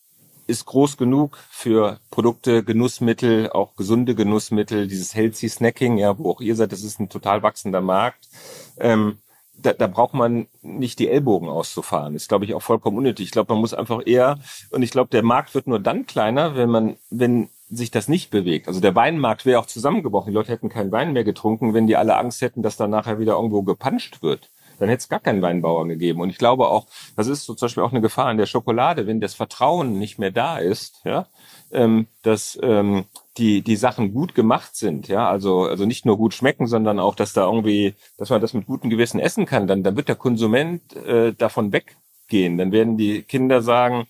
[0.46, 6.40] ist groß genug für Produkte, Genussmittel, auch gesunde Genussmittel, dieses Healthy Snacking, ja, wo auch
[6.40, 8.28] ihr seid, das ist ein total wachsender Markt.
[8.78, 9.18] Ähm,
[9.58, 12.14] da, da braucht man nicht die Ellbogen auszufahren.
[12.14, 13.26] Ist, glaube ich, auch vollkommen unnötig.
[13.26, 14.38] Ich glaube, man muss einfach eher,
[14.70, 18.30] und ich glaube, der Markt wird nur dann kleiner, wenn man, wenn sich das nicht
[18.30, 18.68] bewegt.
[18.68, 20.30] Also der Weinmarkt wäre auch zusammengebrochen.
[20.30, 23.18] Die Leute hätten keinen Wein mehr getrunken, wenn die alle Angst hätten, dass da nachher
[23.18, 26.20] wieder irgendwo gepanscht wird dann hätte es gar keinen Weinbauern gegeben.
[26.20, 29.06] Und ich glaube auch, das ist so zum Beispiel auch eine Gefahr an der Schokolade,
[29.06, 31.26] wenn das Vertrauen nicht mehr da ist, ja,
[31.72, 33.04] ähm, dass ähm,
[33.38, 37.14] die die Sachen gut gemacht sind, ja, also also nicht nur gut schmecken, sondern auch,
[37.14, 40.16] dass da irgendwie, dass man das mit gutem Gewissen essen kann, dann dann wird der
[40.16, 42.58] Konsument äh, davon weggehen.
[42.58, 44.06] Dann werden die Kinder sagen,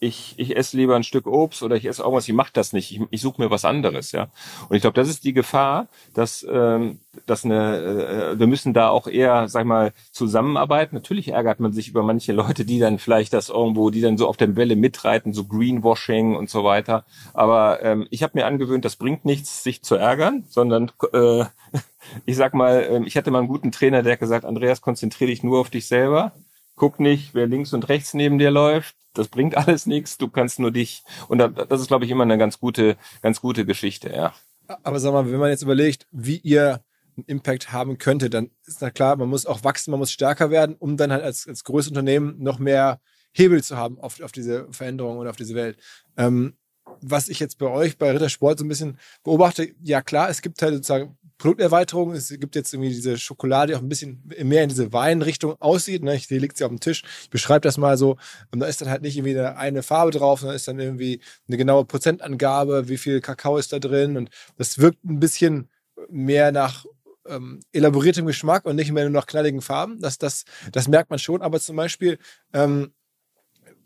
[0.00, 2.90] ich, ich esse lieber ein Stück Obst oder ich esse irgendwas, ich mache das nicht,
[2.90, 4.28] ich, ich suche mir was anderes, ja.
[4.68, 8.88] Und ich glaube, das ist die Gefahr, dass, ähm, dass eine, äh, wir müssen da
[8.88, 10.96] auch eher, sag ich mal, zusammenarbeiten.
[10.96, 14.26] Natürlich ärgert man sich über manche Leute, die dann vielleicht das irgendwo, die dann so
[14.26, 17.04] auf der Welle mitreiten, so Greenwashing und so weiter.
[17.34, 21.44] Aber ähm, ich habe mir angewöhnt, das bringt nichts, sich zu ärgern, sondern äh,
[22.24, 25.30] ich sag mal, äh, ich hatte mal einen guten Trainer, der hat gesagt, Andreas, konzentriere
[25.30, 26.32] dich nur auf dich selber
[26.80, 28.96] guck nicht, wer links und rechts neben dir läuft.
[29.12, 30.16] Das bringt alles nichts.
[30.16, 31.04] Du kannst nur dich.
[31.28, 34.34] Und das ist, glaube ich, immer eine ganz gute, ganz gute Geschichte, ja.
[34.82, 36.82] Aber sag mal, wenn man jetzt überlegt, wie ihr
[37.16, 40.50] einen Impact haben könnte, dann ist na klar, man muss auch wachsen, man muss stärker
[40.50, 43.00] werden, um dann halt als, als größtes Unternehmen noch mehr
[43.32, 45.76] Hebel zu haben auf, auf diese Veränderung und auf diese Welt.
[46.16, 46.54] Ähm,
[47.02, 50.62] was ich jetzt bei euch, bei Rittersport so ein bisschen beobachte, ja klar, es gibt
[50.62, 52.12] halt sozusagen Produkterweiterung.
[52.12, 56.02] Es gibt jetzt irgendwie diese Schokolade, die auch ein bisschen mehr in diese Weinrichtung aussieht.
[56.02, 56.12] Ne?
[56.12, 57.02] Hier liegt sie auf dem Tisch.
[57.22, 58.18] Ich beschreibe das mal so.
[58.52, 61.56] Und da ist dann halt nicht irgendwie eine, Farbe drauf, sondern ist dann irgendwie eine
[61.56, 64.18] genaue Prozentangabe, wie viel Kakao ist da drin.
[64.18, 64.28] Und
[64.58, 65.70] das wirkt ein bisschen
[66.10, 66.84] mehr nach
[67.26, 69.98] ähm, elaboriertem Geschmack und nicht mehr nur nach knalligen Farben.
[69.98, 71.40] Das, das, das merkt man schon.
[71.40, 72.18] Aber zum Beispiel,
[72.52, 72.92] ähm,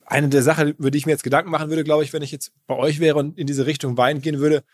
[0.07, 2.33] eine der Sachen, über die ich mir jetzt Gedanken machen würde, glaube ich, wenn ich
[2.33, 4.65] jetzt bei euch wäre und in diese Richtung Wein gehen würde,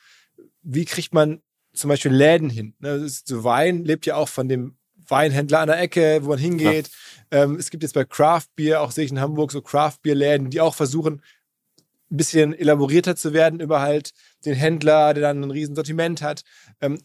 [0.63, 1.43] wie kriegt man
[1.81, 2.75] zum Beispiel Läden hin.
[2.79, 3.09] Ne?
[3.09, 4.77] So Wein lebt ja auch von dem
[5.09, 6.89] Weinhändler an der Ecke, wo man hingeht.
[7.33, 7.43] Ja.
[7.43, 10.15] Ähm, es gibt jetzt bei Craft Beer, auch sehe ich in Hamburg, so Craft Beer
[10.15, 11.23] Läden, die auch versuchen,
[12.11, 14.11] ein bisschen elaborierter zu werden über halt
[14.45, 16.43] den Händler, der dann ein riesen Sortiment hat.
[16.81, 17.01] Ähm,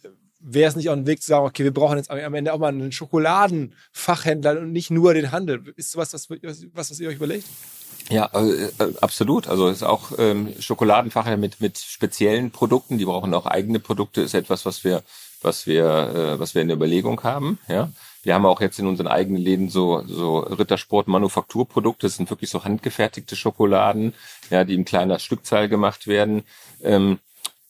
[0.48, 2.60] Wäre es nicht auch ein Weg zu sagen, okay, wir brauchen jetzt am Ende auch
[2.60, 5.74] mal einen Schokoladenfachhändler und nicht nur den Handel?
[5.76, 7.48] Ist sowas, was, was, was ihr euch überlegt?
[8.10, 9.48] Ja, äh, äh, absolut.
[9.48, 12.98] Also ist auch ähm, Schokoladenfacher mit mit speziellen Produkten.
[12.98, 14.22] Die brauchen auch eigene Produkte.
[14.22, 15.04] Ist etwas, was wir
[15.42, 17.58] was wir äh, was wir in der Überlegung haben.
[17.68, 17.90] Ja,
[18.24, 22.06] wir haben auch jetzt in unseren eigenen Läden so so Rittersport Manufakturprodukte.
[22.08, 24.14] Das sind wirklich so handgefertigte Schokoladen,
[24.52, 26.44] ja, die in kleiner Stückzahl gemacht werden.
[26.84, 27.20] Ähm,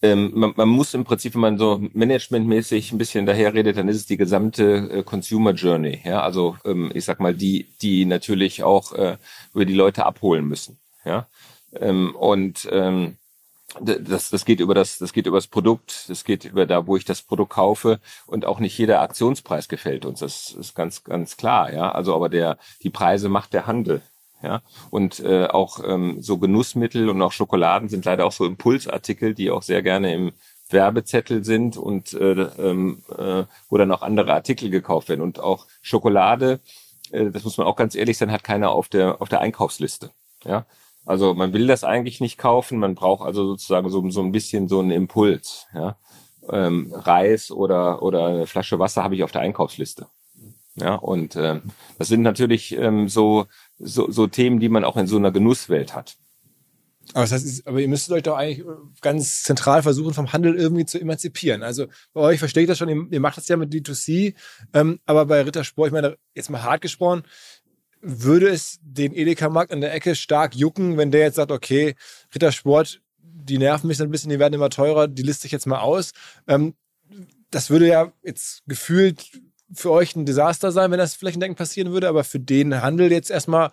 [0.06, 3.98] ähm, man, man, muss im Prinzip, wenn man so managementmäßig ein bisschen daherredet, dann ist
[3.98, 6.02] es die gesamte äh, Consumer Journey.
[6.04, 9.18] Ja, also ähm, ich sag mal, die, die natürlich auch äh,
[9.54, 10.78] über die Leute abholen müssen.
[11.06, 11.28] Ja,
[11.80, 13.18] ähm, und ähm,
[13.82, 16.96] das, das geht über das, das geht über das Produkt, das geht über da, wo
[16.98, 20.20] ich das Produkt kaufe und auch nicht jeder Aktionspreis gefällt uns.
[20.20, 21.92] Das ist ganz, ganz klar, ja.
[21.92, 24.02] Also aber der, die Preise macht der Handel.
[24.42, 24.62] Ja,
[24.92, 29.50] und äh, auch ähm, so Genussmittel und auch Schokoladen sind leider auch so Impulsartikel, die
[29.50, 30.34] auch sehr gerne im
[30.70, 35.22] Werbezettel sind und äh, ähm, äh, wo dann auch andere Artikel gekauft werden.
[35.22, 36.60] Und auch Schokolade,
[37.12, 40.12] äh, das muss man auch ganz ehrlich sein, hat keiner auf der auf der Einkaufsliste.
[40.44, 40.66] Ja,
[41.06, 44.68] also man will das eigentlich nicht kaufen, man braucht also sozusagen so, so ein bisschen
[44.68, 45.68] so einen Impuls.
[45.74, 45.98] Ja?
[46.50, 50.08] Ähm, Reis oder, oder eine Flasche Wasser habe ich auf der Einkaufsliste.
[50.76, 51.62] Ja, und äh,
[51.98, 53.46] das sind natürlich ähm, so,
[53.78, 56.18] so, so Themen, die man auch in so einer Genusswelt hat.
[57.14, 58.66] Aber, das heißt, aber ihr müsstet euch doch eigentlich
[59.02, 61.62] ganz zentral versuchen, vom Handel irgendwie zu emanzipieren.
[61.62, 64.34] Also bei euch verstehe ich das schon, ihr, macht das ja mit D2C,
[64.74, 67.24] ähm, aber bei Rittersport, ich meine, jetzt mal hart gesprochen,
[68.02, 71.96] würde es den Edeka-Markt in der Ecke stark jucken, wenn der jetzt sagt, okay,
[72.34, 75.68] Rittersport, die nerven mich so ein bisschen, die werden immer teurer, die liste ich jetzt
[75.68, 76.12] mal aus.
[76.48, 76.74] Ähm,
[77.52, 79.30] das würde ja jetzt gefühlt
[79.74, 83.32] für euch ein Desaster sein, wenn das flächendeckend passieren würde, aber für den Handel jetzt
[83.32, 83.72] erstmal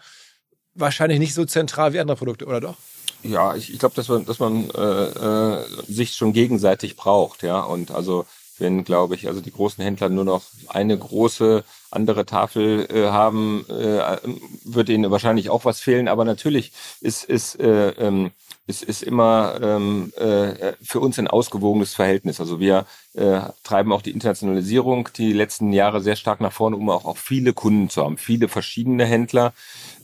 [0.75, 2.77] wahrscheinlich nicht so zentral wie andere Produkte, oder doch?
[3.23, 7.61] Ja, ich, ich glaube, dass man, dass man äh, äh, sich schon gegenseitig braucht, ja.
[7.61, 8.27] Und also
[8.59, 13.67] wenn, glaube ich, also die großen Händler nur noch eine große andere Tafel äh, haben,
[13.69, 14.19] äh,
[14.65, 16.09] wird ihnen wahrscheinlich auch was fehlen.
[16.09, 18.31] Aber natürlich ist, ist, äh, ähm,
[18.67, 22.41] ist, ist immer ähm, äh, für uns ein ausgewogenes Verhältnis.
[22.41, 26.89] Also wir äh, treiben auch die Internationalisierung die letzten Jahre sehr stark nach vorne, um
[26.91, 29.53] auch, auch viele Kunden zu haben, viele verschiedene Händler.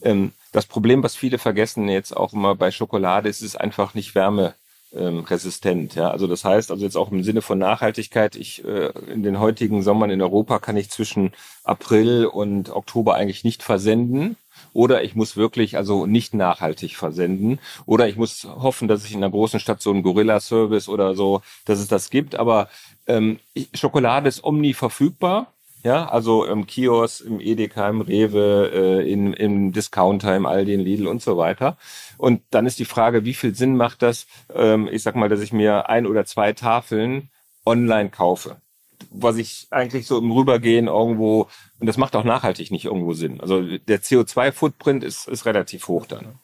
[0.03, 4.15] Ähm, das Problem, was viele vergessen jetzt auch immer bei Schokolade, ist es einfach nicht
[4.15, 4.55] Wärme
[4.93, 5.95] ähm, resistent.
[5.95, 9.39] Ja, also das heißt, also jetzt auch im Sinne von Nachhaltigkeit, ich äh, in den
[9.39, 11.33] heutigen Sommern in Europa kann ich zwischen
[11.65, 14.37] April und Oktober eigentlich nicht versenden.
[14.73, 17.61] Oder ich muss wirklich also nicht nachhaltig versenden.
[17.87, 21.43] Oder ich muss hoffen, dass ich in einer großen Stadt so einen Gorilla-Service oder so,
[21.65, 22.35] dass es das gibt.
[22.35, 22.69] Aber
[23.07, 23.39] ähm,
[23.75, 25.53] Schokolade ist omni verfügbar.
[25.85, 30.81] Ja, also im Kiosk, im Edeka, im Rewe, äh, in, im Discounter, im Aldi, in
[30.81, 31.77] Lidl und so weiter.
[32.17, 35.41] Und dann ist die Frage, wie viel Sinn macht das, ähm, ich sag mal, dass
[35.41, 37.31] ich mir ein oder zwei Tafeln
[37.65, 38.61] online kaufe?
[39.11, 41.49] Was ich eigentlich so im Rübergehen irgendwo,
[41.79, 43.41] und das macht auch nachhaltig nicht irgendwo Sinn.
[43.41, 46.41] Also der CO2-Footprint ist, ist relativ hoch dann.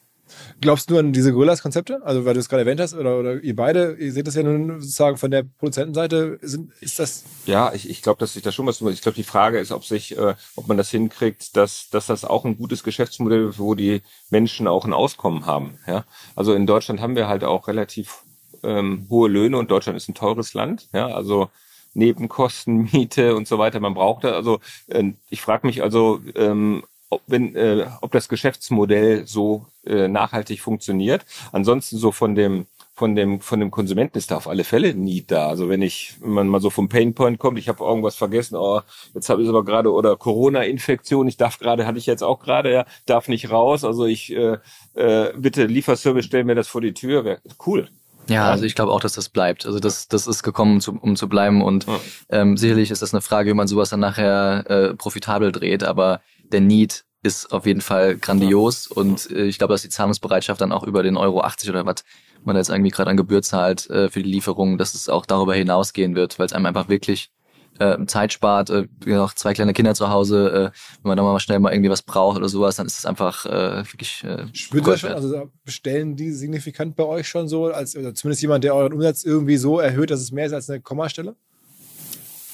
[0.61, 2.01] Glaubst du an diese Gorillas-Konzepte?
[2.03, 4.43] Also, weil du es gerade erwähnt hast, oder, oder ihr beide, ihr seht das ja
[4.43, 7.23] nun sozusagen von der Produzentenseite, sind, ist das?
[7.45, 9.85] Ja, ich, ich glaube, dass sich da schon was, ich glaube, die Frage ist, ob
[9.85, 13.75] sich, äh, ob man das hinkriegt, dass, dass das auch ein gutes Geschäftsmodell ist, wo
[13.75, 16.05] die Menschen auch ein Auskommen haben, ja.
[16.35, 18.23] Also in Deutschland haben wir halt auch relativ,
[18.63, 21.49] ähm, hohe Löhne und Deutschland ist ein teures Land, ja, also,
[21.95, 23.79] Nebenkosten, Miete und so weiter.
[23.79, 26.83] Man braucht da, also äh, ich frage mich also, ähm,
[27.15, 31.25] ob, wenn, äh, ob das Geschäftsmodell so äh, nachhaltig funktioniert.
[31.51, 35.21] Ansonsten so von dem von dem von dem Konsumenten ist da auf alle Fälle nie
[35.21, 35.49] da.
[35.49, 38.81] Also wenn ich wenn man mal so vom Painpoint kommt, ich habe irgendwas vergessen, oh,
[39.13, 42.71] jetzt habe ich aber gerade oder Corona-Infektion, ich darf gerade, hatte ich jetzt auch gerade,
[42.71, 43.83] ja, darf nicht raus.
[43.83, 44.57] Also ich äh,
[44.93, 47.89] äh, bitte Lieferservice, stell mir das vor die Tür, wäre cool.
[48.27, 49.65] Ja, also ich glaube auch, dass das bleibt.
[49.65, 51.61] Also das, das ist gekommen, um zu, um zu bleiben.
[51.61, 51.99] Und ja.
[52.29, 55.83] ähm, sicherlich ist das eine Frage, wie man sowas dann nachher äh, profitabel dreht.
[55.83, 56.21] Aber
[56.51, 59.01] der Need ist auf jeden Fall grandios ja.
[59.01, 62.03] und äh, ich glaube, dass die Zahlungsbereitschaft dann auch über den Euro 80 oder was
[62.43, 65.55] man jetzt irgendwie gerade an Gebühr zahlt äh, für die Lieferung, dass es auch darüber
[65.55, 67.31] hinausgehen wird, weil es einem einfach wirklich
[67.79, 71.39] äh, Zeit spart, äh, noch zwei kleine Kinder zu Hause, äh, wenn man da mal
[71.39, 74.23] schnell mal irgendwie was braucht oder sowas, dann ist es einfach äh, wirklich.
[74.23, 78.41] Äh, Spürt ihr schon, also bestellen die signifikant bei euch schon so, als oder zumindest
[78.43, 81.35] jemand, der euren Umsatz irgendwie so erhöht, dass es mehr ist als eine Kommastelle?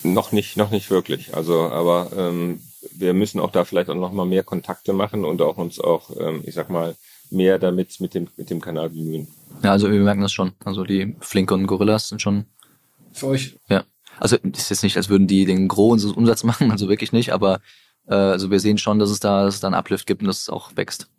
[0.03, 1.35] Noch nicht, noch nicht wirklich.
[1.35, 2.59] Also, aber ähm,
[3.01, 6.09] wir müssen auch da vielleicht auch noch mal mehr Kontakte machen und auch uns auch,
[6.19, 6.95] ähm, ich sag mal,
[7.29, 9.27] mehr damit mit dem, mit dem Kanal bemühen.
[9.63, 10.53] Ja, also wir merken das schon.
[10.63, 12.45] Also die Flinke und Gorillas sind schon.
[13.13, 13.57] Für euch?
[13.69, 13.83] Ja.
[14.19, 17.59] Also ist jetzt nicht, als würden die den großen Umsatz machen, also wirklich nicht, aber
[18.07, 20.27] äh, also wir sehen schon, dass es da, dass es da einen Uplift gibt und
[20.27, 21.09] dass es auch wächst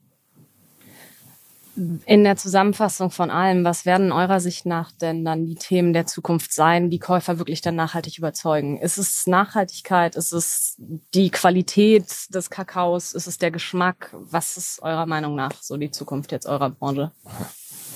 [1.75, 6.07] in der Zusammenfassung von allem, was werden eurer Sicht nach denn dann die Themen der
[6.07, 8.79] Zukunft sein, die Käufer wirklich dann nachhaltig überzeugen?
[8.79, 10.15] Ist es Nachhaltigkeit?
[10.15, 13.15] Ist es die Qualität des Kakaos?
[13.15, 14.11] Ist es der Geschmack?
[14.13, 17.11] Was ist eurer Meinung nach so die Zukunft jetzt eurer Branche?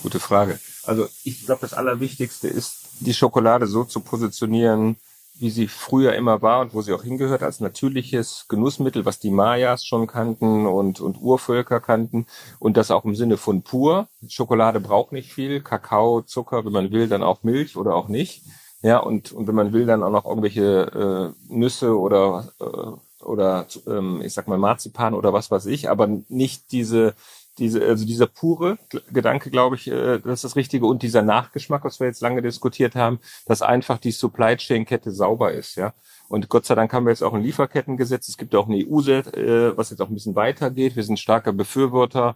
[0.03, 0.59] Gute Frage.
[0.85, 4.97] Also ich glaube, das Allerwichtigste ist, die Schokolade so zu positionieren,
[5.39, 9.31] wie sie früher immer war und wo sie auch hingehört, als natürliches Genussmittel, was die
[9.31, 12.27] Mayas schon kannten und, und Urvölker kannten
[12.59, 14.09] und das auch im Sinne von pur.
[14.29, 18.45] Schokolade braucht nicht viel, Kakao, Zucker, wenn man will, dann auch Milch oder auch nicht.
[18.83, 23.67] Ja, und, und wenn man will, dann auch noch irgendwelche äh, Nüsse oder, äh, oder
[23.87, 27.15] ähm, ich sag mal Marzipan oder was weiß ich, aber nicht diese
[27.59, 28.79] diese, also dieser pure
[29.13, 32.43] Gedanke, glaube ich, äh, das ist das Richtige und dieser Nachgeschmack, was wir jetzt lange
[32.43, 35.95] diskutiert haben, dass einfach die Supply Chain Kette sauber ist, ja.
[36.29, 38.29] Und Gott sei Dank haben wir jetzt auch ein Lieferkettengesetz.
[38.29, 40.97] Es gibt auch eine EU, äh, was jetzt auch ein bisschen weitergeht.
[40.97, 42.35] Wir sind starker Befürworter.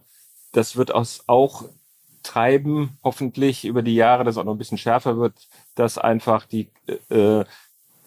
[0.53, 1.65] Das wird aus, auch
[2.23, 5.35] treiben, hoffentlich über die Jahre, dass auch noch ein bisschen schärfer wird,
[5.75, 6.69] dass einfach die
[7.09, 7.45] äh,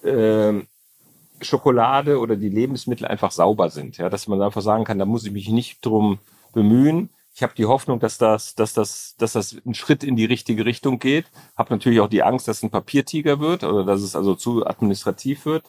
[0.07, 0.63] äh,
[1.41, 3.97] Schokolade oder die Lebensmittel einfach sauber sind.
[3.97, 6.19] Ja, dass man einfach sagen kann, da muss ich mich nicht drum
[6.53, 7.09] bemühen.
[7.35, 10.65] Ich habe die Hoffnung, dass das, dass das, dass das ein Schritt in die richtige
[10.65, 11.25] Richtung geht.
[11.57, 14.65] Habe natürlich auch die Angst, dass es ein Papiertiger wird oder dass es also zu
[14.65, 15.63] administrativ wird.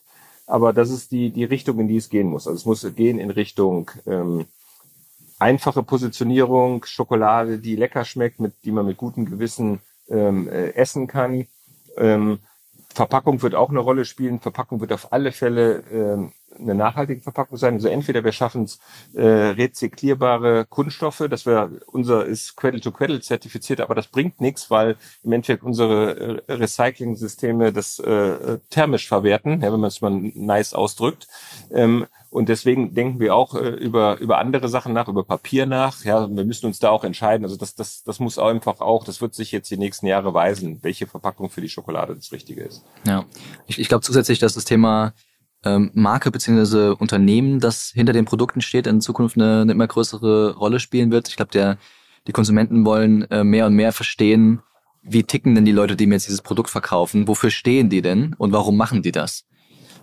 [0.46, 2.46] Aber das ist die die Richtung, in die es gehen muss.
[2.46, 4.44] Also es muss gehen in Richtung ähm,
[5.38, 11.06] einfache Positionierung, Schokolade, die lecker schmeckt, mit die man mit gutem Gewissen ähm, äh, essen
[11.06, 11.46] kann.
[11.96, 12.38] Ähm,
[12.94, 14.40] Verpackung wird auch eine Rolle spielen.
[14.40, 17.74] Verpackung wird auf alle Fälle ähm, eine nachhaltige Verpackung sein.
[17.74, 18.78] Also entweder wir schaffen es
[19.14, 24.70] äh, rezyklierbare Kunststoffe, das wäre unser ist Cradle to Cradle zertifiziert, aber das bringt nichts,
[24.70, 30.10] weil im Endeffekt unsere äh, Recycling-Systeme das äh, thermisch verwerten, ja, wenn man es mal
[30.10, 31.28] nice ausdrückt.
[31.70, 36.04] Ähm, und deswegen denken wir auch äh, über, über andere Sachen nach, über Papier nach.
[36.04, 37.44] Ja, wir müssen uns da auch entscheiden.
[37.44, 40.80] Also das, das, das muss einfach auch, das wird sich jetzt die nächsten Jahre weisen,
[40.82, 42.84] welche Verpackung für die Schokolade das Richtige ist.
[43.06, 43.24] Ja,
[43.68, 45.12] ich, ich glaube zusätzlich, dass das Thema
[45.64, 50.56] ähm, Marke beziehungsweise Unternehmen, das hinter den Produkten steht, in Zukunft eine, eine immer größere
[50.56, 51.28] Rolle spielen wird.
[51.28, 51.78] Ich glaube, der
[52.26, 54.60] die Konsumenten wollen äh, mehr und mehr verstehen,
[55.02, 58.34] wie ticken denn die Leute, die mir jetzt dieses Produkt verkaufen, wofür stehen die denn
[58.38, 59.44] und warum machen die das?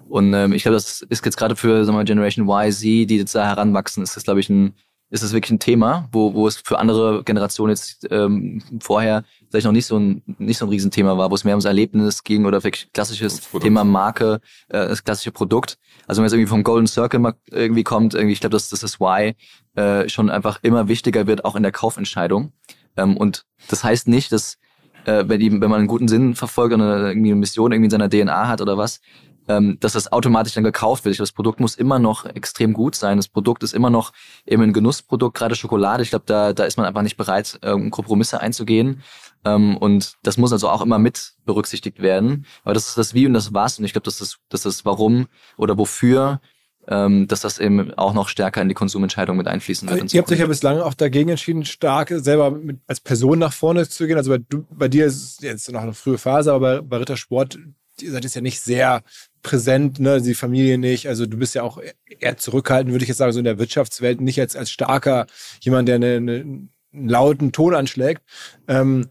[0.08, 3.18] Und ähm, ich glaube, das ist jetzt gerade für sagen wir, Generation Y, Z, die
[3.18, 4.76] jetzt da heranwachsen, ist das, glaube ich, ein,
[5.10, 9.66] ist das wirklich ein Thema, wo, wo es für andere Generationen jetzt ähm, vorher vielleicht
[9.66, 12.46] noch nicht so ein nicht so ein Riesenthema war, wo es mehr ums Erlebnis ging
[12.46, 14.40] oder wirklich klassisches Thema Marke,
[14.70, 15.78] äh, das klassische Produkt.
[16.08, 19.36] Also wenn es irgendwie vom Golden Circle irgendwie kommt, irgendwie, ich glaube, dass, das Why
[19.76, 22.54] äh, schon einfach immer wichtiger wird, auch in der Kaufentscheidung.
[22.98, 24.58] Ähm, und das heißt nicht, dass
[25.06, 27.92] äh, wenn, die, wenn man einen guten Sinn verfolgt oder irgendwie eine Mission irgendwie in
[27.92, 29.02] seiner DNA hat oder was,
[29.48, 31.20] ähm, dass das automatisch dann gekauft wird.
[31.20, 33.18] Das Produkt muss immer noch extrem gut sein.
[33.18, 34.14] Das Produkt ist immer noch
[34.46, 36.04] eben ein Genussprodukt, gerade Schokolade.
[36.04, 39.02] Ich glaube, da, da ist man einfach nicht bereit, ähm, Kompromisse einzugehen.
[39.46, 42.46] Ähm, und das muss also auch immer mit berücksichtigt werden.
[42.64, 43.80] Aber das ist das Wie und das Was.
[43.80, 45.28] Und ich glaube, das ist das ist Warum
[45.58, 46.42] oder wofür
[46.88, 50.02] ähm, dass das eben auch noch stärker in die Konsumentscheidung mit einfließen wird.
[50.02, 53.54] Also ihr habt euch ja bislang auch dagegen entschieden, stark selber mit, als Person nach
[53.54, 54.18] vorne zu gehen.
[54.18, 56.98] Also bei, du, bei dir ist es jetzt noch eine frühe Phase, aber bei, bei
[56.98, 57.60] Rittersport,
[58.00, 59.04] ihr seid jetzt ja nicht sehr
[59.44, 61.08] präsent, ne, die Familie nicht.
[61.08, 64.22] Also du bist ja auch eher zurückhaltend, würde ich jetzt sagen, so in der Wirtschaftswelt,
[64.22, 65.28] nicht als, als starker
[65.62, 68.24] jemand, der eine, eine, einen lauten Ton anschlägt.
[68.68, 69.08] Ähm,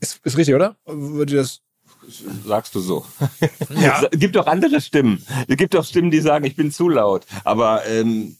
[0.00, 0.76] ist, ist richtig, oder?
[0.86, 1.62] Würde das
[2.46, 3.04] sagst du so.
[3.70, 4.08] Ja.
[4.10, 5.22] es gibt auch andere Stimmen.
[5.46, 7.26] Es gibt auch Stimmen, die sagen, ich bin zu laut.
[7.44, 8.36] Aber ähm,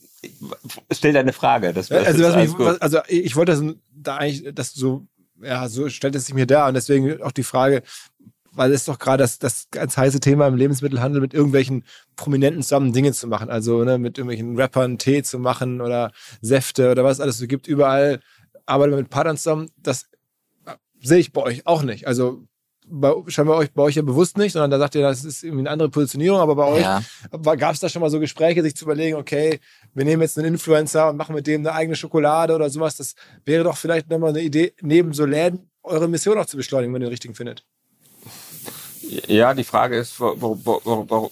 [0.91, 1.73] stell deine Frage.
[1.73, 3.63] Das, das also, mich, also ich wollte das
[3.95, 5.07] da eigentlich, dass du so,
[5.41, 7.83] ja, so stellt es sich mir da und deswegen auch die Frage,
[8.51, 11.85] weil es doch gerade das, das ganz heiße Thema im Lebensmittelhandel mit irgendwelchen
[12.15, 13.49] Prominenten zusammen Dinge zu machen.
[13.49, 17.67] Also ne, mit irgendwelchen Rappern Tee zu machen oder Säfte oder was alles so gibt.
[17.67, 18.19] Überall
[18.69, 19.69] arbeiten wir mit Partnern zusammen.
[19.77, 20.03] Das
[20.65, 22.07] äh, sehe ich bei euch auch nicht.
[22.07, 22.43] Also
[22.91, 25.61] bei, scheinbar euch, bei euch ja bewusst nicht, sondern da sagt ihr, das ist irgendwie
[25.61, 27.01] eine andere Positionierung, aber bei euch ja.
[27.55, 29.59] gab es da schon mal so Gespräche, sich zu überlegen, okay,
[29.93, 32.95] wir nehmen jetzt einen Influencer und machen mit dem eine eigene Schokolade oder sowas.
[32.95, 33.13] Das
[33.45, 37.01] wäre doch vielleicht nochmal eine Idee, neben so Läden eure Mission auch zu beschleunigen, wenn
[37.01, 37.65] ihr den richtigen findet.
[39.27, 40.63] Ja, die Frage ist, warum,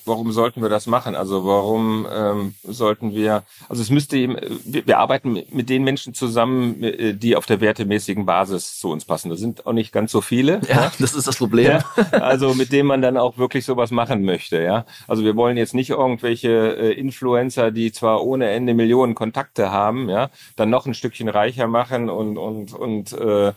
[0.06, 1.16] warum sollten wir das machen?
[1.16, 6.82] Also warum ähm, sollten wir, also es müsste eben, wir, arbeiten mit den Menschen zusammen,
[6.84, 9.30] äh, die auf der wertemäßigen Basis zu uns passen.
[9.30, 10.62] Das sind auch nicht ganz so viele.
[10.68, 10.92] Ja, ja.
[11.00, 11.68] das ist das Problem.
[11.68, 14.62] Ja, also mit denen man dann auch wirklich sowas machen möchte.
[14.62, 19.72] Ja, Also wir wollen jetzt nicht irgendwelche äh, Influencer, die zwar ohne Ende Millionen Kontakte
[19.72, 23.54] haben, ja, dann noch ein Stückchen reicher machen und, und, und äh,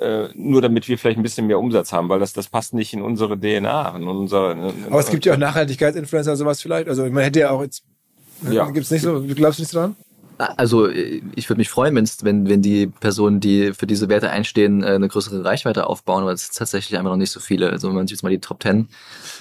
[0.00, 2.92] äh, nur damit wir vielleicht ein bisschen mehr Umsatz haben, weil das, das passt nicht
[2.92, 3.96] in unsere DNA.
[3.96, 6.88] In unser, in, Aber es gibt ja auch Nachhaltigkeitsinfluencer sowas vielleicht.
[6.88, 7.84] Also man hätte ja auch jetzt,
[8.50, 8.70] ja.
[8.70, 9.96] gibt's nicht so, du glaubst nicht dran?
[10.38, 14.82] Also ich würde mich freuen, wenn's, wenn, wenn die Personen, die für diese Werte einstehen,
[14.82, 17.68] äh, eine größere Reichweite aufbauen, aber es ist tatsächlich einfach noch nicht so viele.
[17.68, 18.88] Also wenn man sich jetzt mal die Top Ten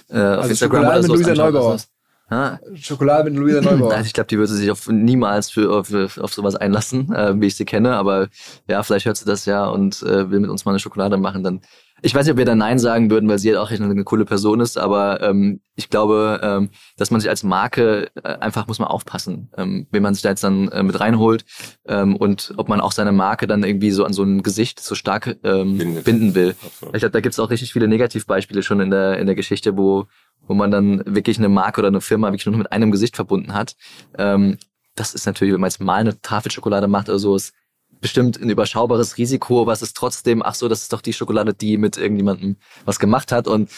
[0.10, 1.88] äh, also auf Instagram oder so anschaut,
[2.30, 2.60] Ha?
[2.76, 3.94] Schokolade mit Luisa Neubauer.
[3.94, 7.48] Also ich glaube, die würde sich auf, niemals für, auf, auf sowas einlassen, äh, wie
[7.48, 7.96] ich sie kenne.
[7.96, 8.28] Aber
[8.68, 11.44] ja, vielleicht hört sie das ja und äh, will mit uns mal eine Schokolade machen.
[11.44, 11.62] Dann
[12.02, 14.04] ich weiß nicht, ob wir da Nein sagen würden, weil sie halt auch echt eine
[14.04, 18.68] coole Person ist, aber ähm, ich glaube, ähm, dass man sich als Marke äh, einfach
[18.68, 21.46] muss man aufpassen, ähm, wenn man sich da jetzt dann äh, mit reinholt
[21.88, 24.96] ähm, und ob man auch seine Marke dann irgendwie so an so ein Gesicht so
[24.96, 26.56] stark ähm, binden will.
[26.66, 26.96] Absolut.
[26.96, 29.78] Ich glaube, da gibt es auch richtig viele Negativbeispiele schon in der in der Geschichte,
[29.78, 30.08] wo
[30.50, 33.54] wo man dann wirklich eine Marke oder eine Firma wirklich nur mit einem Gesicht verbunden
[33.54, 33.76] hat.
[34.18, 34.58] Ähm,
[34.96, 37.54] das ist natürlich, wenn man jetzt mal eine Tafel Schokolade macht oder so, ist
[38.02, 41.54] bestimmt ein überschaubares Risiko, aber es ist trotzdem, ach so, das ist doch die Schokolade,
[41.54, 43.48] die mit irgendjemandem was gemacht hat.
[43.48, 43.70] Und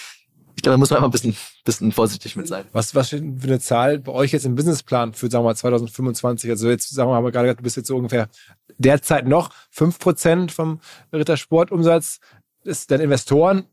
[0.55, 2.63] ich glaube, da muss man einfach ein bisschen, bisschen vorsichtig mit sein.
[2.72, 5.55] Was, was steht für eine Zahl bei euch jetzt im Businessplan für, sagen wir mal,
[5.55, 6.49] 2025?
[6.49, 8.30] Also jetzt, sagen wir mal, haben wir gerade gesagt, du bist jetzt so ungefähr
[8.78, 10.80] derzeit noch fünf Prozent vom
[11.11, 12.19] Rittersportumsatz.
[12.63, 13.65] Ist dann Investoren,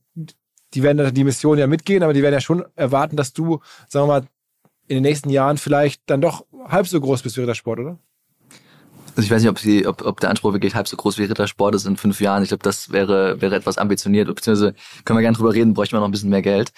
[0.74, 4.06] die werden die Mission ja mitgehen, aber die werden ja schon erwarten, dass du, sagen
[4.06, 4.26] wir mal,
[4.86, 7.98] in den nächsten Jahren vielleicht dann doch halb so groß bist wie Rittersport, oder?
[9.18, 11.24] Also ich weiß nicht, ob, sie, ob, ob der Anspruch wirklich halb so groß wie
[11.24, 12.42] Rittersport ist in fünf Jahren.
[12.44, 16.00] Ich glaube, das wäre, wäre etwas ambitioniert, beziehungsweise können wir gerne drüber reden, bräuchten wir
[16.00, 16.70] noch ein bisschen mehr Geld.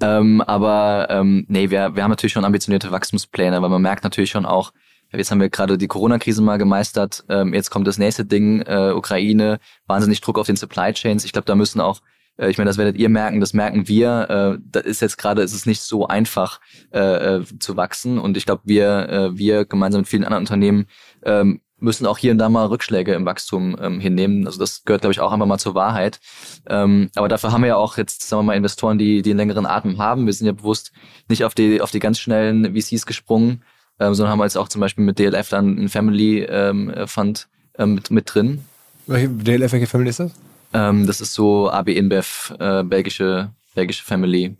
[0.00, 4.30] Ähm, aber ähm, nee, wir, wir haben natürlich schon ambitionierte Wachstumspläne, weil man merkt natürlich
[4.30, 4.72] schon auch,
[5.10, 7.24] Jetzt haben wir gerade die Corona-Krise mal gemeistert.
[7.30, 11.24] Ähm, jetzt kommt das nächste Ding, äh, Ukraine, wahnsinnig Druck auf den Supply Chains.
[11.24, 12.02] Ich glaube, da müssen auch
[12.38, 14.58] ich meine, das werdet ihr merken, das merken wir.
[14.58, 16.60] Äh, das ist jetzt gerade, ist es nicht so einfach
[16.92, 18.18] äh, äh, zu wachsen.
[18.18, 20.86] Und ich glaube, wir, äh, wir gemeinsam mit vielen anderen Unternehmen
[21.24, 24.46] ähm, müssen auch hier und da mal Rückschläge im Wachstum ähm, hinnehmen.
[24.46, 26.20] Also das gehört, glaube ich, auch einfach mal zur Wahrheit.
[26.68, 29.38] Ähm, aber dafür haben wir ja auch jetzt, sagen wir mal, Investoren, die, die einen
[29.38, 30.26] längeren Atem haben.
[30.26, 30.92] Wir sind ja bewusst
[31.28, 33.62] nicht auf die, auf die ganz schnellen VCs gesprungen,
[34.00, 37.94] ähm, sondern haben jetzt auch zum Beispiel mit DLF dann einen Family ähm, Fund ähm,
[37.94, 38.64] mit, mit drin.
[39.06, 40.32] Welche DLF, welche Family ist das?
[40.72, 44.56] Ähm, das ist so AB InBev, äh, belgische, belgische Family.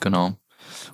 [0.00, 0.34] Genau.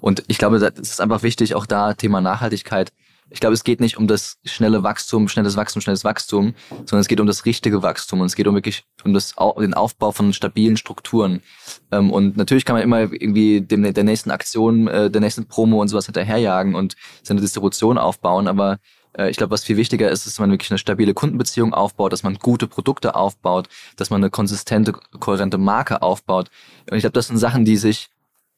[0.00, 2.92] Und ich glaube, das ist einfach wichtig, auch da Thema Nachhaltigkeit
[3.28, 7.08] ich glaube, es geht nicht um das schnelle Wachstum, schnelles Wachstum, schnelles Wachstum, sondern es
[7.08, 10.32] geht um das richtige Wachstum und es geht um wirklich um das, den Aufbau von
[10.32, 11.42] stabilen Strukturen.
[11.90, 15.80] Ähm, und natürlich kann man immer irgendwie dem, der nächsten Aktion, äh, der nächsten Promo
[15.80, 18.78] und sowas hinterherjagen und seine Distribution aufbauen, aber
[19.18, 22.22] ich glaube, was viel wichtiger ist, ist, dass man wirklich eine stabile Kundenbeziehung aufbaut, dass
[22.22, 26.50] man gute Produkte aufbaut, dass man eine konsistente, kohärente Marke aufbaut.
[26.90, 28.10] Und ich glaube, das sind Sachen, die sich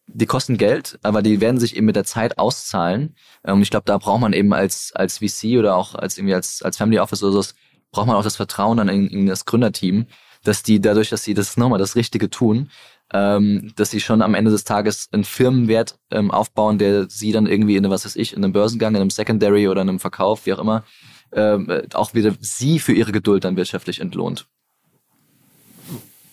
[0.09, 3.15] die kosten Geld, aber die werden sich eben mit der Zeit auszahlen.
[3.43, 6.35] Und ähm, ich glaube, da braucht man eben als, als VC oder auch als irgendwie
[6.35, 7.53] als, als Family Office oder so,
[7.91, 10.07] braucht man auch das Vertrauen dann in, in das Gründerteam,
[10.45, 12.71] dass die dadurch, dass sie das nochmal das Richtige tun,
[13.13, 17.47] ähm, dass sie schon am Ende des Tages einen Firmenwert ähm, aufbauen, der sie dann
[17.47, 20.47] irgendwie in, was weiß ich, in einem Börsengang, in einem Secondary oder in einem Verkauf,
[20.47, 20.85] wie auch immer,
[21.33, 24.47] ähm, auch wieder sie für ihre Geduld dann wirtschaftlich entlohnt.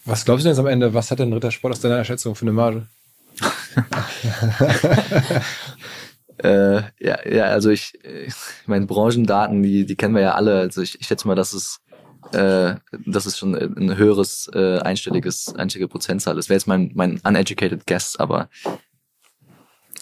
[0.06, 2.44] Was glaubst du denn jetzt am Ende, was hat denn Rittersport aus deiner Schätzung für
[2.44, 2.88] eine Marge?
[6.38, 10.60] äh, ja, ja, also ich, ich meine Branchendaten, die, die kennen wir ja alle.
[10.60, 11.80] Also ich, ich schätze mal, dass es
[12.34, 16.36] äh, das ist schon ein höheres äh, einstelliges, einstellige Prozentzahl.
[16.36, 18.50] Das wäre jetzt mein, mein uneducated guess, aber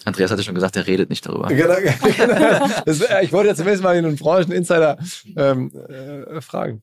[0.04, 1.48] Andreas hatte schon gesagt, er redet nicht darüber.
[1.48, 1.74] Genau,
[2.16, 2.68] genau.
[2.84, 4.98] Das, ich wollte ja zumindest mal einen Brancheninsider
[5.36, 6.82] ähm, äh, fragen.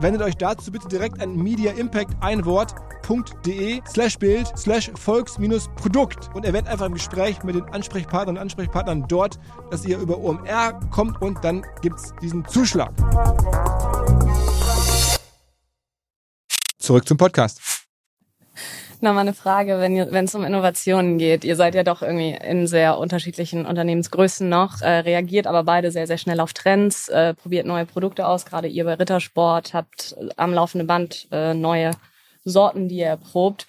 [0.00, 2.74] Wendet euch dazu bitte direkt an Media Impact ein Wort
[3.10, 9.06] www.volks.de slash Bild slash Volks-Produkt und erwähnt einfach im Gespräch mit den Ansprechpartnern und Ansprechpartnern
[9.08, 9.38] dort,
[9.70, 12.92] dass ihr über OMR kommt und dann gibt es diesen Zuschlag.
[16.78, 17.79] Zurück zum Podcast.
[19.02, 21.42] Nochmal eine Frage, wenn es um Innovationen geht.
[21.42, 26.06] Ihr seid ja doch irgendwie in sehr unterschiedlichen Unternehmensgrößen noch, äh, reagiert aber beide sehr,
[26.06, 28.44] sehr schnell auf Trends, äh, probiert neue Produkte aus.
[28.44, 31.92] Gerade ihr bei Rittersport habt am laufenden Band äh, neue
[32.44, 33.66] Sorten, die ihr erprobt.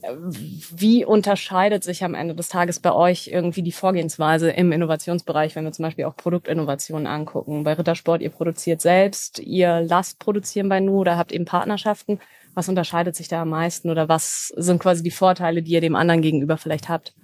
[0.00, 5.64] Wie unterscheidet sich am Ende des Tages bei euch irgendwie die Vorgehensweise im Innovationsbereich, wenn
[5.64, 7.64] wir zum Beispiel auch Produktinnovationen angucken?
[7.64, 12.20] Bei Rittersport, ihr produziert selbst, ihr lasst produzieren bei Nu oder habt eben Partnerschaften.
[12.58, 15.94] Was unterscheidet sich da am meisten oder was sind quasi die Vorteile, die ihr dem
[15.94, 17.14] anderen gegenüber vielleicht habt?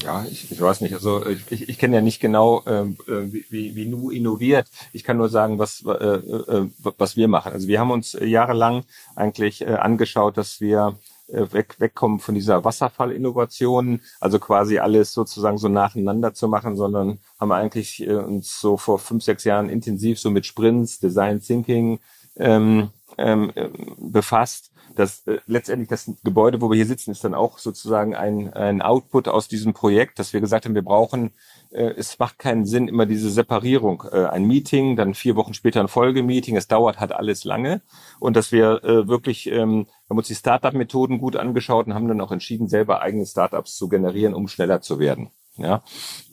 [0.00, 0.94] Ja, ich, ich weiß nicht.
[0.94, 4.68] Also ich, ich kenne ja nicht genau, ähm, äh, wie, wie Nu innoviert.
[4.92, 7.50] Ich kann nur sagen, was, äh, äh, was wir machen.
[7.52, 8.84] Also wir haben uns jahrelang
[9.16, 10.96] eigentlich äh, angeschaut, dass wir
[11.26, 17.18] äh, weg, wegkommen von dieser Wasserfallinnovation, also quasi alles sozusagen so nacheinander zu machen, sondern
[17.40, 21.98] haben eigentlich äh, uns so vor fünf, sechs Jahren intensiv so mit Sprints, Design Thinking
[22.36, 23.52] ähm, ähm,
[23.98, 28.52] befasst das äh, letztendlich das Gebäude, wo wir hier sitzen, ist dann auch sozusagen ein,
[28.52, 31.32] ein Output aus diesem Projekt, dass wir gesagt haben, wir brauchen,
[31.70, 34.04] äh, es macht keinen Sinn, immer diese Separierung.
[34.10, 37.80] Äh, ein Meeting, dann vier Wochen später ein Folgemeeting, es dauert halt alles lange.
[38.18, 42.20] Und dass wir äh, wirklich, ähm, haben uns die Startup-Methoden gut angeschaut und haben dann
[42.20, 45.30] auch entschieden, selber eigene Startups zu generieren, um schneller zu werden.
[45.56, 45.82] Ja,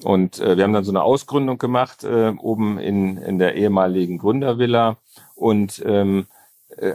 [0.03, 4.19] und äh, wir haben dann so eine Ausgründung gemacht äh, oben in in der ehemaligen
[4.19, 4.97] Gründervilla
[5.33, 6.34] und ähm, äh,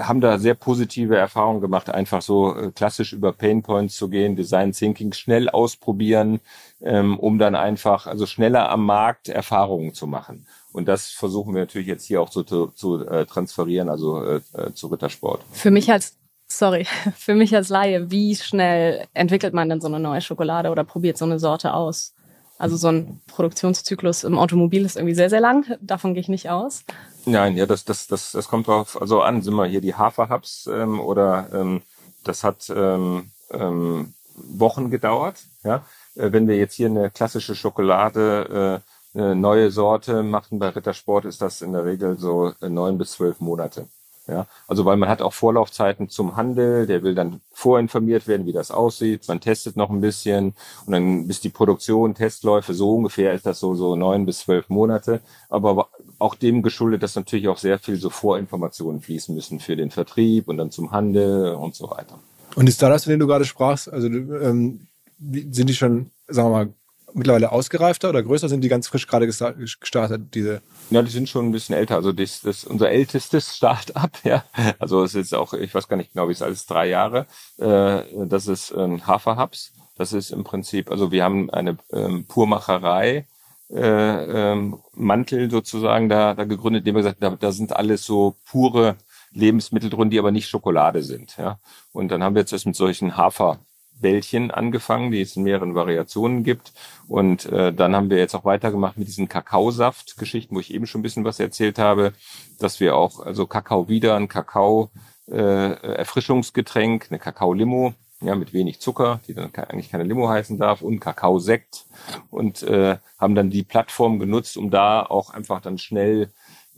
[0.01, 4.73] haben da sehr positive Erfahrungen gemacht, einfach so äh, klassisch über Painpoints zu gehen, Design
[4.73, 6.41] Thinking schnell ausprobieren,
[6.83, 10.47] ähm, um dann einfach also schneller am Markt Erfahrungen zu machen.
[10.73, 14.41] Und das versuchen wir natürlich jetzt hier auch zu, zu, zu äh, transferieren, also äh,
[14.55, 15.43] äh zu Rittersport.
[15.53, 16.17] Für mich als
[16.53, 16.85] Sorry,
[17.17, 21.17] für mich als Laie, wie schnell entwickelt man denn so eine neue Schokolade oder probiert
[21.17, 22.15] so eine Sorte aus?
[22.61, 25.65] Also so ein Produktionszyklus im Automobil ist irgendwie sehr, sehr lang.
[25.81, 26.85] Davon gehe ich nicht aus.
[27.25, 29.41] Nein, ja, das, das, das, das kommt drauf also an.
[29.41, 31.81] Sind wir hier die Haferhubs ähm, oder ähm,
[32.23, 35.37] das hat ähm, ähm, Wochen gedauert.
[35.65, 38.83] Ja, äh, wenn wir jetzt hier eine klassische Schokolade,
[39.15, 42.99] äh, eine neue Sorte machen bei Rittersport, ist das in der Regel so äh, neun
[42.99, 43.89] bis zwölf Monate.
[44.27, 48.53] Ja, also weil man hat auch Vorlaufzeiten zum Handel, der will dann vorinformiert werden, wie
[48.53, 49.27] das aussieht.
[49.27, 50.55] Man testet noch ein bisschen
[50.87, 54.69] und dann bis die Produktion, Testläufe, so ungefähr ist das so, so neun bis zwölf
[54.69, 55.21] Monate.
[55.49, 55.89] Aber
[56.19, 60.49] auch dem geschuldet, dass natürlich auch sehr viel so Vorinformationen fließen müssen für den Vertrieb
[60.49, 62.19] und dann zum Handel und so weiter.
[62.55, 64.87] Und die Startups, von denen du gerade sprachst, also ähm,
[65.19, 66.73] sind die schon, sagen wir mal,
[67.15, 68.49] mittlerweile ausgereifter oder größer?
[68.49, 70.63] Sind die ganz frisch gerade gestartet, diese?
[70.91, 71.97] Ja, die sind schon ein bisschen älter.
[71.97, 74.45] Also das, das unser ältestes Start-up, ja.
[74.79, 77.27] Also es ist auch, ich weiß gar nicht genau, wie es alles drei Jahre.
[77.59, 79.73] Äh, das ist ähm, Haferhubs.
[79.97, 83.27] Das ist im Prinzip, also wir haben eine ähm, Purmacherei,
[83.71, 88.37] äh, ähm, Mantel sozusagen da, da gegründet, dem wir gesagt da, da sind alles so
[88.51, 88.97] pure
[89.33, 91.37] Lebensmittel drin, die aber nicht Schokolade sind.
[91.37, 91.61] Ja.
[91.93, 93.61] Und dann haben wir jetzt mit solchen Hafer
[94.01, 96.73] Bällchen angefangen, die es in mehreren Variationen gibt.
[97.09, 101.01] Und äh, dann haben wir jetzt auch weitergemacht mit diesen Kakaosaft-Geschichten, wo ich eben schon
[101.01, 102.13] ein bisschen was erzählt habe,
[102.59, 104.91] dass wir auch, also Kakao wieder, ein Kakao
[105.31, 110.83] äh, Erfrischungsgetränk, eine Kakao-Limo, ja, mit wenig Zucker, die dann eigentlich keine Limo heißen darf,
[110.83, 111.87] und Kakao-Sekt
[112.31, 116.31] und äh, haben dann die Plattform genutzt, um da auch einfach dann schnell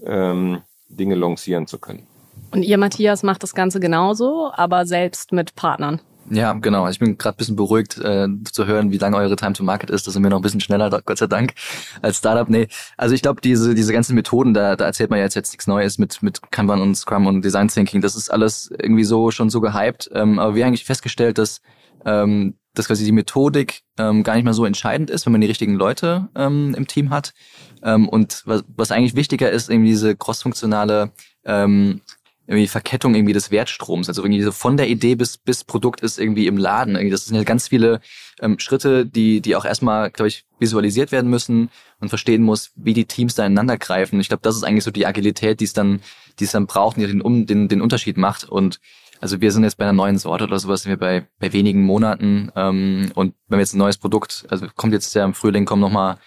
[0.04, 2.06] ähm, Dinge lancieren zu können.
[2.52, 6.00] Und ihr, Matthias, macht das Ganze genauso, aber selbst mit Partnern.
[6.30, 6.88] Ja, genau.
[6.88, 10.06] Ich bin gerade bisschen beruhigt äh, zu hören, wie lange eure Time to Market ist.
[10.06, 11.54] Das sind wir noch ein bisschen schneller, Gott sei Dank,
[12.00, 12.48] als Startup.
[12.48, 15.52] Nee, also ich glaube, diese diese ganzen Methoden, da, da erzählt man ja jetzt, jetzt
[15.52, 18.00] nichts Neues mit mit Kanban und Scrum und Design Thinking.
[18.00, 20.10] Das ist alles irgendwie so schon so gehypt.
[20.14, 21.60] Ähm, aber wir haben eigentlich festgestellt, dass
[22.04, 25.46] ähm, dass quasi die Methodik ähm, gar nicht mal so entscheidend ist, wenn man die
[25.46, 27.34] richtigen Leute ähm, im Team hat.
[27.82, 31.12] Ähm, und was, was eigentlich wichtiger ist, irgendwie diese crossfunktionale
[31.44, 32.00] ähm,
[32.46, 34.08] irgendwie Verkettung irgendwie des Wertstroms.
[34.08, 36.96] Also irgendwie so von der Idee bis bis Produkt ist irgendwie im Laden.
[36.96, 38.00] Irgendwie das sind ja ganz viele
[38.40, 41.70] ähm, Schritte, die die auch erstmal, glaube ich, visualisiert werden müssen
[42.00, 44.20] und verstehen muss, wie die Teams da ineinander greifen.
[44.20, 46.00] Ich glaube, das ist eigentlich so die Agilität, die es dann,
[46.38, 48.44] die es dann braucht, die den, um, den, den Unterschied macht.
[48.44, 48.80] Und
[49.20, 51.84] also wir sind jetzt bei einer neuen Sorte oder sowas, sind wir bei, bei wenigen
[51.84, 52.50] Monaten.
[52.56, 55.80] Ähm, und wenn wir jetzt ein neues Produkt, also kommt jetzt ja im Frühling, kommen
[55.80, 56.18] nochmal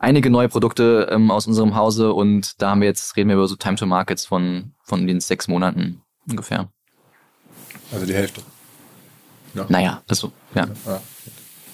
[0.00, 3.46] einige neue Produkte ähm, aus unserem Hause und da haben wir jetzt, reden wir über
[3.46, 6.68] so Time to Markets von, von den sechs Monaten ungefähr.
[7.92, 8.42] Also die Hälfte.
[9.54, 9.66] Ja.
[9.68, 10.66] Naja, also, ja.
[10.86, 11.00] ja.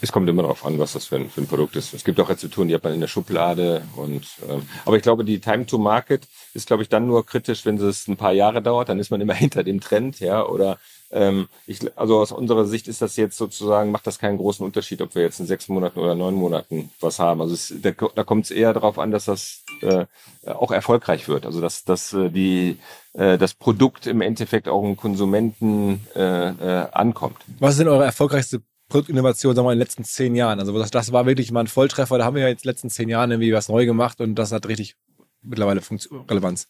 [0.01, 1.94] Es kommt immer darauf an, was das für ein, für ein Produkt ist.
[1.94, 3.82] Es gibt auch Rezepturen, die hat man in der Schublade.
[3.97, 7.65] Und ähm, aber ich glaube, die Time to Market ist, glaube ich, dann nur kritisch,
[7.65, 8.89] wenn es ein paar Jahre dauert.
[8.89, 10.44] Dann ist man immer hinter dem Trend, ja.
[10.44, 10.78] Oder
[11.11, 15.01] ähm, ich, also aus unserer Sicht ist das jetzt sozusagen, macht das keinen großen Unterschied,
[15.03, 17.41] ob wir jetzt in sechs Monaten oder neun Monaten was haben.
[17.41, 20.07] Also es, da, da kommt es eher darauf an, dass das äh,
[20.47, 21.47] auch erfolgreich wird.
[21.47, 22.78] Also dass, dass äh, die
[23.12, 27.39] äh, das Produkt im Endeffekt auch im Konsumenten äh, äh, ankommt.
[27.59, 30.61] Was denn eure erfolgreichste Produktinnovation, sagen wir mal, in den letzten zehn Jahren?
[30.61, 32.19] Also das, das war wirklich mal ein Volltreffer.
[32.19, 34.35] Da haben wir ja jetzt in den letzten zehn Jahren irgendwie was neu gemacht und
[34.35, 34.97] das hat richtig
[35.43, 36.69] mittlerweile Funktion, Relevanz.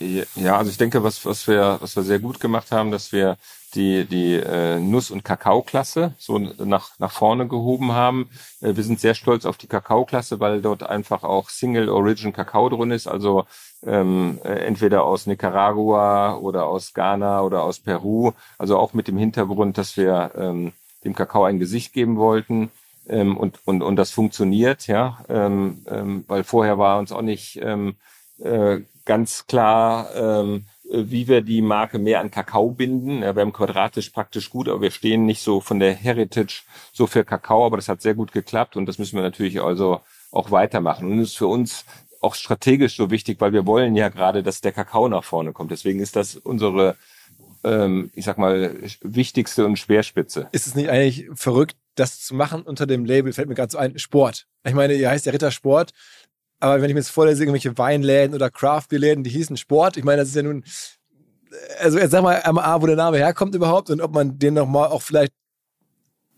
[0.00, 3.36] Ja, also ich denke, was, was wir, was wir sehr gut gemacht haben, dass wir
[3.74, 8.30] die, die äh, Nuss- und Kakaoklasse so nach, nach vorne gehoben haben.
[8.60, 12.68] Äh, wir sind sehr stolz auf die Kakaoklasse, weil dort einfach auch Single Origin Kakao
[12.68, 13.44] drin ist, also
[13.84, 19.18] ähm, äh, entweder aus Nicaragua oder aus Ghana oder aus Peru, also auch mit dem
[19.18, 20.72] Hintergrund, dass wir ähm,
[21.04, 22.70] dem Kakao ein Gesicht geben wollten.
[23.08, 27.58] ähm, und, und, und das funktioniert, ja, ähm, ähm, weil vorher war uns auch nicht
[27.62, 27.96] ähm,
[28.38, 33.22] äh, ganz klar, ähm, wie wir die Marke mehr an Kakao binden.
[33.22, 36.62] Ja, wir haben quadratisch praktisch gut, aber wir stehen nicht so von der Heritage
[36.92, 40.00] so für Kakao, aber das hat sehr gut geklappt und das müssen wir natürlich also
[40.30, 41.10] auch weitermachen.
[41.10, 41.84] Und ist für uns
[42.20, 45.70] auch strategisch so wichtig, weil wir wollen ja gerade, dass der Kakao nach vorne kommt.
[45.70, 46.96] Deswegen ist das unsere,
[47.64, 50.48] ähm, ich sag mal, wichtigste und Speerspitze.
[50.52, 53.78] Ist es nicht eigentlich verrückt, das zu machen unter dem Label, fällt mir gerade so
[53.78, 54.46] ein, Sport.
[54.64, 55.92] Ich meine, ihr heißt ja Ritter Sport,
[56.60, 60.18] aber wenn ich mir jetzt vorlese, irgendwelche Weinläden oder Craft-Läden, die hießen Sport, ich meine,
[60.18, 60.64] das ist ja nun,
[61.80, 64.54] also jetzt sag mal einmal A, wo der Name herkommt überhaupt und ob man den
[64.54, 65.32] nochmal auch vielleicht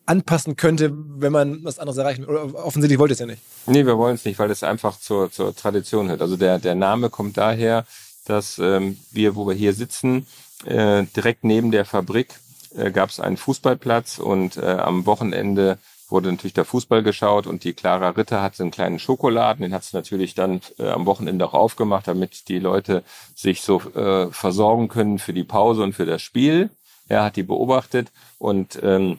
[0.06, 2.36] anpassen könnte, wenn man was anderes erreichen will.
[2.36, 3.42] Oder offensichtlich wollt ihr es ja nicht.
[3.66, 6.20] Nee, wir wollen es nicht, weil es einfach zur, zur Tradition hört.
[6.20, 7.86] Also der, der Name kommt daher,
[8.24, 10.26] dass ähm, wir, wo wir hier sitzen,
[10.64, 12.34] äh, direkt neben der Fabrik
[12.76, 15.78] äh, gab es einen Fußballplatz und äh, am Wochenende
[16.10, 19.84] wurde natürlich der Fußball geschaut und die Clara Ritter hatte einen kleinen Schokoladen, den hat
[19.84, 23.02] sie natürlich dann äh, am Wochenende auch aufgemacht, damit die Leute
[23.34, 26.70] sich so äh, versorgen können für die Pause und für das Spiel.
[27.08, 29.18] Er hat die beobachtet und ähm,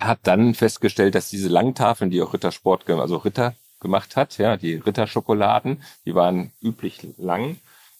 [0.00, 4.74] hat dann festgestellt, dass diese Langtafeln, die auch Rittersport, also Ritter gemacht hat, ja, die
[4.74, 7.56] Ritterschokoladen, die waren üblich lang,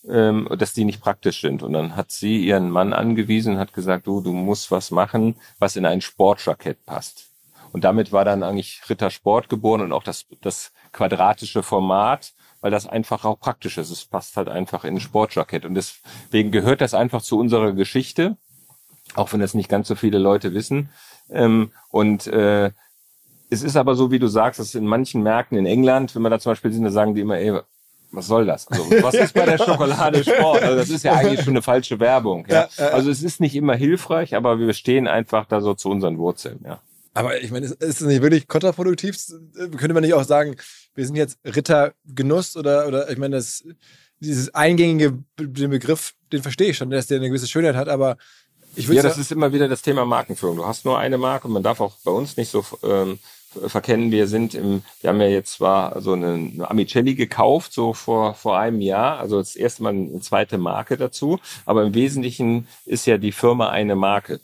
[0.08, 1.62] ähm, dass die nicht praktisch sind.
[1.62, 5.36] Und dann hat sie ihren Mann angewiesen und hat gesagt, du, du musst was machen,
[5.58, 7.27] was in ein Sportjackett passt.
[7.72, 12.86] Und damit war dann eigentlich Rittersport geboren und auch das, das quadratische Format, weil das
[12.86, 13.90] einfach auch praktisch ist.
[13.90, 15.64] Es passt halt einfach in ein Sportjackett.
[15.64, 18.36] Und deswegen gehört das einfach zu unserer Geschichte,
[19.14, 20.90] auch wenn das nicht ganz so viele Leute wissen.
[21.30, 22.72] Ähm, und äh,
[23.50, 26.30] es ist aber so, wie du sagst, dass in manchen Märkten in England, wenn man
[26.30, 27.60] da zum Beispiel sind, da sagen die immer, ey,
[28.10, 28.68] was soll das?
[28.68, 30.62] Also, was ist bei der Schokolade Sport?
[30.62, 32.46] Also, das ist ja eigentlich schon eine falsche Werbung.
[32.48, 32.68] Ja?
[32.78, 36.60] Also es ist nicht immer hilfreich, aber wir stehen einfach da so zu unseren Wurzeln.
[36.64, 36.80] Ja.
[37.18, 39.18] Aber ich meine, ist es nicht wirklich kontraproduktiv?
[39.76, 40.54] Könnte man nicht auch sagen,
[40.94, 43.64] wir sind jetzt Ritter Genuss oder, oder ich meine, das,
[44.20, 48.18] dieses eingängige den Begriff, den verstehe ich schon, dass der eine gewisse Schönheit hat, aber
[48.76, 50.58] ich würde Ja, das ist immer wieder das Thema Markenführung.
[50.58, 53.18] Du hast nur eine Marke und man darf auch bei uns nicht so ähm,
[53.66, 54.12] verkennen.
[54.12, 58.34] Wir sind im, wir haben ja jetzt zwar so eine, eine Amicelli gekauft, so vor,
[58.34, 63.06] vor einem Jahr, also das erste Mal eine zweite Marke dazu, aber im Wesentlichen ist
[63.06, 64.38] ja die Firma eine Marke.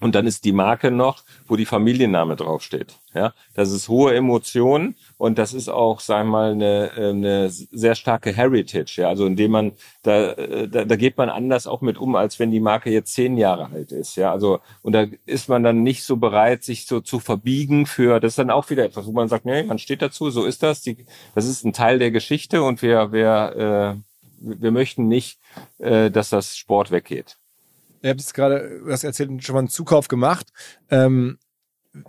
[0.00, 2.94] Und dann ist die Marke noch, wo die Familienname draufsteht.
[3.14, 7.94] Ja, das ist hohe Emotion und das ist auch, sagen wir mal, eine, eine sehr
[7.94, 9.00] starke Heritage.
[9.00, 9.72] Ja, also indem man
[10.02, 13.36] da, da, da geht man anders auch mit um, als wenn die Marke jetzt zehn
[13.36, 14.16] Jahre alt ist.
[14.16, 18.20] Ja, also und da ist man dann nicht so bereit, sich so zu verbiegen für.
[18.20, 20.62] Das ist dann auch wieder etwas, wo man sagt, nee, man steht dazu, so ist
[20.62, 20.82] das.
[20.82, 25.40] Die, das ist ein Teil der Geschichte und wir, wir, äh, wir möchten nicht,
[25.78, 27.37] äh, dass das Sport weggeht.
[28.02, 30.48] Ihr habt jetzt gerade, du hast erzählt, schon mal einen Zukauf gemacht.
[30.90, 31.38] Ähm,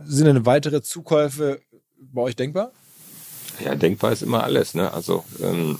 [0.03, 1.61] sind denn weitere Zukäufe
[1.97, 2.71] bei euch denkbar?
[3.63, 4.93] Ja, denkbar ist immer alles, ne?
[4.93, 5.79] Also, ähm,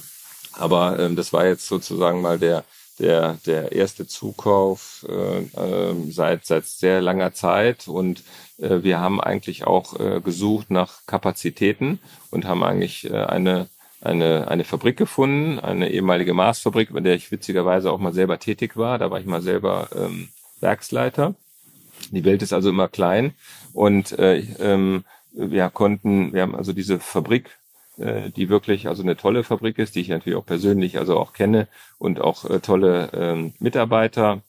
[0.54, 2.64] aber ähm, das war jetzt sozusagen mal der
[3.00, 8.24] der der erste Zukauf äh, äh, seit seit sehr langer Zeit und
[8.58, 12.00] äh, wir haben eigentlich auch äh, gesucht nach Kapazitäten
[12.30, 13.70] und haben eigentlich äh, eine
[14.02, 18.78] eine, eine Fabrik gefunden, eine ehemalige Maßfabrik, bei der ich witzigerweise auch mal selber tätig
[18.78, 18.98] war.
[18.98, 21.36] Da war ich mal selber ähm, Werksleiter.
[22.12, 23.34] Die Welt ist also immer klein
[23.74, 25.04] und äh, ähm,
[25.34, 27.50] wir konnten, wir haben also diese Fabrik,
[27.98, 31.34] äh, die wirklich also eine tolle Fabrik ist, die ich natürlich auch persönlich also auch
[31.34, 31.68] kenne
[31.98, 34.42] und auch äh, tolle äh, Mitarbeiter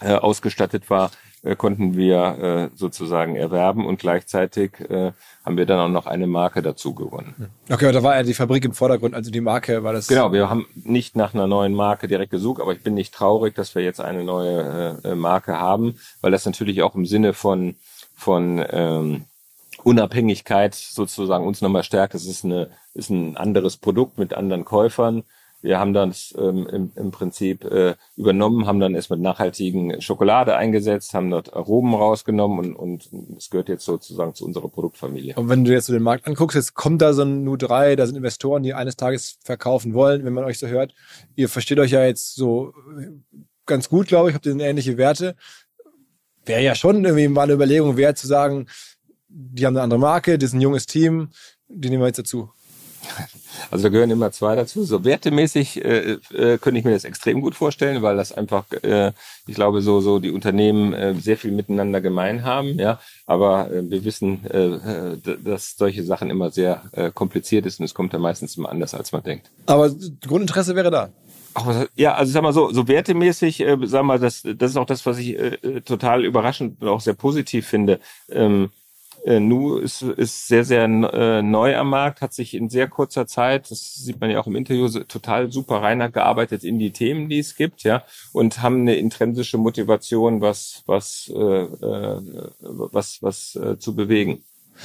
[0.00, 1.10] äh, ausgestattet war,
[1.46, 5.12] äh, konnten wir äh, sozusagen erwerben und gleichzeitig äh,
[5.44, 7.50] haben wir dann auch noch eine Marke dazu gewonnen.
[7.70, 10.08] Okay, da war ja die Fabrik im Vordergrund, also die Marke war das.
[10.08, 13.54] Genau, wir haben nicht nach einer neuen Marke direkt gesucht, aber ich bin nicht traurig,
[13.54, 17.76] dass wir jetzt eine neue äh, Marke haben, weil das natürlich auch im Sinne von
[18.16, 19.26] von ähm,
[19.84, 22.14] Unabhängigkeit sozusagen uns nochmal stärkt.
[22.14, 25.22] Es ist eine ist ein anderes Produkt mit anderen Käufern
[25.62, 30.56] wir haben das ähm, im, im Prinzip äh, übernommen, haben dann es mit nachhaltigen Schokolade
[30.56, 35.34] eingesetzt, haben dort Aromen rausgenommen und, und es gehört jetzt sozusagen zu unserer Produktfamilie.
[35.34, 37.96] Und wenn du jetzt so den Markt anguckst, jetzt kommt da so ein Nu 3,
[37.96, 40.94] da sind Investoren, die eines Tages verkaufen wollen, wenn man euch so hört.
[41.34, 42.72] Ihr versteht euch ja jetzt so
[43.66, 45.36] ganz gut, glaube ich, habt ihr ähnliche Werte.
[46.44, 48.66] Wäre ja schon irgendwie mal eine Überlegung wert zu sagen,
[49.28, 51.30] die haben eine andere Marke, das ist ein junges Team,
[51.68, 52.50] die nehmen wir jetzt dazu.
[53.70, 54.84] Also da gehören immer zwei dazu.
[54.84, 59.12] So wertemäßig äh, äh, könnte ich mir das extrem gut vorstellen, weil das einfach, äh,
[59.46, 62.78] ich glaube, so so die Unternehmen äh, sehr viel miteinander gemein haben.
[62.78, 67.86] Ja, aber äh, wir wissen, äh, dass solche Sachen immer sehr äh, kompliziert ist und
[67.86, 69.50] es kommt dann meistens immer anders, als man denkt.
[69.66, 69.90] Aber
[70.26, 71.08] Grundinteresse wäre da.
[71.54, 74.84] Ach, ja, also sag mal so, so wertemäßig, äh, sag mal, das, das ist auch
[74.84, 77.98] das, was ich äh, total überraschend und auch sehr positiv finde.
[78.28, 78.70] Ähm,
[79.26, 83.26] Äh, Nu ist, ist sehr, sehr äh, neu am Markt, hat sich in sehr kurzer
[83.26, 87.28] Zeit, das sieht man ja auch im Interview, total super rein gearbeitet in die Themen,
[87.28, 92.20] die es gibt, ja, und haben eine intrinsische Motivation, was, was, äh, äh,
[92.60, 94.44] was, was äh, zu bewegen.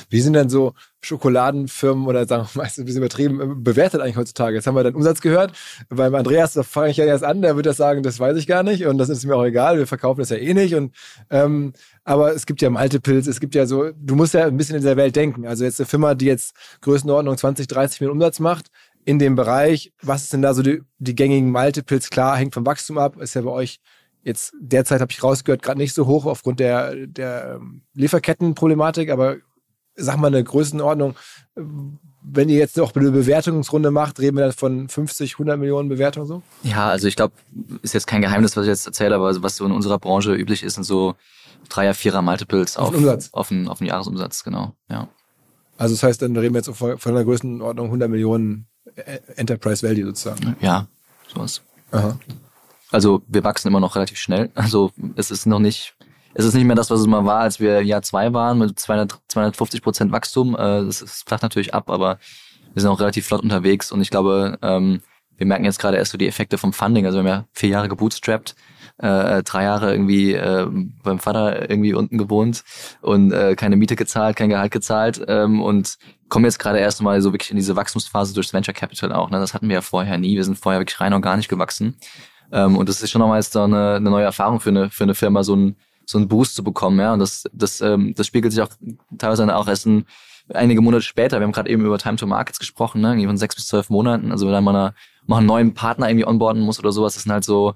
[0.09, 4.17] Wie sind denn so Schokoladenfirmen oder sagen wir meistens ein bisschen übertrieben äh, bewertet eigentlich
[4.17, 4.55] heutzutage?
[4.55, 5.53] Jetzt haben wir den Umsatz gehört.
[5.89, 8.47] Beim Andreas, da fange ich ja erst an, der wird das sagen, das weiß ich
[8.47, 10.75] gar nicht und das ist mir auch egal, wir verkaufen das ja eh nicht.
[10.75, 10.93] Und,
[11.29, 11.73] ähm,
[12.03, 14.75] aber es gibt ja Malte Pilz, es gibt ja so, du musst ja ein bisschen
[14.75, 15.45] in dieser Welt denken.
[15.45, 18.67] Also jetzt eine Firma, die jetzt Größenordnung 20, 30 Millionen Umsatz macht,
[19.05, 22.09] in dem Bereich, was ist denn da so die, die gängigen Malte-Pilz?
[22.09, 23.79] Klar, hängt vom Wachstum ab, ist ja bei euch
[24.23, 29.37] jetzt derzeit, habe ich rausgehört, gerade nicht so hoch aufgrund der, der ähm, Lieferkettenproblematik, aber
[29.95, 31.15] sag mal eine Größenordnung,
[32.23, 36.27] wenn ihr jetzt noch eine Bewertungsrunde macht, reden wir dann von 50, 100 Millionen Bewertungen
[36.27, 36.43] so?
[36.63, 37.33] Ja, also ich glaube,
[37.81, 40.63] ist jetzt kein Geheimnis, was ich jetzt erzähle, aber was so in unserer Branche üblich
[40.63, 41.15] ist, sind so
[41.69, 43.29] Dreier, Vierer Multiples auf, auf, Umsatz.
[43.31, 45.07] auf, den, auf den Jahresumsatz, genau, ja.
[45.77, 48.67] Also das heißt, dann reden wir jetzt von einer Größenordnung 100 Millionen
[49.35, 50.55] Enterprise Value sozusagen.
[50.61, 50.87] Ja,
[51.33, 51.61] sowas.
[51.91, 52.19] Aha.
[52.91, 54.51] Also wir wachsen immer noch relativ schnell.
[54.53, 55.95] Also es ist noch nicht
[56.33, 58.79] es ist nicht mehr das, was es mal war, als wir Jahr zwei waren mit
[58.79, 60.55] 200, 250 Prozent Wachstum.
[60.55, 62.19] Äh, das, das flacht natürlich ab, aber
[62.73, 65.01] wir sind auch relativ flott unterwegs und ich glaube, ähm,
[65.37, 67.05] wir merken jetzt gerade erst so die Effekte vom Funding.
[67.05, 68.55] Also wir haben ja vier Jahre gebootstrapped,
[68.99, 70.67] äh, drei Jahre irgendwie äh,
[71.03, 72.63] beim Vater irgendwie unten gewohnt
[73.01, 75.97] und äh, keine Miete gezahlt, kein Gehalt gezahlt ähm, und
[76.29, 79.31] kommen jetzt gerade erst mal so wirklich in diese Wachstumsphase durchs Venture Capital auch.
[79.31, 79.39] Ne?
[79.39, 80.35] Das hatten wir ja vorher nie.
[80.35, 81.97] Wir sind vorher wirklich rein nicht gewachsen.
[82.51, 85.15] Ähm, und das ist schon nochmal so eine, eine neue Erfahrung für eine, für eine
[85.15, 85.75] Firma, so ein
[86.05, 86.99] so einen Boost zu bekommen.
[86.99, 88.69] Ja, und das, das, ähm, das spiegelt sich auch
[89.17, 90.05] teilweise auch erst in,
[90.53, 91.39] einige Monate später.
[91.39, 93.89] Wir haben gerade eben über Time to Markets gesprochen, ne, irgendwie von sechs bis zwölf
[93.89, 94.31] Monaten.
[94.31, 94.93] Also wenn man mal,
[95.25, 97.75] mal einen neuen Partner irgendwie onboarden muss oder sowas, das sind halt so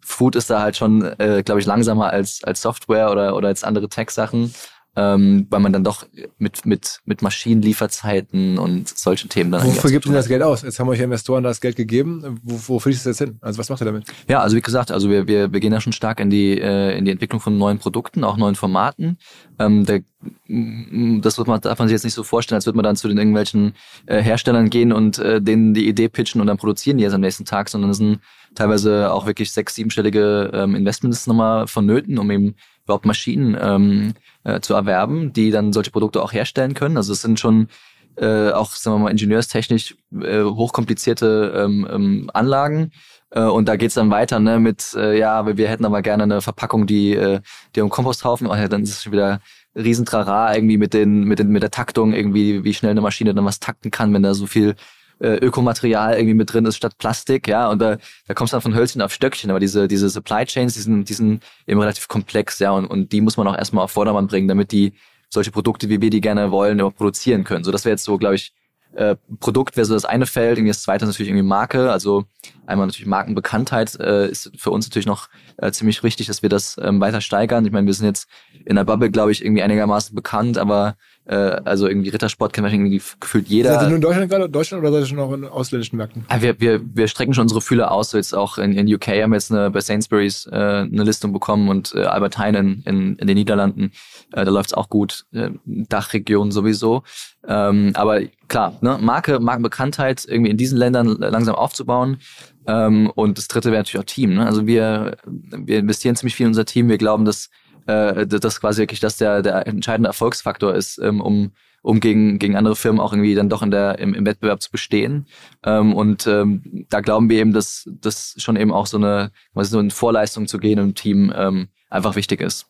[0.00, 3.64] Food ist da halt schon, äh, glaube ich, langsamer als als Software oder oder als
[3.64, 4.54] andere Tech-Sachen
[4.96, 6.06] ähm, weil man dann doch
[6.38, 10.62] mit, mit, mit Maschinenlieferzeiten und solchen Themen dann Wofür gibt ihr das Geld aus?
[10.62, 12.40] Jetzt haben euch Investoren das Geld gegeben.
[12.42, 13.38] Wo, wo fließt es jetzt hin?
[13.42, 14.04] Also was macht ihr damit?
[14.26, 16.96] Ja, also wie gesagt, also wir, wir, wir gehen ja schon stark in die, äh,
[16.96, 19.18] in die Entwicklung von neuen Produkten, auch neuen Formaten.
[19.58, 20.00] Ähm, der,
[20.48, 23.06] das wird man, darf man sich jetzt nicht so vorstellen, als würde man dann zu
[23.06, 23.74] den irgendwelchen
[24.06, 27.20] äh, Herstellern gehen und äh, denen die Idee pitchen und dann produzieren die jetzt am
[27.20, 28.20] nächsten Tag, sondern es sind
[28.54, 32.54] teilweise auch wirklich sechs, siebenstellige ähm, Investments nochmal vonnöten, um eben
[32.86, 34.14] überhaupt Maschinen ähm,
[34.44, 36.96] äh, zu erwerben, die dann solche Produkte auch herstellen können.
[36.96, 37.68] Also es sind schon
[38.16, 42.92] äh, auch, sagen wir mal, ingenieurstechnisch äh, hochkomplizierte ähm, ähm, Anlagen.
[43.30, 46.40] Äh, und da geht's dann weiter ne, mit, äh, ja, wir hätten aber gerne eine
[46.40, 47.40] Verpackung, die, äh,
[47.74, 49.40] die im Komposthaufen, oh, ja, dann ist es schon wieder
[49.74, 53.44] Riesentrara irgendwie mit den, mit den, mit der Taktung irgendwie, wie schnell eine Maschine dann
[53.44, 54.76] was takten kann, wenn da so viel
[55.20, 58.62] äh, Ökomaterial irgendwie mit drin ist statt Plastik, ja, und da, da kommst du dann
[58.62, 62.08] von Hölzchen auf Stöckchen, aber diese, diese Supply Chains, die sind, die sind eben relativ
[62.08, 64.92] komplex, ja, und, und die muss man auch erstmal auf Vordermann bringen, damit die
[65.30, 67.64] solche Produkte, wie wir die gerne wollen, überhaupt produzieren können.
[67.64, 68.52] So, das wäre jetzt so, glaube ich,
[68.94, 71.90] äh, Produkt wäre so das eine Feld, irgendwie das zweite ist natürlich irgendwie Marke.
[71.90, 72.24] Also
[72.66, 75.28] einmal natürlich Markenbekanntheit äh, ist für uns natürlich noch
[75.58, 77.64] äh, ziemlich wichtig, dass wir das ähm, weiter steigern.
[77.64, 78.28] Ich meine, wir sind jetzt
[78.64, 83.00] in der Bubble, glaube ich, irgendwie einigermaßen bekannt, aber äh, also irgendwie Rittersport kennt irgendwie
[83.20, 83.74] gefühlt jeder.
[83.74, 86.24] Seid ihr nur in Deutschland gerade, Deutschland oder seid ihr schon auch in ausländischen Märkten?
[86.30, 88.10] Ja, wir, wir, wir strecken schon unsere Fühler aus.
[88.10, 91.32] So jetzt auch in, in UK haben wir jetzt eine, bei Sainsbury's äh, eine Listung
[91.32, 93.92] bekommen und äh, Albert Heijn in, in den Niederlanden.
[94.32, 95.26] Äh, da läuft's auch gut.
[95.32, 97.02] Äh, Dachregion sowieso.
[97.48, 102.18] Ähm, aber klar, ne, Marke, Markenbekanntheit irgendwie in diesen Ländern langsam aufzubauen.
[102.66, 104.34] Ähm, und das dritte wäre natürlich auch Team.
[104.34, 104.46] Ne?
[104.46, 106.88] Also wir, wir investieren ziemlich viel in unser Team.
[106.88, 107.50] Wir glauben, dass
[107.86, 111.52] äh, das quasi wirklich das der, der entscheidende Erfolgsfaktor ist, ähm, um
[111.86, 114.72] um gegen, gegen andere Firmen auch irgendwie dann doch in der, im, im Wettbewerb zu
[114.72, 115.26] bestehen.
[115.62, 119.70] Ähm, und ähm, da glauben wir eben, dass das schon eben auch so eine, quasi
[119.70, 122.66] so eine Vorleistung zu gehen im Team ähm, einfach wichtig ist.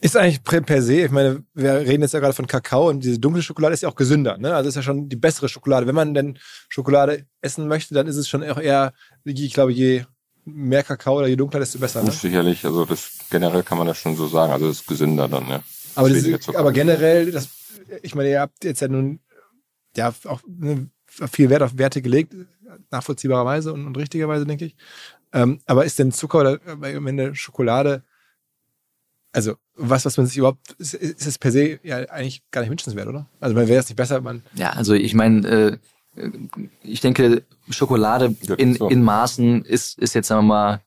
[0.00, 3.18] Ist eigentlich per se, ich meine, wir reden jetzt ja gerade von Kakao und diese
[3.18, 4.36] dunkle Schokolade ist ja auch gesünder.
[4.36, 4.54] Ne?
[4.54, 5.86] Also ist ja schon die bessere Schokolade.
[5.86, 8.92] Wenn man denn Schokolade essen möchte, dann ist es schon auch eher,
[9.24, 10.04] ich glaube, je
[10.44, 12.02] mehr Kakao oder je dunkler, desto besser.
[12.02, 12.10] Ne?
[12.10, 14.52] Sicherlich, also das generell kann man das schon so sagen.
[14.52, 15.62] Also das ist gesünder dann, ja.
[15.94, 17.48] Aber, das, aber generell, das,
[18.02, 19.20] ich meine, ihr habt jetzt ja nun
[19.96, 22.34] ja auch ne, viel Wert auf Werte gelegt,
[22.90, 24.76] nachvollziehbarerweise und, und richtigerweise, denke ich.
[25.32, 28.04] Ähm, aber ist denn Zucker oder äh, am Ende Schokolade,
[29.36, 32.70] also was, was man sich überhaupt, ist, ist es per se ja eigentlich gar nicht
[32.70, 33.26] wünschenswert, oder?
[33.38, 34.42] Also wäre es nicht besser, man.
[34.54, 35.46] Ja, also ich meine,
[36.16, 36.22] äh,
[36.82, 38.88] ich denke, Schokolade in, so.
[38.88, 40.80] in Maßen ist, ist jetzt, sagen wir mal,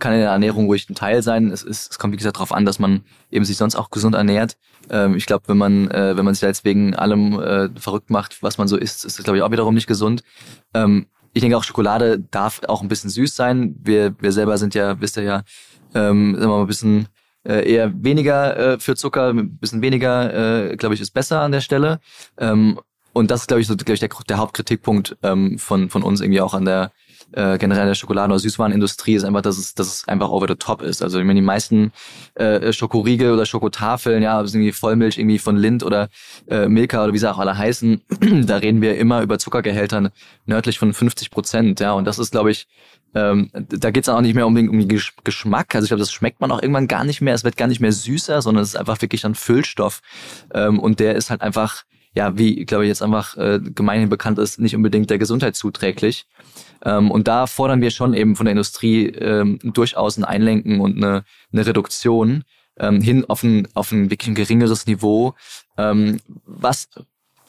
[0.00, 1.52] kann in der Ernährung ruhig ein Teil sein.
[1.52, 4.16] Es, ist, es kommt, wie gesagt, darauf an, dass man eben sich sonst auch gesund
[4.16, 4.56] ernährt.
[4.90, 8.10] Ähm, ich glaube, wenn man, äh, wenn man sich da jetzt wegen allem äh, verrückt
[8.10, 10.24] macht, was man so isst, ist das, glaube ich, auch wiederum nicht gesund.
[10.74, 13.76] Ähm, ich denke auch, Schokolade darf auch ein bisschen süß sein.
[13.80, 15.42] Wir, wir selber sind ja, wisst ihr ja,
[15.94, 17.08] ähm, sind wir mal ein bisschen
[17.44, 21.52] äh, eher weniger äh, für Zucker, ein bisschen weniger, äh, glaube ich, ist besser an
[21.52, 22.00] der Stelle.
[22.38, 22.80] Ähm,
[23.12, 26.20] und das ist, glaube ich, so, glaube ich, der, der Hauptkritikpunkt ähm, von, von uns
[26.20, 26.92] irgendwie auch an der
[27.32, 30.54] äh, generell der Schokoladen- oder Süßwarenindustrie ist einfach, dass es, dass es einfach over the
[30.54, 31.02] top ist.
[31.02, 31.92] Also ich meine, die meisten
[32.34, 36.08] äh, Schokoriegel oder Schokotafeln, ja, also irgendwie Vollmilch irgendwie von Lind oder
[36.48, 38.02] äh, Milka oder wie sie auch alle heißen,
[38.46, 40.10] da reden wir immer über Zuckergehältern
[40.46, 42.66] nördlich von 50 Prozent, ja, und das ist, glaube ich,
[43.14, 45.74] ähm, da geht es auch nicht mehr um den, um den Geschmack.
[45.74, 47.34] Also ich glaube, das schmeckt man auch irgendwann gar nicht mehr.
[47.34, 50.00] Es wird gar nicht mehr süßer, sondern es ist einfach wirklich ein Füllstoff.
[50.52, 51.84] Ähm, und der ist halt einfach,
[52.18, 56.26] ja, wie, glaube ich, jetzt einfach äh, gemeinhin bekannt ist, nicht unbedingt der Gesundheit zuträglich.
[56.84, 60.96] Ähm, und da fordern wir schon eben von der Industrie ähm, durchaus ein Einlenken und
[60.96, 61.22] eine,
[61.52, 62.42] eine Reduktion
[62.76, 65.34] ähm, hin auf ein, auf ein wirklich ein geringeres Niveau,
[65.76, 66.88] ähm, was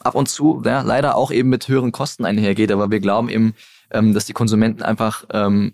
[0.04, 2.70] ab und zu ja, leider auch eben mit höheren Kosten einhergeht.
[2.70, 3.54] Aber wir glauben eben,
[3.90, 5.72] ähm, dass die Konsumenten einfach ähm,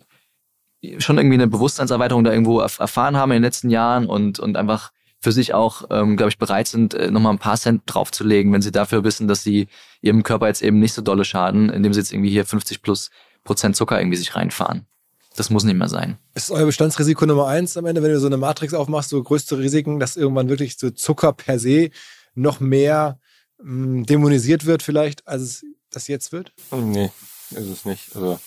[0.97, 4.91] schon irgendwie eine Bewusstseinserweiterung da irgendwo erfahren haben in den letzten Jahren und, und einfach
[5.27, 8.63] für sich auch, ähm, glaube ich, bereit sind, äh, nochmal ein paar Cent draufzulegen, wenn
[8.63, 9.67] sie dafür wissen, dass sie
[10.01, 13.11] ihrem Körper jetzt eben nicht so dolle schaden, indem sie jetzt irgendwie hier 50 plus
[13.43, 14.87] Prozent Zucker irgendwie sich reinfahren.
[15.35, 16.17] Das muss nicht mehr sein.
[16.35, 19.59] Ist euer Bestandsrisiko Nummer eins am Ende, wenn du so eine Matrix aufmachst, so größte
[19.59, 21.91] Risiken, dass irgendwann wirklich so Zucker per se
[22.37, 23.19] noch mehr
[23.59, 26.53] mh, hm, dämonisiert wird vielleicht, als es das jetzt wird?
[26.71, 27.11] Nee,
[27.51, 28.15] ist es nicht.
[28.15, 28.39] Also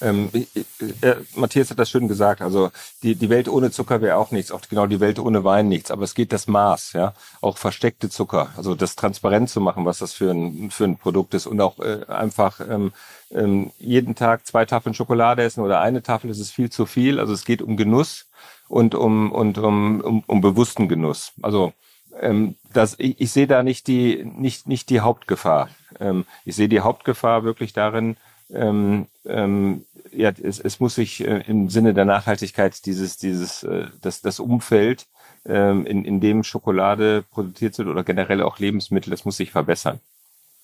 [0.00, 2.42] ähm, äh, Matthias hat das schön gesagt.
[2.42, 2.70] Also
[3.02, 5.90] die, die Welt ohne Zucker wäre auch nichts, auch genau die Welt ohne Wein nichts.
[5.90, 7.14] Aber es geht das Maß, ja.
[7.40, 11.34] Auch versteckte Zucker, also das transparent zu machen, was das für ein, für ein Produkt
[11.34, 12.92] ist und auch äh, einfach ähm,
[13.30, 17.20] ähm, jeden Tag zwei Tafeln Schokolade essen oder eine Tafel, das ist viel zu viel.
[17.20, 18.26] Also es geht um Genuss
[18.68, 21.32] und um und um, um, um bewussten Genuss.
[21.42, 21.72] Also
[22.20, 25.68] ähm, das, ich, ich sehe da nicht die nicht nicht die Hauptgefahr.
[26.00, 28.16] Ähm, ich sehe die Hauptgefahr wirklich darin,
[28.50, 33.86] ähm, ähm, ja, es, es muss sich äh, im Sinne der Nachhaltigkeit dieses, dieses, äh,
[34.00, 35.06] das, das Umfeld,
[35.46, 40.00] ähm, in, in dem Schokolade produziert wird oder generell auch Lebensmittel, das muss sich verbessern.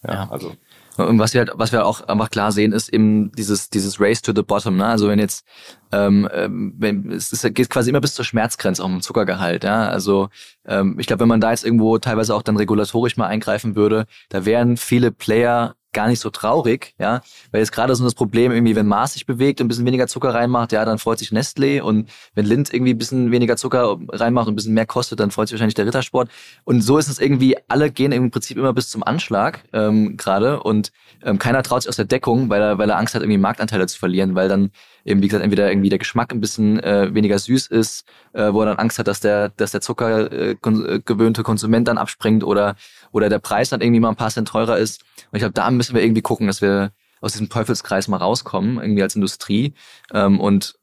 [0.07, 0.29] Ja, ja.
[0.31, 0.55] also.
[0.97, 4.21] Und was wir halt, was wir auch einfach klar sehen, ist eben dieses, dieses Race
[4.21, 4.87] to the bottom, ne?
[4.87, 5.47] Also wenn jetzt,
[5.93, 9.89] ähm, ähm wenn, es ist, geht quasi immer bis zur Schmerzgrenze auch im Zuckergehalt, ja.
[9.89, 10.29] Also
[10.67, 14.07] ähm, ich glaube, wenn man da jetzt irgendwo teilweise auch dann regulatorisch mal eingreifen würde,
[14.29, 18.53] da wären viele Player gar nicht so traurig, ja, weil jetzt gerade so das Problem
[18.53, 21.31] irgendwie, wenn Mars sich bewegt und ein bisschen weniger Zucker reinmacht, ja, dann freut sich
[21.31, 21.81] Nestlé.
[21.81, 25.31] Und wenn Lind irgendwie ein bisschen weniger Zucker reinmacht und ein bisschen mehr kostet, dann
[25.31, 26.31] freut sich wahrscheinlich der Rittersport.
[26.65, 30.63] Und so ist es irgendwie, alle gehen im Prinzip immer bis zum Anschlag ähm, gerade.
[30.63, 30.93] Und
[31.23, 33.87] ähm, keiner traut sich aus der Deckung, weil er, weil er Angst hat, irgendwie Marktanteile
[33.87, 34.71] zu verlieren, weil dann
[35.05, 38.61] eben, wie gesagt, entweder irgendwie der Geschmack ein bisschen äh, weniger süß ist, äh, wo
[38.61, 42.77] er dann Angst hat, dass der, dass der Zucker äh, äh, Konsument dann abspringt oder,
[43.13, 45.03] oder der Preis dann irgendwie mal ein paar Cent teurer ist.
[45.31, 46.93] Und ich glaube, da müssen wir irgendwie gucken, dass wir
[47.23, 49.73] aus diesem Teufelskreis mal rauskommen, irgendwie als Industrie.
[50.13, 50.75] Ähm, und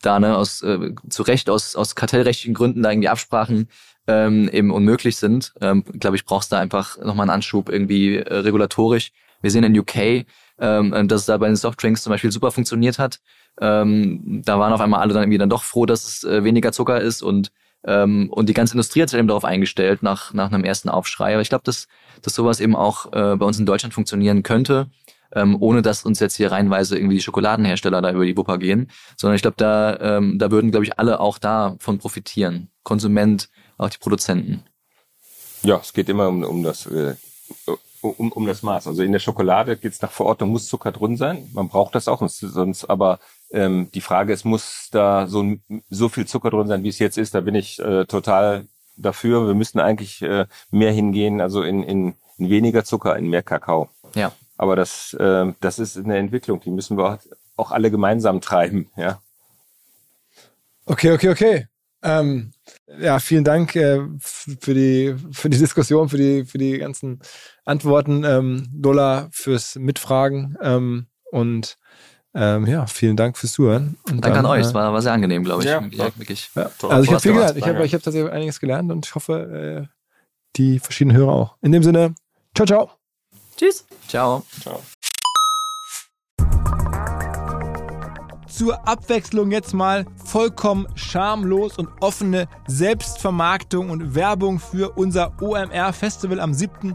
[0.00, 3.68] da ne, aus äh, zu Recht aus, aus kartellrechtlichen Gründen da irgendwie Absprachen
[4.06, 8.34] ähm, eben unmöglich sind, ähm, glaube ich, brauchst da einfach nochmal einen Anschub irgendwie äh,
[8.36, 9.10] regulatorisch.
[9.42, 10.26] Wir sehen in UK,
[10.58, 13.18] ähm, dass es da bei den Softdrinks zum Beispiel super funktioniert hat.
[13.60, 16.70] Ähm, da waren auf einmal alle dann irgendwie dann doch froh, dass es äh, weniger
[16.70, 17.50] Zucker ist und
[17.84, 21.32] ähm, und die ganze Industrie hat sich eben darauf eingestellt nach nach einem ersten Aufschrei.
[21.32, 21.88] Aber ich glaube, dass
[22.22, 24.90] dass sowas eben auch äh, bei uns in Deutschland funktionieren könnte.
[25.32, 28.90] Ähm, ohne dass uns jetzt hier reinweise irgendwie die Schokoladenhersteller da über die Wupper gehen,
[29.16, 32.68] sondern ich glaube, da, ähm, da würden, glaube ich, alle auch davon profitieren.
[32.82, 33.48] Konsument,
[33.78, 34.64] auch die Produzenten.
[35.62, 37.14] Ja, es geht immer um, um das äh,
[38.02, 38.86] um, um das Maß.
[38.86, 41.48] Also in der Schokolade geht es nach Verordnung, muss Zucker drin sein.
[41.52, 43.20] Man braucht das auch, sonst aber
[43.50, 45.56] ähm, die Frage ist, muss da so,
[45.88, 47.34] so viel Zucker drin sein, wie es jetzt ist?
[47.34, 48.66] Da bin ich äh, total
[48.96, 49.46] dafür.
[49.46, 53.88] Wir müssten eigentlich äh, mehr hingehen, also in, in, in weniger Zucker, in mehr Kakao.
[54.14, 54.32] Ja.
[54.56, 57.18] Aber das, äh, das ist eine Entwicklung, die müssen wir
[57.56, 59.20] auch alle gemeinsam treiben, ja.
[60.86, 61.66] Okay, okay, okay.
[62.02, 62.52] Ähm,
[62.98, 67.20] ja, vielen Dank äh, für, die, für die Diskussion, für die, für die ganzen
[67.64, 68.24] Antworten.
[68.24, 70.56] Ähm, Lola fürs Mitfragen.
[70.62, 71.76] Ähm, und
[72.34, 73.96] ähm, ja, vielen Dank fürs Zuhören.
[74.08, 75.68] Und Danke dann, an euch, es äh, war, war sehr angenehm, glaube ich.
[75.68, 76.50] Ja, ja, wirklich.
[76.54, 76.70] Ja.
[76.88, 77.56] Also ich habe viel gelernt.
[77.56, 79.94] Ich habe ich hab tatsächlich einiges gelernt und ich hoffe, äh,
[80.56, 81.56] die verschiedenen Hörer auch.
[81.60, 82.14] In dem Sinne,
[82.54, 82.90] ciao, ciao.
[83.56, 83.84] Tschüss.
[84.08, 84.44] Ciao.
[84.60, 84.80] Ciao.
[88.60, 96.40] zur Abwechslung jetzt mal vollkommen schamlos und offene Selbstvermarktung und Werbung für unser OMR Festival
[96.40, 96.94] am 7.